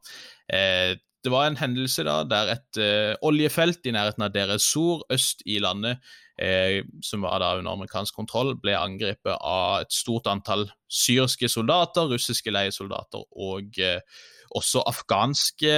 Eh, 0.52 0.96
det 1.24 1.32
var 1.34 1.48
en 1.48 1.58
hendelse 1.58 2.04
da, 2.06 2.22
der 2.24 2.54
et 2.54 2.78
eh, 2.80 3.14
oljefelt 3.26 3.86
i 3.86 3.92
nærheten 3.94 4.24
av 4.24 4.32
Deres 4.34 4.68
Sur, 4.70 5.02
øst 5.10 5.42
i 5.46 5.58
landet, 5.58 5.98
eh, 6.38 6.84
som 7.02 7.26
var 7.26 7.42
da 7.42 7.56
under 7.58 7.74
amerikansk 7.74 8.14
kontroll, 8.14 8.54
ble 8.62 8.76
angrepet 8.78 9.34
av 9.34 9.82
et 9.82 9.92
stort 9.92 10.30
antall 10.30 10.68
syriske 10.88 11.50
soldater, 11.50 12.08
russiske 12.12 12.54
leiesoldater 12.54 13.26
og 13.34 13.82
eh, 13.82 13.98
også 14.56 14.84
afghanske 14.88 15.74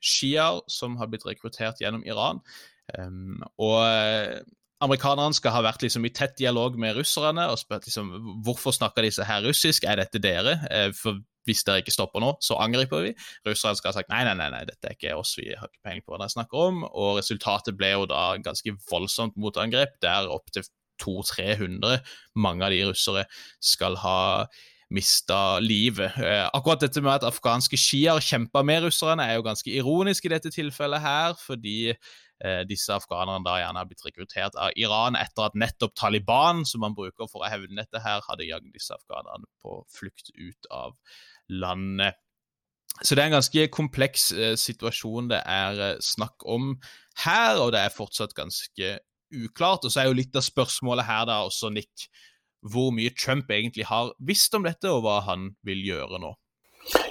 sjiaer 0.00 0.62
som 0.70 0.96
har 1.00 1.10
blitt 1.10 1.26
rekruttert 1.28 1.80
gjennom 1.82 2.04
Iran. 2.08 2.40
Um, 2.98 3.38
og 3.60 3.78
eh, 3.84 4.40
amerikanerne 4.82 5.36
skal 5.36 5.54
ha 5.54 5.64
vært 5.64 5.84
liksom, 5.84 6.06
i 6.08 6.12
tett 6.14 6.38
dialog 6.40 6.78
med 6.80 6.96
russerne 6.98 7.44
og 7.52 7.60
spurt 7.60 7.86
liksom, 7.86 8.10
hvorfor 8.46 8.74
snakker 8.74 9.06
disse 9.06 9.26
her 9.28 9.44
russisk, 9.46 9.84
er 9.84 10.00
dette 10.00 10.22
dere? 10.22 10.56
Eh, 10.72 10.88
for 10.96 11.20
hvis 11.48 11.62
dere 11.64 11.82
ikke 11.82 11.94
stopper 11.94 12.22
nå, 12.22 12.34
så 12.44 12.58
angriper 12.60 13.06
vi. 13.06 13.12
Russerne 13.48 13.78
skal 13.78 13.90
ha 13.90 13.96
sagt 13.98 14.10
nei, 14.12 14.22
nei, 14.28 14.34
nei, 14.38 14.50
nei, 14.52 14.64
dette 14.68 14.90
er 14.90 14.96
ikke 14.96 15.16
oss, 15.18 15.36
vi 15.38 15.48
har 15.52 15.70
ikke 15.70 15.86
penger 15.86 16.04
på 16.04 16.14
hva 16.14 16.20
dere 16.22 16.34
snakker 16.34 16.66
om. 16.66 16.82
Og 16.90 17.20
resultatet 17.20 17.78
ble 17.78 17.94
jo 17.94 18.04
da 18.10 18.24
ganske 18.44 18.76
voldsomt 18.90 19.38
motangrep, 19.40 19.96
der 20.04 20.28
opptil 20.32 20.66
200-300, 21.00 22.02
mange 22.44 22.66
av 22.66 22.74
de 22.74 22.82
russere, 22.90 23.24
skal 23.64 23.96
ha 24.02 24.20
mista 24.90 25.58
livet. 25.62 26.16
Eh, 26.18 26.46
akkurat 26.52 26.82
dette 26.82 27.02
med 27.02 27.18
at 27.18 27.28
afghanske 27.28 27.78
sjiaer 27.78 28.22
kjempa 28.24 28.62
med 28.66 28.84
russerne, 28.88 29.24
er 29.24 29.38
jo 29.38 29.46
ganske 29.46 29.70
ironisk 29.70 30.26
i 30.26 30.32
dette 30.34 30.52
tilfellet 30.54 31.02
her, 31.04 31.36
fordi 31.38 31.92
eh, 31.92 32.62
disse 32.68 32.92
afghanerne 32.94 33.46
da 33.46 33.58
gjerne 33.60 33.82
har 33.82 33.90
blitt 33.90 34.06
rekruttert 34.06 34.58
av 34.58 34.74
Iran 34.76 35.18
etter 35.18 35.46
at 35.46 35.58
nettopp 35.58 35.94
Taliban, 35.98 36.64
som 36.66 36.82
man 36.84 36.96
bruker 36.98 37.30
for 37.30 37.44
å 37.44 37.52
hevne 37.52 37.82
dette 37.82 38.02
her, 38.02 38.24
hadde 38.26 38.48
jagd 38.48 38.72
disse 38.74 38.96
afghanerne 38.96 39.46
på 39.62 39.78
flukt 39.94 40.34
ut 40.34 40.72
av 40.74 40.98
landet. 41.50 42.18
Så 43.00 43.14
det 43.14 43.22
er 43.22 43.30
en 43.30 43.38
ganske 43.38 43.68
kompleks 43.72 44.30
eh, 44.34 44.56
situasjon 44.58 45.30
det 45.30 45.40
er 45.48 45.78
eh, 45.86 46.00
snakk 46.04 46.44
om 46.44 46.74
her, 47.22 47.60
og 47.62 47.72
det 47.74 47.84
er 47.84 47.94
fortsatt 47.94 48.34
ganske 48.36 48.96
uklart. 49.30 49.86
Og 49.86 49.92
så 49.92 50.02
er 50.02 50.10
jo 50.10 50.18
litt 50.18 50.36
av 50.36 50.44
spørsmålet 50.44 51.08
her 51.08 51.28
da 51.30 51.40
også, 51.46 51.70
Nick, 51.72 52.10
hvor 52.62 52.90
mye 52.94 53.12
Trump 53.16 53.50
egentlig 53.50 53.86
har 53.88 54.12
visst 54.18 54.54
om 54.54 54.66
dette, 54.66 54.90
og 54.90 55.04
hva 55.06 55.20
han 55.28 55.50
vil 55.66 55.82
gjøre 55.86 56.20
nå. 56.22 56.34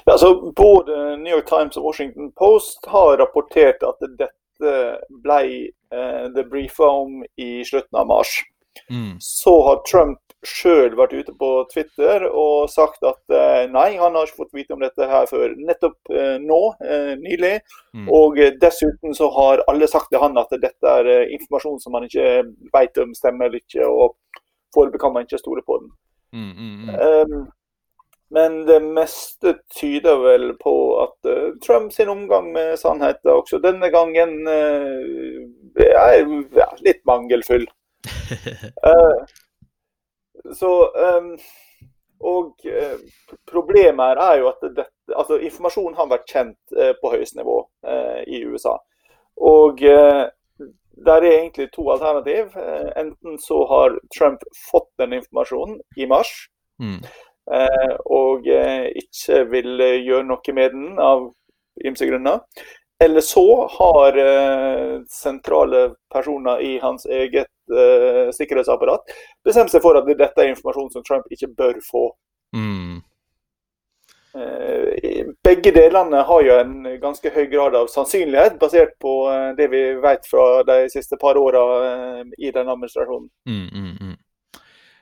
Ja, 0.06 0.16
altså, 0.16 0.34
både 0.56 1.18
New 1.22 1.36
York 1.36 1.48
Times 1.50 1.78
og 1.78 1.90
Washington 1.90 2.32
Post 2.38 2.88
har 2.90 3.18
rapportert 3.22 3.84
at 3.86 4.02
dette 4.20 4.78
ble 5.24 5.44
eh, 5.94 6.26
det 6.36 6.48
brifa 6.50 6.90
om 7.04 7.22
i 7.38 7.52
slutten 7.68 8.02
av 8.02 8.10
mars. 8.10 8.40
Mm. 8.90 9.18
Så 9.22 9.54
har 9.68 9.84
Trump 9.88 10.20
sjøl 10.46 10.94
vært 10.96 11.14
ute 11.18 11.34
på 11.36 11.50
Twitter 11.72 12.24
og 12.30 12.70
sagt 12.72 13.04
at 13.08 13.34
eh, 13.36 13.66
nei, 13.72 13.90
han 14.00 14.16
har 14.16 14.28
ikke 14.28 14.46
fått 14.46 14.56
vite 14.56 14.76
om 14.76 14.84
dette 14.84 15.08
her 15.10 15.28
før 15.30 15.56
nettopp 15.58 16.14
eh, 16.16 16.38
nå, 16.40 16.60
eh, 16.86 17.14
nylig. 17.20 17.58
Mm. 17.98 18.08
Og 18.16 18.40
eh, 18.40 18.56
dessuten 18.62 19.16
så 19.18 19.28
har 19.36 19.66
alle 19.72 19.90
sagt 19.92 20.12
til 20.14 20.24
han 20.24 20.40
at 20.40 20.54
dette 20.56 20.96
er 21.02 21.12
eh, 21.12 21.34
informasjon 21.36 21.82
som 21.84 21.98
han 21.98 22.08
ikke 22.08 22.30
vet 22.74 23.02
om 23.04 23.12
stemmer 23.18 23.50
eller 23.50 23.64
ikke. 23.64 23.84
og 23.84 24.16
Foreløpig 24.74 25.02
kan 25.02 25.14
man 25.14 25.26
ikke 25.26 25.42
stole 25.42 25.64
på 25.66 25.80
den. 25.82 25.92
Mm, 26.32 26.54
mm, 26.58 26.90
um, 26.90 27.48
men 28.30 28.68
det 28.68 28.80
meste 28.86 29.56
tyder 29.80 30.20
vel 30.22 30.52
på 30.62 30.74
at 31.02 31.30
uh, 31.30 31.56
Trump 31.66 31.92
sin 31.92 32.10
omgang 32.10 32.52
med 32.54 32.78
sannheten 32.78 33.32
også 33.34 33.58
denne 33.64 33.90
gangen 33.90 34.36
uh, 34.48 35.40
er 35.82 36.20
ja, 36.58 36.68
litt 36.86 37.02
mangelfull. 37.10 37.66
uh, 38.86 39.26
så 40.60 40.74
um, 41.18 41.34
Og 42.20 42.56
problemet 43.48 44.06
her 44.06 44.20
er 44.20 44.38
jo 44.42 44.48
at 44.50 44.64
dette, 44.76 44.92
altså 45.16 45.38
informasjonen 45.40 45.96
har 45.96 46.10
vært 46.12 46.26
kjent 46.28 46.74
på 47.00 47.12
høyest 47.14 47.38
nivå 47.38 47.62
i 48.28 48.42
USA. 48.44 48.74
Og 49.40 49.80
der 51.06 51.24
er 51.24 51.32
egentlig 51.32 51.72
to 51.72 51.90
alternativ. 51.92 52.58
Eh, 52.58 52.90
enten 53.02 53.40
så 53.40 53.66
har 53.68 54.00
Trump 54.18 54.44
fått 54.72 54.90
den 54.98 55.14
informasjonen 55.14 55.80
i 55.98 56.06
mars, 56.06 56.32
mm. 56.82 57.02
Eh, 57.50 57.94
og 58.06 58.46
eh, 58.46 58.92
ikke 59.00 59.40
vil 59.50 59.82
gjøre 60.06 60.28
noe 60.30 60.54
med 60.54 60.76
den 60.76 61.00
av 61.02 61.24
ymse 61.82 62.06
grunner. 62.06 62.44
Eller 63.02 63.24
så 63.26 63.66
har 63.74 64.18
sentrale 65.10 65.96
personer 66.14 66.60
i 66.60 66.74
hans 66.84 67.06
eget 67.08 67.48
sikkerhetsapparat 68.36 69.14
bestemt 69.48 69.72
seg 69.72 69.80
for 69.82 69.96
at 69.96 70.10
dette 70.20 70.44
er 70.44 70.52
informasjon 70.52 70.92
som 70.92 71.06
Trump 71.08 71.32
ikke 71.32 71.48
bør 71.56 71.80
få. 71.86 72.04
Mm. 72.52 73.00
Eh, 74.38 75.26
begge 75.44 75.72
delene 75.74 76.22
har 76.28 76.44
jo 76.46 76.56
en 76.62 76.74
ganske 77.02 77.32
høy 77.34 77.48
grad 77.50 77.76
av 77.80 77.90
sannsynlighet, 77.90 78.60
basert 78.62 78.94
på 79.02 79.14
eh, 79.32 79.52
det 79.58 79.70
vi 79.74 79.84
vet 80.04 80.28
fra 80.30 80.64
de 80.68 80.84
siste 80.94 81.18
par 81.22 81.40
åra 81.40 81.64
eh, 81.88 82.26
i 82.38 82.52
den 82.54 82.70
administrasjonen. 82.70 83.30
Mm, 83.50 83.70
mm, 83.70 83.94
mm. 84.00 84.18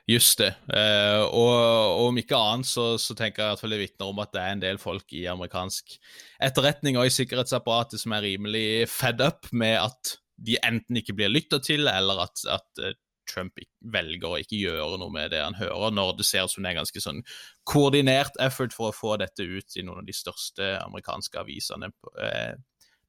Just 0.08 0.38
det. 0.40 0.54
Og, 0.72 1.50
og, 1.52 2.06
om 2.06 2.16
ikke 2.16 2.38
annet 2.40 2.64
så, 2.64 2.94
så 2.96 3.12
tenker 3.12 3.42
jeg 3.44 3.58
at 3.58 3.64
det 3.68 3.80
vitner 3.82 4.08
om 4.08 4.22
at 4.22 4.30
det 4.32 4.40
er 4.40 4.54
en 4.54 4.62
del 4.62 4.78
folk 4.80 5.12
i 5.12 5.26
amerikansk 5.28 5.98
etterretning 6.40 6.96
og 6.96 7.10
i 7.10 7.12
sikkerhetsapparatet 7.12 8.00
som 8.00 8.14
er 8.16 8.24
rimelig 8.24 8.86
fed 8.88 9.20
up 9.20 9.50
med 9.52 9.76
at 9.82 10.14
de 10.40 10.56
enten 10.64 10.96
ikke 10.96 11.12
blir 11.18 11.28
lytta 11.28 11.60
til, 11.60 11.84
eller 11.92 12.24
at, 12.24 12.40
at 12.48 12.88
Trump 13.28 13.60
velger 13.94 14.28
å 14.28 14.40
ikke 14.40 14.58
gjøre 14.58 14.98
noe 15.00 15.12
med 15.14 15.32
det 15.34 15.42
han 15.44 15.58
hører, 15.58 15.94
når 15.94 16.16
det 16.18 16.26
ser 16.28 16.48
ut 16.48 16.54
som 16.54 16.64
det 16.64 16.72
er 16.72 16.80
ganske 16.80 17.02
sånn 17.04 17.22
koordinert 17.68 18.38
effort 18.42 18.74
for 18.76 18.90
å 18.90 18.96
få 18.96 19.16
dette 19.20 19.44
ut 19.44 19.76
i 19.76 19.84
noen 19.86 20.02
av 20.02 20.08
de 20.08 20.16
største 20.16 20.74
amerikanske 20.82 21.40
avisene 21.40 21.92
eh, 22.24 22.54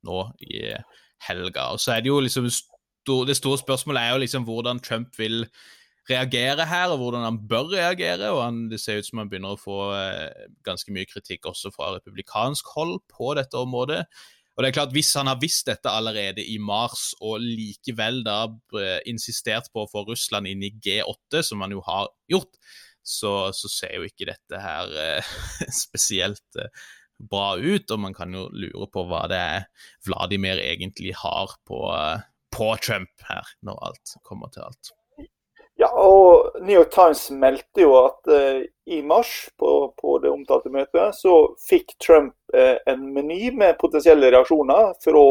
nå 0.07 0.21
i 0.45 0.63
helga. 1.27 1.71
Og 1.73 1.81
så 1.81 1.95
er 1.95 2.05
Det 2.05 2.11
jo 2.11 2.21
liksom 2.23 2.49
det 3.09 3.37
store 3.37 3.57
spørsmålet 3.57 4.01
er 4.03 4.11
jo 4.13 4.23
liksom 4.23 4.45
hvordan 4.45 4.79
Trump 4.85 5.15
vil 5.17 5.47
reagere 6.09 6.65
her, 6.65 6.89
og 6.89 6.97
hvordan 6.97 7.23
han 7.23 7.39
bør 7.49 7.71
reagere. 7.73 8.29
og 8.29 8.43
han, 8.43 8.69
Det 8.69 8.79
ser 8.79 8.97
ut 8.97 9.07
som 9.07 9.21
han 9.21 9.29
begynner 9.29 9.55
å 9.55 9.61
få 9.61 9.93
eh, 9.93 10.49
ganske 10.65 10.91
mye 10.93 11.05
kritikk 11.09 11.45
også 11.45 11.71
fra 11.75 11.95
republikansk 11.95 12.65
hold 12.75 12.99
på 13.09 13.33
dette 13.37 13.57
området. 13.57 14.05
Og 14.59 14.65
det 14.65 14.73
er 14.73 14.75
klart, 14.75 14.91
Hvis 14.91 15.13
han 15.15 15.29
har 15.31 15.39
visst 15.39 15.69
dette 15.71 15.87
allerede 15.87 16.43
i 16.43 16.57
mars, 16.59 17.13
og 17.23 17.39
likevel 17.39 18.25
da 18.27 18.41
eh, 18.75 18.99
insistert 19.07 19.69
på 19.71 19.85
å 19.85 19.87
få 19.87 20.03
Russland 20.09 20.51
inn 20.51 20.65
i 20.67 20.73
G8, 20.75 21.39
som 21.47 21.63
han 21.63 21.71
jo 21.71 21.79
har 21.85 22.09
gjort, 22.27 22.59
så, 22.99 23.53
så 23.55 23.71
ser 23.71 23.95
jo 23.95 24.09
ikke 24.09 24.27
dette 24.27 24.59
her 24.59 24.91
eh, 24.99 25.31
spesielt 25.85 26.59
eh, 26.59 26.67
bra 27.31 27.53
ut. 27.55 27.87
Og 27.87 28.03
man 28.03 28.17
kan 28.17 28.35
jo 28.35 28.49
lure 28.51 28.91
på 28.91 29.07
hva 29.07 29.23
det 29.31 29.39
er 29.39 29.87
Vladimir 30.03 30.59
egentlig 30.59 31.15
har 31.23 31.55
på, 31.63 31.79
på 32.51 32.71
Trump 32.83 33.29
her, 33.31 33.55
når 33.63 33.79
alt 33.87 34.17
kommer 34.27 34.51
til 34.51 34.67
alt. 34.67 34.91
Ja, 35.79 35.87
og 35.95 36.59
New 36.59 36.75
York 36.75 36.91
Times 36.91 37.29
meldte 37.31 37.85
jo 37.85 37.93
at 38.01 38.27
eh, 38.35 38.65
i 38.91 38.99
mars, 39.07 39.47
på, 39.55 39.93
på, 39.95 40.17
det 40.19 40.33
omtalte 40.33 40.71
møtet, 40.73 41.15
så 41.15 41.53
fikk 41.63 41.95
Trump 42.03 42.35
en 42.85 43.01
meny 43.13 43.51
med 43.53 43.77
potensielle 43.77 44.31
reaksjoner 44.33 44.93
fra 45.03 45.23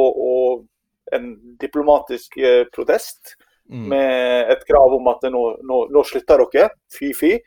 en 1.16 1.31
diplomatisk 1.59 2.37
uh, 2.39 2.64
protest 2.75 3.35
mm. 3.71 3.89
med 3.91 4.53
et 4.55 4.66
krav 4.69 4.95
om 4.95 5.11
at 5.11 5.27
nå, 5.33 5.43
nå, 5.66 5.79
nå 5.91 6.05
slutter 6.07 6.45
dere, 6.53 6.69
fy-fy, 6.99 7.39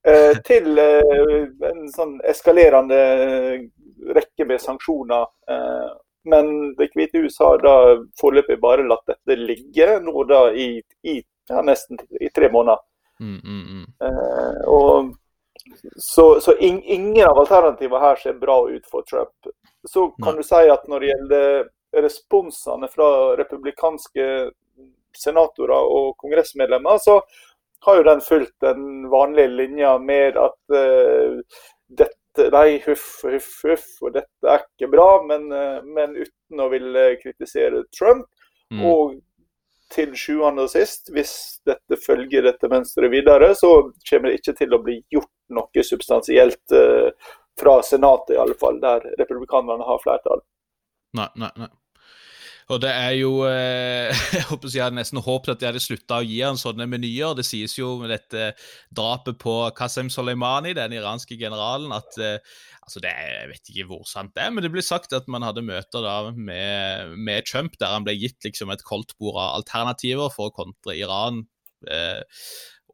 til 0.48 0.78
en 0.80 1.80
sånn 1.92 2.14
eskalerende 2.24 3.00
rekke 4.16 4.46
med 4.48 4.62
sanksjoner. 4.62 5.26
men 6.24 6.46
Det 6.78 6.86
hvite 6.94 7.20
hus 7.20 7.36
har 7.44 7.60
da 7.60 7.74
foreløpig 8.16 8.56
bare 8.62 8.86
latt 8.88 9.04
dette 9.12 9.36
ligge 9.36 9.98
nå 10.00 10.24
da 10.24 10.46
i, 10.56 10.70
i 11.04 11.18
ja, 11.50 11.62
nesten 11.62 11.98
i 12.20 12.30
tre 12.34 12.50
måneder. 12.52 12.78
Mm, 13.20 13.40
mm, 13.44 13.64
mm. 13.68 13.86
Eh, 14.06 14.68
og, 14.68 15.14
så, 15.96 16.40
så 16.40 16.54
in, 16.56 16.82
ingen 16.82 17.26
av 17.28 17.38
alternativene 17.38 18.00
her 18.02 18.16
ser 18.20 18.38
bra 18.40 18.62
ut 18.70 18.86
for 18.86 19.02
Trump. 19.08 19.52
Så 19.88 20.10
kan 20.24 20.36
du 20.36 20.42
si 20.46 20.62
at 20.70 20.88
når 20.88 21.00
det 21.00 21.12
gjelder 21.12 21.68
responsene 22.04 22.88
fra 22.92 23.36
republikanske 23.40 24.26
senatorer 25.16 25.90
og 25.90 26.16
kongressmedlemmer, 26.20 26.98
så 27.02 27.20
har 27.86 27.96
jo 27.96 28.06
den 28.06 28.20
fulgt 28.20 28.54
den 28.60 29.08
vanlige 29.10 29.48
linja 29.48 29.96
med 29.98 30.38
at 30.38 30.58
uh, 30.74 31.40
dette 31.88 32.16
Nei, 32.54 32.78
huff, 32.84 33.24
huff, 33.26 33.48
huff, 33.66 33.86
og 34.06 34.12
dette 34.14 34.46
er 34.46 34.62
ikke 34.62 34.86
bra, 34.92 35.08
men, 35.26 35.48
uh, 35.50 35.80
men 35.82 36.14
uten 36.14 36.62
å 36.62 36.68
ville 36.70 37.02
kritisere 37.18 37.82
Trump. 37.96 38.28
Mm. 38.70 38.84
Og 38.86 39.16
til 39.90 40.14
sjuende 40.14 40.68
og 40.68 40.70
sist, 40.70 41.10
hvis 41.10 41.32
dette 41.66 41.98
følger 41.98 42.46
dette 42.46 42.70
mønsteret 42.70 43.10
videre, 43.10 43.50
så 43.58 43.72
kommer 44.06 44.30
det 44.30 44.38
ikke 44.38 44.54
til 44.60 44.76
å 44.76 44.82
bli 44.84 45.00
gjort 45.10 45.32
noe 45.54 45.84
substansielt 45.86 46.76
uh, 46.76 47.10
fra 47.60 47.80
Senatet, 47.86 48.36
i 48.36 48.40
alle 48.40 48.56
fall, 48.60 48.80
der 48.82 49.04
republikanerne 49.20 49.86
har 49.86 50.00
flertall. 50.02 50.42
Nei, 51.18 51.28
nei, 51.40 51.52
nei. 51.58 51.70
Og 52.70 52.78
det 52.82 52.90
er 52.94 53.14
jo 53.18 53.30
eh, 53.48 54.14
Jeg 54.36 54.46
håper 54.46 54.70
jeg 54.70 54.84
hadde 54.84 54.98
nesten 55.00 55.22
håpet 55.24 55.54
at 55.54 55.62
de 55.62 55.68
hadde 55.70 55.82
slutta 55.82 56.20
å 56.20 56.26
gi 56.26 56.38
han 56.44 56.58
sånne 56.60 56.86
menyer. 56.90 57.34
Det 57.38 57.44
sies 57.46 57.74
jo 57.78 57.96
med 58.02 58.12
dette 58.14 58.52
drapet 58.94 59.40
på 59.42 59.54
Qasem 59.76 60.10
Soleimani, 60.12 60.74
den 60.78 60.94
iranske 60.94 61.38
generalen, 61.40 61.90
at 61.96 62.18
eh, 62.22 62.38
altså 62.84 63.02
det 63.02 63.10
Jeg 63.10 63.48
vet 63.50 63.72
ikke 63.72 63.88
hvor 63.90 64.04
sant 64.08 64.34
det 64.36 64.44
er, 64.44 64.52
men 64.54 64.64
det 64.64 64.72
blir 64.74 64.86
sagt 64.86 65.14
at 65.16 65.28
man 65.30 65.44
hadde 65.46 65.66
møter 65.66 66.04
da 66.04 66.16
med, 66.34 67.16
med 67.18 67.46
Trump 67.48 67.76
der 67.80 67.94
han 67.94 68.06
ble 68.06 68.14
gitt 68.18 68.46
liksom 68.46 68.70
et 68.72 68.86
koldtbord 68.86 69.38
av 69.38 69.60
alternativer 69.60 70.30
for 70.34 70.50
å 70.50 70.54
kontre 70.54 70.98
Iran. 70.98 71.44
Eh, 71.90 72.22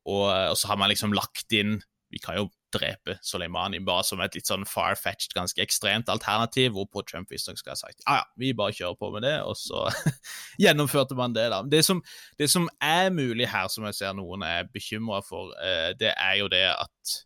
og, 0.07 0.24
og 0.30 0.57
så 0.57 0.70
har 0.70 0.80
man 0.80 0.92
liksom 0.92 1.12
lagt 1.16 1.52
inn 1.57 1.80
Vi 2.12 2.20
kan 2.22 2.38
jo 2.38 2.48
drepe 2.74 3.16
Soleimani, 3.24 3.80
bare 3.84 4.04
som 4.07 4.20
et 4.22 4.36
litt 4.36 4.48
sånn 4.48 4.66
far-fetched, 4.68 5.34
ganske 5.36 5.62
ekstremt 5.62 6.11
alternativ, 6.12 6.74
hvorpå 6.76 7.04
Trump 7.09 7.30
visstnok 7.32 7.61
skal 7.61 7.74
ha 7.74 7.78
sagt 7.80 8.02
ja, 8.04 8.18
ja, 8.20 8.24
vi 8.40 8.52
bare 8.57 8.74
kjører 8.76 8.98
på 9.00 9.11
med 9.14 9.26
det, 9.26 9.36
og 9.46 9.57
så 9.59 9.86
gjennomførte 10.62 11.18
man 11.18 11.36
det, 11.36 11.48
da. 11.52 11.62
Det 11.66 11.82
som, 11.86 12.02
det 12.40 12.50
som, 12.52 12.68
er 12.82 13.09
mulig 13.14 13.48
her, 13.50 13.70
som 13.72 13.86
jeg 13.88 13.98
ser 13.98 14.16
noen 14.18 14.44
er 14.46 14.68
bekymra 14.72 15.22
for, 15.24 15.54
eh, 15.62 15.92
det 15.98 16.12
er 16.12 16.36
jo 16.42 16.50
det 16.52 16.66
at 16.74 17.16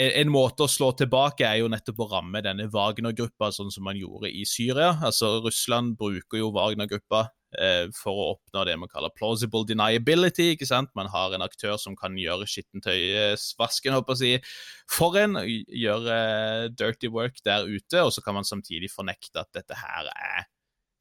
en 0.00 0.32
måte 0.32 0.64
å 0.64 0.70
slå 0.70 0.92
tilbake 0.96 1.44
er 1.44 1.60
jo 1.60 1.68
nettopp 1.72 2.04
å 2.04 2.08
ramme 2.14 2.40
denne 2.44 2.68
Wagner-gruppa, 2.72 3.50
sånn 3.52 3.72
som 3.74 3.84
man 3.84 3.98
gjorde 4.00 4.30
i 4.32 4.46
Syria. 4.48 4.94
Altså 5.04 5.36
Russland 5.44 5.98
bruker 6.00 6.40
jo 6.40 6.52
Wagner-gruppa 6.56 7.26
Eh, 7.58 7.88
for 7.98 8.14
å 8.14 8.26
oppnå 8.36 8.62
det 8.68 8.76
man 8.78 8.90
kaller 8.90 9.10
plausible 9.10 9.64
deniability. 9.66 10.52
ikke 10.54 10.68
sant? 10.70 10.92
Man 10.94 11.10
har 11.10 11.34
en 11.34 11.42
aktør 11.42 11.74
som 11.82 11.96
kan 11.98 12.14
gjøre 12.18 12.46
skittentøysvasken 12.46 13.96
håper 13.96 14.22
jeg, 14.22 14.44
for 14.90 15.18
en, 15.18 15.34
gjøre 15.66 16.70
dirty 16.78 17.10
work 17.10 17.42
der 17.44 17.66
ute, 17.66 18.04
og 18.04 18.14
så 18.14 18.22
kan 18.22 18.38
man 18.38 18.46
samtidig 18.46 18.92
fornekte 18.94 19.42
at 19.42 19.50
dette 19.56 19.80
her 19.82 20.12
er 20.14 20.46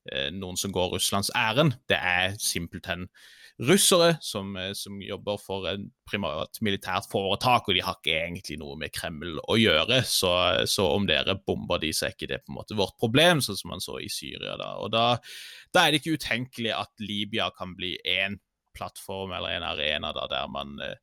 eh, 0.10 0.32
noen 0.34 0.58
som 0.58 0.74
går 0.74 0.96
Russlands 0.96 1.30
ærend. 1.38 1.78
Det 1.90 2.02
er 2.02 2.34
simpelthen 2.42 3.06
russere 3.60 4.18
som, 4.22 4.56
eh, 4.58 4.72
som, 4.74 5.02
jobber 5.02 5.40
for 5.42 5.68
en 5.70 5.90
primært 6.10 6.62
militært 6.66 7.10
foretak, 7.12 7.68
og 7.68 7.76
de 7.76 7.84
har 7.84 7.98
ikke 8.00 8.16
egentlig 8.16 8.60
noe 8.62 8.78
med 8.80 8.94
Kreml 8.96 9.40
å 9.44 9.58
gjøre. 9.60 10.02
Så, 10.08 10.32
så 10.70 10.88
om 10.94 11.08
dere 11.10 11.38
bomber 11.46 11.82
de, 11.82 11.92
så 11.96 12.08
er 12.08 12.16
ikke 12.16 12.32
det 12.32 12.42
på 12.44 12.54
en 12.54 12.60
måte 12.60 12.78
vårt 12.80 12.98
problem, 13.02 13.44
sånn 13.44 13.60
som 13.60 13.74
man 13.74 13.84
så 13.84 14.00
i 14.02 14.10
Syria. 14.12 14.56
da. 14.60 14.76
Og 14.84 14.94
da, 14.96 15.08
da 15.76 15.86
er 15.86 15.92
det 15.92 16.02
ikke 16.02 16.20
utenkelig 16.20 16.76
at 16.78 16.94
Libya 17.04 17.50
kan 17.56 17.76
bli 17.78 17.98
én 18.08 18.40
plattform 18.78 19.34
eller 19.36 19.58
en 19.58 19.68
arena 19.68 20.14
da, 20.16 20.28
der 20.32 20.48
man 20.52 20.78
eh, 20.84 20.96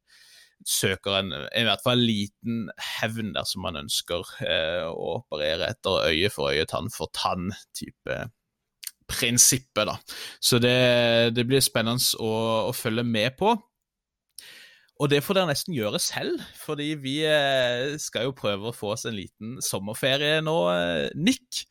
søker 0.67 1.19
en 1.19 1.35
i 1.35 1.65
hvert 1.67 1.83
fall 1.85 2.01
liten 2.01 2.71
hevn 2.81 3.35
dersom 3.37 3.67
man 3.67 3.79
ønsker 3.83 4.25
eh, 4.47 4.87
å 4.89 5.19
operere 5.21 5.69
etter 5.75 6.09
øye 6.09 6.31
for 6.33 6.55
øye, 6.55 6.67
tann 6.71 6.89
for 6.95 7.13
tann-type 7.15 8.19
prinsippet, 9.11 9.87
da. 9.89 9.97
Så 10.41 10.61
det, 10.63 10.77
det 11.37 11.47
blir 11.49 11.65
spennende 11.65 12.03
å, 12.23 12.31
å, 12.71 12.75
følge 12.77 13.05
med 13.07 13.37
på. 13.39 13.55
Og 14.97 15.11
det 15.13 15.21
får 15.25 15.37
dere 15.37 15.51
nesten 15.51 15.77
gjøre 15.77 16.01
selv, 16.01 16.41
fordi 16.57 16.95
vi 17.03 17.19
eh, 17.29 17.99
skal 18.01 18.31
jo 18.31 18.37
prøve 18.37 18.71
å 18.71 18.77
få 18.77 18.95
oss 18.95 19.05
en 19.09 19.17
liten 19.19 19.59
sommerferie 19.65 20.41
nå, 20.45 20.57
eh, 20.73 21.09
Nick. 21.21 21.67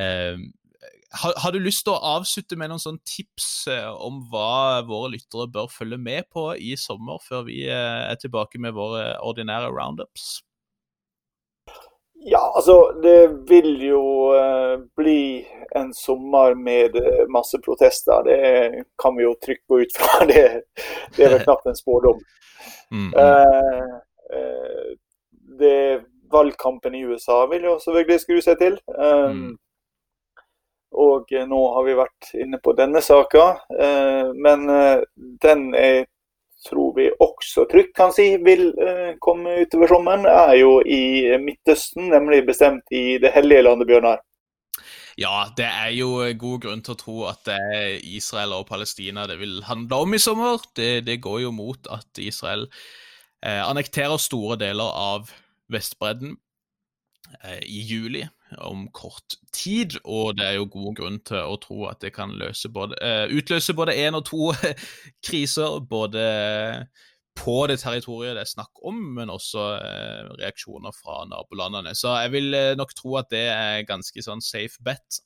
Eh, 0.00 0.40
har, 1.12 1.34
har, 1.36 1.52
du 1.52 1.60
lyst 1.60 1.84
til 1.84 1.92
å 1.92 2.14
avslutte 2.14 2.56
med 2.56 2.72
noen 2.72 2.80
sånne 2.80 3.04
tips 3.04 3.50
eh, 3.68 3.90
om 3.92 4.22
hva 4.32 4.80
våre 4.88 5.12
lyttere 5.18 5.50
bør 5.52 5.68
følge 5.68 6.00
med 6.00 6.30
på 6.32 6.48
i 6.56 6.72
sommer, 6.80 7.20
før 7.20 7.44
vi 7.50 7.66
er 7.68 8.16
tilbake 8.22 8.62
med 8.62 8.72
våre 8.78 9.10
ordinære 9.20 9.68
roundups? 9.74 10.38
Ja, 12.24 12.52
altså 12.56 13.00
det 13.02 13.28
vil 13.48 13.82
jo 13.82 14.02
uh, 14.34 14.84
bli 14.96 15.46
en 15.74 15.94
sommer 15.94 16.54
med 16.54 16.96
uh, 16.96 17.24
masse 17.28 17.58
protester. 17.64 18.22
Det 18.22 18.84
kan 19.02 19.16
vi 19.16 19.24
jo 19.24 19.34
trykke 19.42 19.82
ut 19.82 19.96
fra. 19.96 20.24
Det, 20.30 20.44
det 21.16 21.24
er 21.24 21.34
vel 21.34 21.42
knapt 21.42 21.66
en 21.66 21.76
spådom. 21.76 22.20
Mm, 22.90 23.08
mm. 23.08 23.12
Uh, 23.18 24.94
det 25.58 26.04
Valgkampen 26.32 26.94
i 26.94 27.02
USA 27.04 27.42
vil 27.50 27.66
jo 27.66 27.74
selvfølgelig 27.82 28.20
skru 28.20 28.38
seg 28.40 28.60
til. 28.60 28.78
Um, 28.94 29.42
mm. 29.42 29.50
Og 31.02 31.34
nå 31.48 31.60
har 31.74 31.84
vi 31.88 31.98
vært 31.98 32.30
inne 32.38 32.60
på 32.62 32.72
denne 32.76 33.00
saka, 33.00 33.44
men 34.36 34.66
den 35.40 35.62
er 35.72 36.02
tror 36.68 36.94
vi 36.96 37.08
også 37.20 37.66
trygt 37.70 37.94
kan 37.96 38.12
si 38.14 38.34
vil 38.44 38.68
eh, 38.80 39.14
komme 39.22 39.62
utover 39.64 39.90
sommeren, 39.90 40.26
er 40.28 40.56
jo 40.60 40.76
i 40.84 41.36
Midtøsten, 41.42 42.10
nemlig 42.12 42.44
bestemt 42.46 42.94
i 42.94 43.18
det 43.22 43.32
hellige 43.34 43.64
landet 43.66 43.90
Bjørnar. 43.90 44.22
Ja, 45.20 45.44
det 45.56 45.66
er 45.68 45.90
jo 45.92 46.22
god 46.40 46.62
grunn 46.64 46.82
til 46.84 46.94
å 46.94 47.00
tro 47.00 47.16
at 47.28 47.42
det 47.44 47.56
er 47.76 47.88
Israel 48.16 48.54
og 48.56 48.68
Palestina 48.70 49.26
det 49.28 49.36
vil 49.42 49.58
handle 49.66 49.98
om 50.06 50.16
i 50.16 50.20
sommer. 50.22 50.62
Det, 50.76 51.04
det 51.04 51.20
går 51.24 51.42
jo 51.44 51.52
mot 51.52 51.88
at 51.92 52.22
Israel 52.22 52.64
eh, 53.44 53.60
annekterer 53.60 54.16
store 54.22 54.56
deler 54.60 54.88
av 54.88 55.32
Vestbredden 55.72 56.38
eh, 57.42 57.60
i 57.68 57.84
juli 57.90 58.24
om 58.58 58.86
kort 58.94 59.36
tid, 59.54 59.98
og 60.04 60.36
det 60.38 60.46
er 60.46 60.58
jo 60.58 60.68
god 60.72 60.96
grunn 60.98 61.20
til 61.26 61.40
å 61.44 61.58
tro 61.62 61.86
at 61.90 62.02
det 62.04 62.12
kan 62.16 62.34
både, 62.74 62.98
uh, 63.00 63.32
utløse 63.32 63.74
både 63.76 63.96
én 63.96 64.18
og 64.18 64.26
to 64.28 64.52
kriser. 65.26 65.80
Både 65.88 66.26
på 67.38 67.54
det 67.70 67.78
territoriet 67.80 68.36
det 68.36 68.44
er 68.44 68.50
snakk 68.50 68.82
om, 68.84 68.98
men 69.16 69.32
også 69.32 69.68
uh, 69.80 70.32
reaksjoner 70.40 70.92
fra 70.96 71.22
nabolandene. 71.30 71.94
Så 71.96 72.12
jeg 72.24 72.34
vil 72.34 72.52
uh, 72.56 72.74
nok 72.78 72.92
tro 72.98 73.16
at 73.20 73.30
det 73.32 73.46
er 73.52 73.88
ganske 73.88 74.24
sånn 74.24 74.44
safe 74.44 74.82
bet 74.84 75.22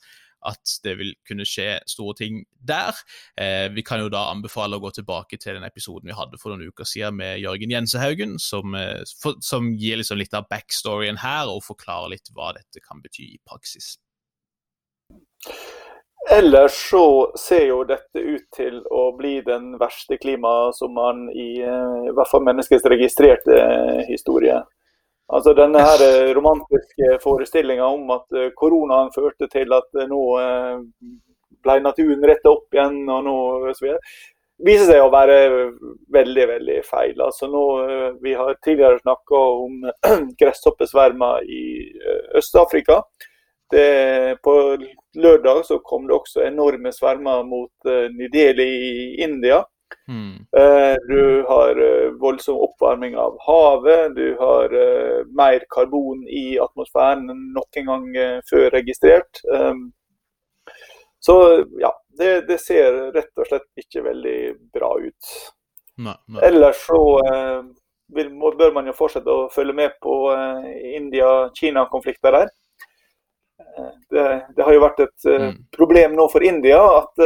at 0.47 0.77
det 0.85 0.97
vil 0.99 1.13
kunne 1.27 1.47
skje 1.49 1.79
store 1.89 2.17
ting 2.19 2.43
der. 2.67 2.99
Eh, 3.41 3.69
vi 3.75 3.85
kan 3.87 4.03
jo 4.03 4.11
da 4.13 4.27
anbefale 4.33 4.79
å 4.79 4.83
gå 4.83 4.93
tilbake 4.99 5.39
til 5.41 5.57
den 5.57 5.67
episoden 5.67 6.11
vi 6.11 6.17
hadde 6.17 6.41
for 6.43 6.53
noen 6.53 6.69
uker 6.71 6.89
siden 6.89 7.19
med 7.21 7.41
Jørgen 7.43 7.73
Jensehaugen, 7.73 8.37
som, 8.43 8.75
eh, 8.75 9.03
for, 9.23 9.39
som 9.43 9.73
gir 9.79 10.01
liksom 10.01 10.21
litt 10.21 10.35
av 10.37 10.49
backstoryen 10.51 11.23
her 11.25 11.51
og 11.53 11.65
forklarer 11.67 12.17
litt 12.17 12.33
hva 12.35 12.53
dette 12.57 12.83
kan 12.85 13.03
bety 13.05 13.33
i 13.35 13.43
praksis. 13.47 13.97
Ellers 16.31 16.75
så 16.91 17.33
ser 17.39 17.69
jo 17.69 17.83
dette 17.87 18.19
ut 18.19 18.47
til 18.55 18.81
å 18.91 19.13
bli 19.15 19.37
den 19.47 19.77
verste 19.79 20.19
klimasommeren 20.19 21.29
i, 21.31 21.61
eh, 21.63 22.09
i 22.11 22.15
hvert 22.17 22.31
fall 22.33 22.43
menneskets 22.43 22.87
registrerte 22.91 23.61
historie. 24.09 24.65
Altså 25.35 25.57
denne 25.59 25.83
her 25.83 26.03
eh, 26.07 26.33
romantiske 26.37 27.17
forestillinga 27.23 27.87
om 27.97 28.11
at 28.15 28.37
eh, 28.37 28.53
koronaen 28.59 29.11
førte 29.15 29.49
til 29.51 29.75
at 29.75 29.99
eh, 29.99 30.07
nå 30.07 30.23
ble 31.67 31.77
naturen 31.83 32.23
retta 32.31 32.53
opp 32.53 32.77
igjen, 32.77 33.01
og 33.11 33.25
nå 33.27 33.37
videre, 33.73 33.99
viser 34.63 34.93
seg 34.93 35.03
å 35.03 35.11
være 35.11 35.39
veldig, 36.15 36.45
veldig 36.53 36.77
feil. 36.87 37.19
Altså 37.25 37.49
nå, 37.51 37.63
Vi 38.23 38.37
har 38.39 38.55
tidligere 38.63 39.03
snakka 39.03 39.41
om 39.65 39.81
gresshoppesvermer 40.41 41.43
i 41.43 41.65
Øst-Afrika. 42.39 43.01
På 44.47 44.55
lørdag 45.19 45.65
så 45.67 45.81
kom 45.83 46.07
det 46.07 46.15
også 46.15 46.45
enorme 46.47 46.93
svermer 46.95 47.43
mot 47.45 47.91
Nideli 48.15 48.69
i 48.87 49.25
India. 49.27 49.65
Mm. 50.09 50.47
Du 51.09 51.45
har 51.49 51.77
eh, 51.83 52.11
voldsom 52.11 52.57
oppvarming 52.57 53.17
av 53.17 53.39
havet, 53.41 54.15
du 54.15 54.37
har 54.39 54.65
eh, 54.65 55.25
mer 55.27 55.65
karbon 55.71 56.23
i 56.29 56.59
atmosfæren 56.63 57.31
enn 57.31 57.45
noen 57.57 57.89
gang 57.91 58.43
før 58.51 58.71
registrert. 58.75 59.43
Ehm, 59.55 59.89
så 61.19 61.39
ja, 61.83 61.91
det, 62.19 62.47
det, 62.51 62.61
ser 62.63 63.01
rett 63.17 63.43
og 63.43 63.49
slett 63.49 63.67
ikke 63.83 64.05
veldig 64.07 64.39
bra 64.75 64.93
ut. 65.03 65.33
Nei, 65.97 66.15
nei. 66.31 66.43
Ellers 66.45 66.85
så 66.87 67.01
vil, 68.15 68.31
bør 68.31 68.75
man 68.77 68.87
jo 68.87 68.95
fortsette 68.95 69.33
å 69.33 69.49
følge 69.51 69.75
med 69.75 69.97
på 70.03 70.19
India-Kina-konflikter 71.01 72.37
der. 72.37 72.53
Det, 74.13 74.27
det, 74.55 74.63
har 74.63 74.77
jo 74.77 74.85
vært 74.85 75.01
et 75.03 75.27
mm. 75.27 75.57
problem 75.75 76.15
nå 76.15 76.29
for 76.31 76.45
India 76.47 76.79
at 77.01 77.25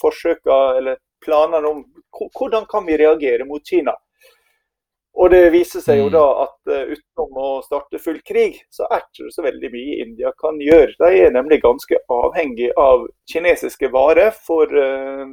forsøka, 0.00 0.56
eller 0.80 0.98
planene 1.24 1.68
om 1.68 1.82
hvordan 2.38 2.66
kan 2.70 2.86
vi 2.86 2.98
reagere 3.00 3.46
mot 3.48 3.64
Kina. 3.64 3.94
Og 5.18 5.32
det 5.32 5.48
viser 5.50 5.82
seg 5.82 5.98
jo 5.98 6.06
mm. 6.06 6.14
da 6.14 6.24
at 6.44 6.70
uh, 6.70 6.90
utenom 6.94 7.38
å 7.42 7.48
starte 7.64 7.98
full 8.02 8.20
krig, 8.26 8.60
så 8.70 8.86
er 8.86 9.02
det 9.02 9.08
ikke 9.08 9.34
så 9.34 9.44
veldig 9.48 9.70
mye 9.72 9.96
India 10.04 10.30
kan 10.38 10.60
gjøre. 10.62 10.94
De 11.00 11.22
er 11.24 11.34
nemlig 11.34 11.58
ganske 11.64 11.98
avhengig 12.14 12.70
av 12.78 13.08
kinesiske 13.32 13.90
varer 13.94 14.30
for 14.46 14.70
uh, 14.70 15.26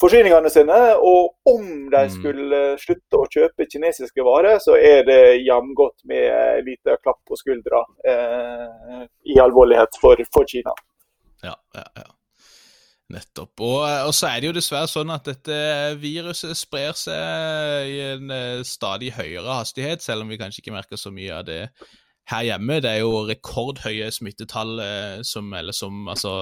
forsyningene 0.00 0.52
sine. 0.52 0.78
Og 1.00 1.32
om 1.48 1.64
de 1.88 2.04
mm. 2.04 2.12
skulle 2.18 2.60
slutte 2.82 3.22
å 3.22 3.30
kjøpe 3.32 3.68
kinesiske 3.72 4.26
varer, 4.26 4.60
så 4.60 4.76
er 4.76 5.08
det 5.08 5.20
jamgodt 5.46 5.96
med 6.10 6.28
en 6.28 6.64
liten 6.68 7.00
klapp 7.00 7.22
på 7.24 7.40
skuldra 7.40 7.80
uh, 8.04 9.04
i 9.24 9.40
alvorlighet 9.40 9.96
for, 10.02 10.20
for 10.34 10.48
Kina. 10.50 10.76
Ja, 11.40 11.56
ja, 11.72 11.88
ja. 11.96 12.10
Nettopp. 13.10 13.54
Og, 13.58 13.80
eh, 13.88 14.02
og, 14.06 14.12
så 14.14 14.28
er 14.30 14.40
det 14.40 14.50
jo 14.50 14.56
dessverre 14.56 14.90
sånn 14.90 15.10
at 15.10 15.26
dette 15.26 15.56
viruset 16.02 16.54
sprer 16.58 16.94
seg 16.98 17.90
i 17.90 17.98
en 18.12 18.30
uh, 18.30 18.66
stadig 18.66 19.10
høyere 19.16 19.58
hastighet, 19.60 20.04
selv 20.04 20.24
om 20.24 20.30
vi 20.30 20.38
kanskje 20.40 20.62
ikke 20.62 20.76
merker 20.76 21.00
så 21.00 21.12
mye 21.14 21.40
av 21.40 21.48
det 21.48 21.64
her 22.30 22.44
hjemme. 22.46 22.78
Det 22.82 22.90
er 22.90 23.00
jo 23.02 23.24
rekordhøye 23.28 24.10
smittetall 24.14 24.78
eh, 24.84 25.22
som, 25.26 25.50
som, 25.76 26.04
altså, 26.12 26.32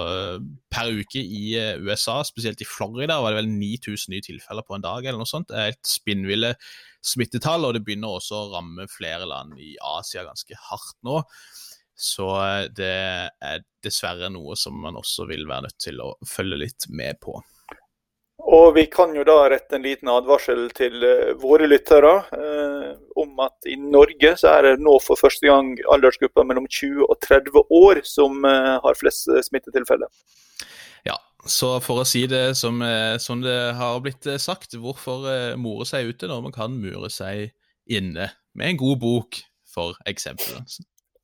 per 0.72 0.90
uke 0.92 1.22
i 1.22 1.54
eh, 1.58 1.80
USA, 1.80 2.20
spesielt 2.26 2.60
i 2.60 2.68
Florida. 2.68 3.20
var 3.22 3.32
det 3.32 3.42
vel 3.42 3.52
9000 3.54 4.12
nye 4.12 4.24
tilfeller 4.24 4.66
på 4.66 4.76
en 4.76 4.84
dag, 4.84 5.06
eller 5.06 5.22
noe 5.22 5.30
sånt. 5.30 5.48
Det 5.52 5.62
er 5.62 5.72
et 5.72 5.88
spinnville 5.88 6.54
smittetall, 7.04 7.64
og 7.64 7.76
det 7.76 7.84
begynner 7.86 8.18
også 8.18 8.42
å 8.42 8.50
ramme 8.56 8.88
flere 8.92 9.28
land 9.28 9.56
i 9.62 9.76
Asia 9.96 10.26
ganske 10.26 10.60
hardt 10.68 10.98
nå. 11.06 11.22
Så 11.99 12.28
eh, 12.38 12.64
det 12.70 12.94
er 13.42 13.62
dessverre 13.82 14.30
noe 14.30 14.55
som 14.59 14.76
man 14.78 14.99
også 14.99 15.26
vil 15.26 15.49
være 15.49 15.66
nødt 15.66 15.80
til 15.82 15.99
å 16.03 16.12
følge 16.26 16.61
litt 16.62 16.86
med 16.94 17.18
på. 17.22 17.34
Og 18.49 18.70
vi 18.76 18.84
kan 18.86 19.11
jo 19.16 19.24
da 19.26 19.49
rette 19.51 19.74
en 19.76 19.82
liten 19.82 20.09
advarsel 20.12 20.68
til 20.78 21.03
uh, 21.03 21.34
våre 21.42 21.66
lyttere 21.66 22.12
eh, 22.36 22.92
om 23.18 23.40
at 23.42 23.66
i 23.66 23.74
Norge 23.82 24.30
så 24.38 24.53
er 24.55 24.68
det 24.68 24.84
nå 24.86 24.94
for 25.03 25.18
første 25.18 25.51
gang 25.51 25.72
aldersgruppa 25.90 26.44
mellom 26.46 26.68
20 26.70 27.03
og 27.09 27.16
30 27.26 27.59
år 27.80 28.01
som 28.07 28.46
eh, 28.46 28.76
har 28.84 28.99
flest 29.01 29.26
smittetilfeller. 29.49 30.07
Ja, 31.05 31.18
så 31.51 31.74
for 31.82 32.05
å 32.05 32.07
si 32.07 32.22
det 32.30 32.55
som, 32.61 32.78
som 33.20 33.42
det 33.42 33.59
har 33.76 33.99
blitt 34.07 34.30
sagt, 34.40 34.78
hvorfor 34.78 35.26
more 35.59 35.86
seg 35.88 36.14
ute 36.14 36.30
når 36.30 36.46
man 36.46 36.55
kan 36.55 36.78
mure 36.78 37.11
seg 37.11 37.51
inne 37.90 38.30
med 38.55 38.72
en 38.72 38.80
god 38.80 39.03
bok, 39.03 39.42
for 39.68 39.99
eksempel. 40.09 40.62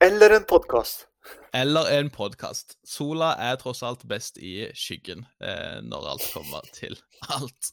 Eller 0.05 0.31
en 0.31 0.45
podkast. 0.45 1.07
Eller 1.57 1.87
en 1.99 2.11
podkast. 2.13 2.75
Sola 2.85 3.31
er 3.41 3.55
tross 3.57 3.79
alt 3.87 4.03
best 4.05 4.37
i 4.37 4.67
skyggen 4.77 5.23
eh, 5.41 5.79
når 5.81 6.09
alt 6.11 6.27
kommer 6.35 6.67
til 6.77 6.99
alt. 7.33 7.71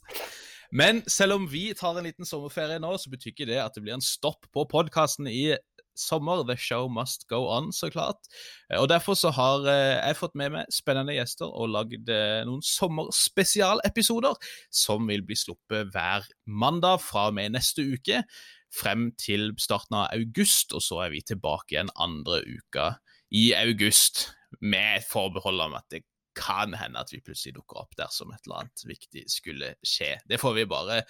Men 0.72 1.02
selv 1.12 1.36
om 1.36 1.50
vi 1.52 1.66
tar 1.76 2.00
en 2.00 2.08
liten 2.08 2.30
sommerferie 2.30 2.80
nå, 2.80 2.94
så 2.96 3.12
betyr 3.12 3.34
ikke 3.34 3.50
det 3.50 3.58
at 3.60 3.76
det 3.76 3.84
blir 3.84 3.98
en 3.98 4.06
stopp 4.06 4.48
på 4.56 4.64
podkasten 4.72 5.28
i 5.28 5.58
sommer. 5.98 6.44
The 6.48 6.58
show 6.58 6.88
must 6.92 7.28
go 7.30 7.44
on, 7.52 7.72
så 7.74 7.90
klart. 7.94 8.30
Og 8.78 8.90
Derfor 8.92 9.18
så 9.18 9.32
har 9.36 9.68
eh, 9.70 10.00
jeg 10.00 10.20
fått 10.20 10.38
med 10.40 10.56
meg 10.56 10.74
spennende 10.74 11.16
gjester 11.16 11.50
og 11.50 11.72
lagd 11.74 12.10
eh, 12.12 12.42
noen 12.48 12.64
sommerspesialepisoder 12.66 14.38
som 14.74 15.08
vil 15.10 15.26
bli 15.28 15.38
sluppet 15.38 15.92
hver 15.94 16.28
mandag 16.46 17.02
fra 17.04 17.30
og 17.30 17.38
med 17.38 17.56
neste 17.58 17.86
uke 17.86 18.24
frem 18.72 19.10
til 19.20 19.52
starten 19.60 19.98
av 20.00 20.14
august, 20.16 20.72
og 20.72 20.84
så 20.84 21.04
er 21.06 21.16
vi 21.16 21.26
tilbake 21.28 21.76
igjen 21.76 21.92
andre 22.00 22.40
uka 22.48 22.94
i 23.36 23.52
august, 23.56 24.30
med 24.60 25.04
forbehold 25.08 25.62
om 25.64 25.78
at 25.78 25.86
det 25.94 26.02
kan 26.36 26.74
hende 26.76 27.00
at 27.00 27.12
vi 27.14 27.22
plutselig 27.24 27.56
dukker 27.56 27.84
opp 27.84 27.96
dersom 28.00 28.32
et 28.34 28.44
eller 28.46 28.64
annet 28.64 28.84
viktig 28.88 29.24
skulle 29.32 29.74
skje. 29.84 30.18
Det 30.28 30.40
får 30.42 30.58
vi 30.58 30.68
bare 30.68 31.02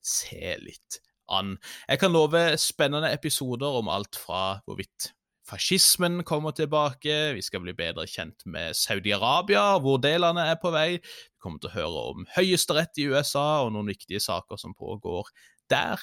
se 0.00 0.54
litt 0.62 1.00
an. 1.32 1.56
Jeg 1.88 2.00
kan 2.02 2.14
love 2.14 2.42
spennende 2.60 3.12
episoder 3.14 3.80
om 3.80 3.90
alt 3.92 4.18
fra 4.20 4.60
hvorvidt 4.66 5.12
fascismen 5.46 6.24
kommer 6.26 6.50
tilbake, 6.50 7.34
vi 7.36 7.42
skal 7.44 7.62
bli 7.62 7.74
bedre 7.76 8.06
kjent 8.10 8.42
med 8.50 8.74
Saudi-Arabia, 8.74 9.76
hvor 9.82 10.00
delene 10.02 10.48
er 10.50 10.58
på 10.62 10.72
vei, 10.74 10.98
vi 10.98 11.42
kommer 11.42 11.62
til 11.62 11.70
å 11.70 11.76
høre 11.76 12.02
om 12.12 12.26
høyesterett 12.34 12.98
i 12.98 13.06
USA 13.12 13.62
og 13.62 13.70
noen 13.76 13.92
viktige 13.92 14.22
saker 14.22 14.58
som 14.58 14.74
pågår 14.74 15.30
der. 15.70 16.02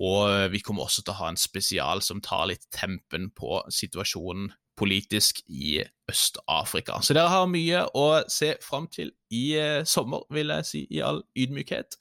Og 0.00 0.48
vi 0.52 0.62
kommer 0.64 0.86
også 0.86 1.04
til 1.04 1.12
å 1.12 1.20
ha 1.20 1.28
en 1.28 1.40
spesial 1.40 2.00
som 2.04 2.22
tar 2.24 2.48
litt 2.48 2.64
tempen 2.72 3.28
på 3.36 3.60
situasjonen 3.68 4.48
politisk 4.80 5.42
i 5.46 5.80
Øst-Afrika. 6.10 6.98
Så 7.04 7.14
dere 7.16 7.30
har 7.30 7.50
mye 7.50 7.84
å 7.96 8.06
se 8.32 8.54
fram 8.64 8.88
til 8.92 9.12
i 9.34 9.44
eh, 9.60 9.82
sommer, 9.88 10.24
vil 10.32 10.52
jeg 10.56 10.68
si, 10.68 10.84
i 10.90 11.02
all 11.04 11.22
ydmykhet. 11.38 11.98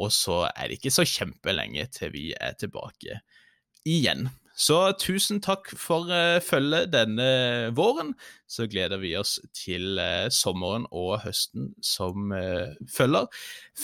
Og 0.00 0.12
så 0.14 0.46
er 0.50 0.68
det 0.68 0.80
ikke 0.80 0.94
så 0.94 1.06
kjempelenge 1.08 1.86
til 1.94 2.14
vi 2.16 2.30
er 2.34 2.56
tilbake 2.58 3.20
igjen. 3.88 4.30
Så 4.54 4.92
tusen 5.00 5.40
takk 5.40 5.70
for 5.80 6.10
uh, 6.12 6.40
følget 6.44 6.92
denne 6.92 7.72
våren. 7.76 8.12
Så 8.48 8.66
gleder 8.68 9.00
vi 9.00 9.14
oss 9.16 9.38
til 9.56 9.96
uh, 9.98 10.28
sommeren 10.28 10.84
og 10.92 11.22
høsten 11.24 11.70
som 11.82 12.34
uh, 12.36 12.68
følger. 12.96 13.26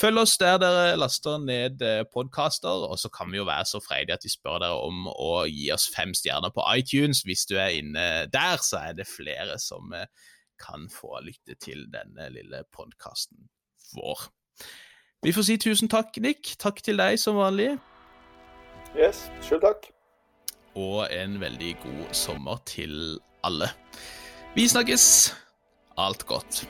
Følg 0.01 0.21
oss 0.21 0.37
der 0.39 0.61
dere 0.61 0.99
laster 1.01 1.39
ned 1.41 1.81
uh, 1.81 2.05
podkaster, 2.13 2.85
og 2.89 2.99
så 3.01 3.09
kan 3.09 3.33
vi 3.33 3.41
jo 3.41 3.49
være 3.49 3.65
så 3.65 3.81
freidige 3.81 4.21
at 4.21 4.29
vi 4.29 4.35
spør 4.35 4.61
dere 4.67 4.81
om 4.85 5.09
å 5.09 5.47
gi 5.49 5.71
oss 5.73 5.89
fem 5.95 6.13
stjerner 6.15 6.53
på 6.53 6.67
iTunes. 6.77 7.25
Hvis 7.25 7.49
du 7.49 7.57
er 7.57 7.81
inne 7.81 8.09
der, 8.33 8.61
så 8.61 8.85
er 8.91 8.99
det 9.01 9.09
flere 9.09 9.59
som 9.63 9.95
kan 10.61 10.89
få 10.93 11.23
lytte 11.25 11.57
til 11.63 11.87
denne 11.93 12.29
lille 12.35 12.65
podkasten 12.75 13.49
vår. 13.97 14.29
Vi 15.25 15.33
får 15.33 15.49
si 15.49 15.57
tusen 15.57 15.89
takk, 15.89 16.19
Nick. 16.21 16.59
Takk 16.61 16.83
til 16.85 17.01
deg 17.01 17.17
som 17.19 17.39
vanlig. 17.41 17.77
Yes, 18.99 19.29
sjøl 19.45 19.63
takk 19.65 19.95
og 20.79 21.09
en 21.11 21.41
veldig 21.43 21.75
god 21.83 22.15
sommer 22.15 22.63
til 22.69 23.19
alle. 23.47 23.71
Vi 24.55 24.69
snakkes. 24.71 25.35
Alt 25.99 26.27
godt. 26.27 26.63